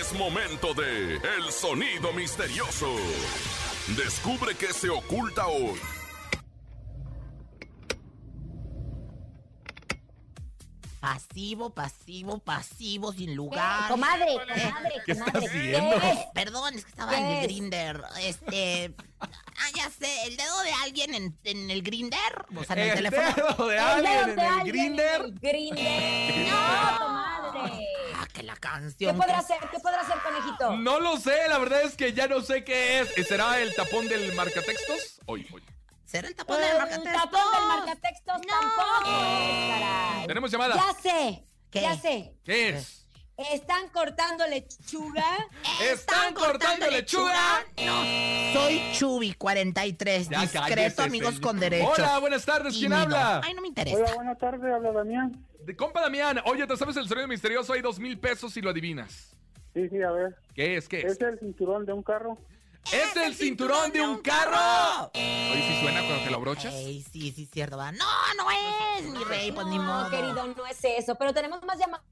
Es 0.00 0.12
momento 0.12 0.74
de 0.74 1.16
El 1.16 1.50
Sonido 1.50 2.12
Misterioso. 2.12 2.94
Descubre 3.96 4.54
qué 4.54 4.72
se 4.72 4.88
oculta 4.88 5.48
hoy. 5.48 5.80
Pasivo, 11.02 11.70
pasivo, 11.70 12.38
pasivo, 12.38 13.12
sin 13.12 13.30
¿Qué? 13.30 13.34
lugar. 13.34 13.88
Comadre, 13.90 14.34
comadre, 14.34 14.92
¿Qué 15.04 15.14
comadre. 15.18 15.46
haciendo? 15.48 16.00
¿Qué 16.00 16.10
es? 16.12 16.18
Perdón, 16.32 16.74
es 16.76 16.84
que 16.84 16.90
estaba 16.90 17.10
¿Qué 17.10 17.16
en 17.18 17.24
el 17.26 17.42
grinder. 17.42 18.02
Este. 18.20 18.94
Ah, 19.20 19.68
ya 19.74 19.90
sé, 19.90 20.26
el 20.28 20.36
dedo 20.36 20.62
de 20.62 20.70
alguien 20.84 21.12
en, 21.16 21.36
en 21.42 21.70
el 21.72 21.82
grinder. 21.82 22.46
O 22.56 22.62
sea, 22.62 22.76
en 22.76 22.82
el, 22.82 22.88
El 22.90 22.94
teléfono. 23.10 23.34
dedo 23.56 23.66
de 23.66 23.74
El 23.76 23.82
alguien 23.82 24.12
dedo 24.12 24.28
en 24.28 24.36
de 24.36 24.42
el 24.46 24.48
alguien 24.52 24.74
grinder. 24.76 25.20
en 25.20 25.24
el 25.26 25.38
grinder. 25.40 26.48
No, 26.52 26.98
comadre. 26.98 27.86
Ah, 28.14 28.26
que 28.32 28.42
la 28.44 28.54
¿Qué 28.54 28.60
canción. 28.60 29.16
podrá 29.16 29.40
que- 29.40 29.46
ser? 29.46 29.58
¿Qué 29.72 29.80
podrá 29.80 30.06
ser, 30.06 30.18
conejito? 30.22 30.76
No 30.76 31.00
lo 31.00 31.16
sé, 31.16 31.48
la 31.48 31.58
verdad 31.58 31.82
es 31.82 31.96
que 31.96 32.12
ya 32.12 32.28
no 32.28 32.40
sé 32.42 32.62
qué 32.62 33.00
es. 33.00 33.26
¿Será 33.26 33.58
el 33.60 33.74
tapón 33.74 34.06
del 34.06 34.32
marcatextos? 34.34 35.18
Hoy, 35.26 35.48
hoy. 35.52 35.62
¿Será 36.12 36.28
el 36.28 36.34
tapón 36.34 36.58
del 36.60 36.68
El 36.70 36.76
marcatextos? 36.78 37.12
tapón 37.22 37.40
del 37.54 37.68
marcatextos 37.68 38.34
No. 38.36 38.60
tampoco 38.60 39.24
es, 39.24 39.70
caray. 39.80 40.26
Tenemos 40.26 40.50
llamada. 40.50 40.74
Ya 40.76 41.00
sé, 41.00 41.44
¿Qué? 41.70 41.80
ya 41.80 41.96
sé. 41.96 42.34
¿Qué 42.44 42.68
es? 42.68 42.98
Están 43.50 43.88
cortando 43.88 44.46
lechuga. 44.46 45.24
¿Están 45.82 46.34
cortando 46.34 46.86
lechuga? 46.90 47.64
No. 47.82 48.02
Soy 48.52 48.78
Chubi43, 48.92 50.28
Ya 50.28 50.40
discreto, 50.42 50.66
cállese, 50.68 51.02
amigos 51.02 51.28
señor. 51.36 51.40
con 51.40 51.58
derecho. 51.58 51.90
Hola, 51.96 52.18
buenas 52.18 52.44
tardes. 52.44 52.74
¿Quién 52.74 52.90
Tímido. 52.92 53.04
habla? 53.04 53.40
Ay, 53.42 53.54
no 53.54 53.62
me 53.62 53.68
interesa. 53.68 53.96
Hola, 53.96 54.14
buenas 54.14 54.38
tardes, 54.38 54.70
habla 54.70 54.92
Damián. 54.92 55.46
De 55.64 55.74
compa 55.74 56.02
Damián. 56.02 56.42
Oye, 56.44 56.66
¿te 56.66 56.76
sabes 56.76 56.94
el 56.98 57.08
sonido 57.08 57.26
misterioso? 57.26 57.72
Hay 57.72 57.80
dos 57.80 57.98
mil 57.98 58.18
pesos 58.18 58.52
si 58.52 58.60
lo 58.60 58.68
adivinas. 58.68 59.34
Sí, 59.72 59.88
sí, 59.88 60.02
a 60.02 60.10
ver. 60.10 60.36
¿Qué 60.54 60.76
es? 60.76 60.86
¿Qué 60.86 60.98
es? 61.00 61.12
¿Es 61.12 61.20
el 61.22 61.38
cinturón 61.38 61.86
de 61.86 61.94
un 61.94 62.02
carro? 62.02 62.36
¡Es 62.90 63.16
el 63.16 63.34
cinturón 63.34 63.92
de 63.92 64.00
un 64.00 64.18
carro! 64.18 65.10
Oye, 65.14 65.64
¿sí 65.68 65.80
suena 65.80 66.00
cuando 66.06 66.24
te 66.24 66.30
lo 66.30 66.36
abrochas? 66.36 66.74
Ey, 66.74 67.04
sí, 67.12 67.32
sí, 67.34 67.48
cierto. 67.50 67.76
va. 67.76 67.92
No, 67.92 68.04
no 68.36 68.46
es, 68.98 69.04
mi 69.04 69.22
rey, 69.24 69.52
pues 69.52 69.66
ni 69.68 69.78
No, 69.78 69.84
modo. 69.84 70.10
querido, 70.10 70.46
no 70.46 70.66
es 70.66 70.78
eso. 70.84 71.14
Pero 71.14 71.32
tenemos 71.32 71.62
más 71.62 71.78
llamadas. 71.78 72.02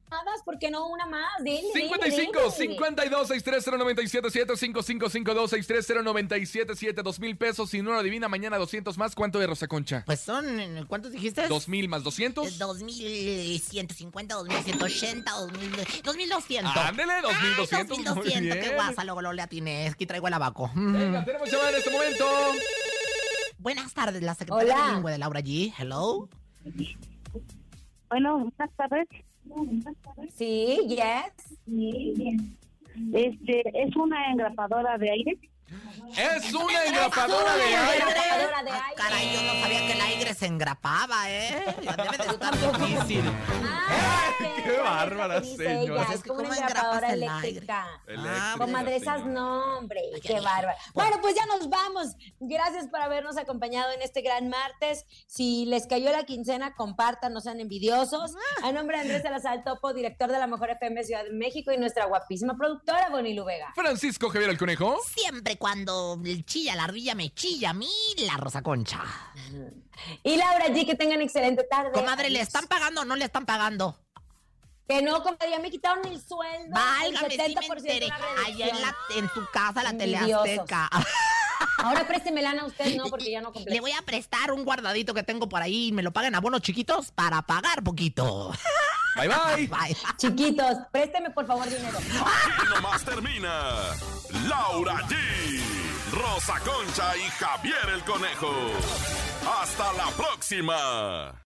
¿Por 0.44 0.58
qué 0.58 0.70
no 0.70 0.86
una 0.88 1.06
más? 1.06 1.42
Dile, 1.42 1.60
dile, 1.74 1.82
55 1.88 2.32
dile. 2.32 2.50
52 2.74 3.28
630 3.28 3.78
977 3.78 4.56
5552 4.56 5.50
630 5.50 6.02
977 6.02 7.02
dos 7.02 7.20
mil 7.20 7.36
pesos. 7.36 7.70
Si 7.70 7.82
no 7.82 7.92
lo 7.92 7.98
adivina, 7.98 8.28
mañana 8.28 8.56
200 8.58 8.96
más. 8.98 9.14
¿Cuánto 9.14 9.38
de 9.38 9.46
Rosa 9.46 9.66
Concha? 9.68 10.02
Pues 10.06 10.20
son, 10.20 10.86
¿cuántos 10.88 11.12
dijiste? 11.12 11.46
¿Dos 11.48 11.68
mil 11.68 11.88
más 11.88 12.02
200? 12.04 12.58
2150, 12.58 14.34
2180, 14.34 15.30
2000, 15.32 15.70
2200. 16.04 16.76
Ándele, 16.76 17.12
Ay, 17.14 17.22
2200. 17.22 17.98
Muy 17.98 18.04
2200, 18.06 18.58
qué 18.58 18.74
guasa, 18.74 19.04
luego 19.04 19.22
lo 19.22 19.32
le 19.32 19.42
atiné. 19.42 19.86
Es 19.86 19.96
que 19.96 20.06
traigo 20.06 20.28
el 20.28 20.34
abaco. 20.34 20.59
Mm. 20.74 20.92
Venga, 20.92 21.24
tenemos 21.24 21.50
llamada 21.50 21.70
en 21.70 21.76
este 21.76 21.90
momento. 21.90 22.24
Buenas 23.58 23.92
tardes, 23.94 24.22
la 24.22 24.34
secretaria 24.34 24.74
Hola. 24.74 24.86
bilingüe 24.88 25.12
de 25.12 25.18
Laura 25.18 25.40
G. 25.40 25.72
Hello. 25.78 26.28
Bueno, 28.08 28.38
buenas 28.38 28.70
tardes. 28.76 29.08
Sí, 30.36 30.78
yes. 30.88 31.58
Este, 33.12 33.62
¿es 33.82 33.96
una 33.96 34.30
engrapadora 34.32 34.98
de 34.98 35.10
aire? 35.10 35.38
Es 36.16 36.52
una 36.52 36.84
engrapadora 36.84 37.56
de 37.56 37.66
Una 37.68 37.88
aire. 37.90 38.02
engrapadora 38.04 38.62
de 38.64 38.70
Ah, 38.70 38.82
aire. 38.88 38.96
caray, 38.96 39.32
yo 39.32 39.42
no 39.42 39.52
sabía 39.62 39.86
que 39.86 39.92
el 39.92 40.00
aire 40.00 40.34
se 40.34 40.46
engrapaba, 40.46 41.30
¿eh? 41.30 41.64
Debe 41.80 42.16
de 42.18 42.32
estar 42.32 42.56
difícil. 42.80 43.22
Ah, 43.64 44.32
Qué 44.62 44.78
bárbara, 44.78 45.42
señora. 45.42 46.06
Es 46.12 46.22
como 46.22 46.40
una 46.40 46.48
¿cómo 46.48 46.54
engrapas 46.54 46.70
engrapadora 46.70 47.12
eléctrica. 47.12 47.86
Eléctrica, 48.06 48.54
Comadre, 48.58 48.96
esas 48.96 49.26
no, 49.26 49.78
hombre, 49.78 50.00
Ay, 50.14 50.20
qué 50.20 50.36
ay, 50.36 50.44
ay. 50.46 50.76
Bueno, 50.94 51.16
pues 51.20 51.34
ya 51.34 51.46
nos 51.46 51.68
vamos. 51.68 52.08
Gracias 52.40 52.88
por 52.88 53.00
habernos 53.00 53.36
acompañado 53.36 53.92
en 53.92 54.02
este 54.02 54.22
gran 54.22 54.48
martes. 54.48 55.04
Si 55.26 55.66
les 55.66 55.86
cayó 55.86 56.10
la 56.12 56.24
quincena, 56.24 56.74
compartan, 56.74 57.32
no 57.32 57.40
sean 57.40 57.60
envidiosos. 57.60 58.34
Ah. 58.62 58.68
A 58.68 58.72
nombre 58.72 58.96
de 58.96 59.02
Andrés 59.02 59.22
Salazar 59.22 59.64
Topo, 59.64 59.92
director 59.92 60.30
de 60.30 60.38
la 60.38 60.46
Mejor 60.46 60.70
FM 60.70 61.04
Ciudad 61.04 61.24
de 61.24 61.30
México 61.30 61.72
y 61.72 61.78
nuestra 61.78 62.06
guapísima 62.06 62.56
productora, 62.56 63.10
Bonilu 63.10 63.44
Vega. 63.44 63.72
Francisco 63.74 64.28
Javier 64.28 64.50
el 64.50 64.58
Conejo. 64.58 64.98
Siempre 65.14 65.56
cuando 65.56 66.20
el 66.24 66.44
chilla 66.44 66.74
la 66.74 66.84
ardilla 66.84 67.14
me 67.14 67.30
chilla 67.34 67.70
a 67.70 67.74
mí 67.74 67.90
la 68.18 68.36
Rosa 68.36 68.62
Concha. 68.62 69.02
Y 70.22 70.36
Laura 70.36 70.66
G, 70.66 70.86
que 70.86 70.94
tengan 70.94 71.20
excelente 71.20 71.64
tarde. 71.64 71.92
Comadre, 71.92 72.30
¿le 72.30 72.40
están 72.40 72.66
pagando 72.66 73.02
o 73.02 73.04
no 73.04 73.16
le 73.16 73.24
están 73.24 73.46
pagando? 73.46 73.98
Que 74.90 75.02
no, 75.02 75.22
comadre, 75.22 75.50
ya 75.50 75.58
me 75.60 75.70
quitaron 75.70 76.04
el 76.06 76.20
sueldo. 76.20 76.74
Válgame, 76.74 77.34
el 77.34 77.40
sí 77.40 77.54
me 77.54 77.66
70% 77.66 77.82
de 77.82 78.12
Allá 78.46 78.68
en, 78.68 78.80
la, 78.80 78.96
en 79.16 79.30
su 79.32 79.46
casa, 79.52 79.82
la 79.82 79.96
teleazteca. 79.96 80.90
Ahora 81.78 82.06
préstemela 82.06 82.50
a 82.50 82.64
usted, 82.64 82.96
no, 82.96 83.04
porque 83.04 83.30
ya 83.30 83.40
no 83.40 83.52
completo. 83.52 83.74
Le 83.74 83.80
voy 83.80 83.92
a 83.92 84.02
prestar 84.02 84.52
un 84.52 84.64
guardadito 84.64 85.14
que 85.14 85.22
tengo 85.22 85.48
por 85.48 85.62
ahí 85.62 85.88
y 85.88 85.92
me 85.92 86.02
lo 86.02 86.12
paguen 86.12 86.34
a 86.34 86.40
bonos 86.40 86.62
chiquitos 86.62 87.12
para 87.12 87.42
pagar 87.42 87.82
poquito. 87.82 88.52
Bye 89.16 89.28
bye. 89.28 89.66
Bye. 89.66 89.96
Chiquitos, 90.16 90.78
présteme 90.92 91.30
por 91.30 91.46
favor 91.46 91.68
dinero. 91.68 91.98
Aquí 91.98 92.68
nomás 92.72 93.04
termina 93.04 93.74
Laura 94.48 95.02
G, 95.08 95.16
Rosa 96.12 96.60
Concha 96.60 97.16
y 97.16 97.28
Javier 97.30 97.88
el 97.92 98.04
Conejo. 98.04 98.52
Hasta 99.60 99.92
la 99.94 100.10
próxima. 100.16 101.42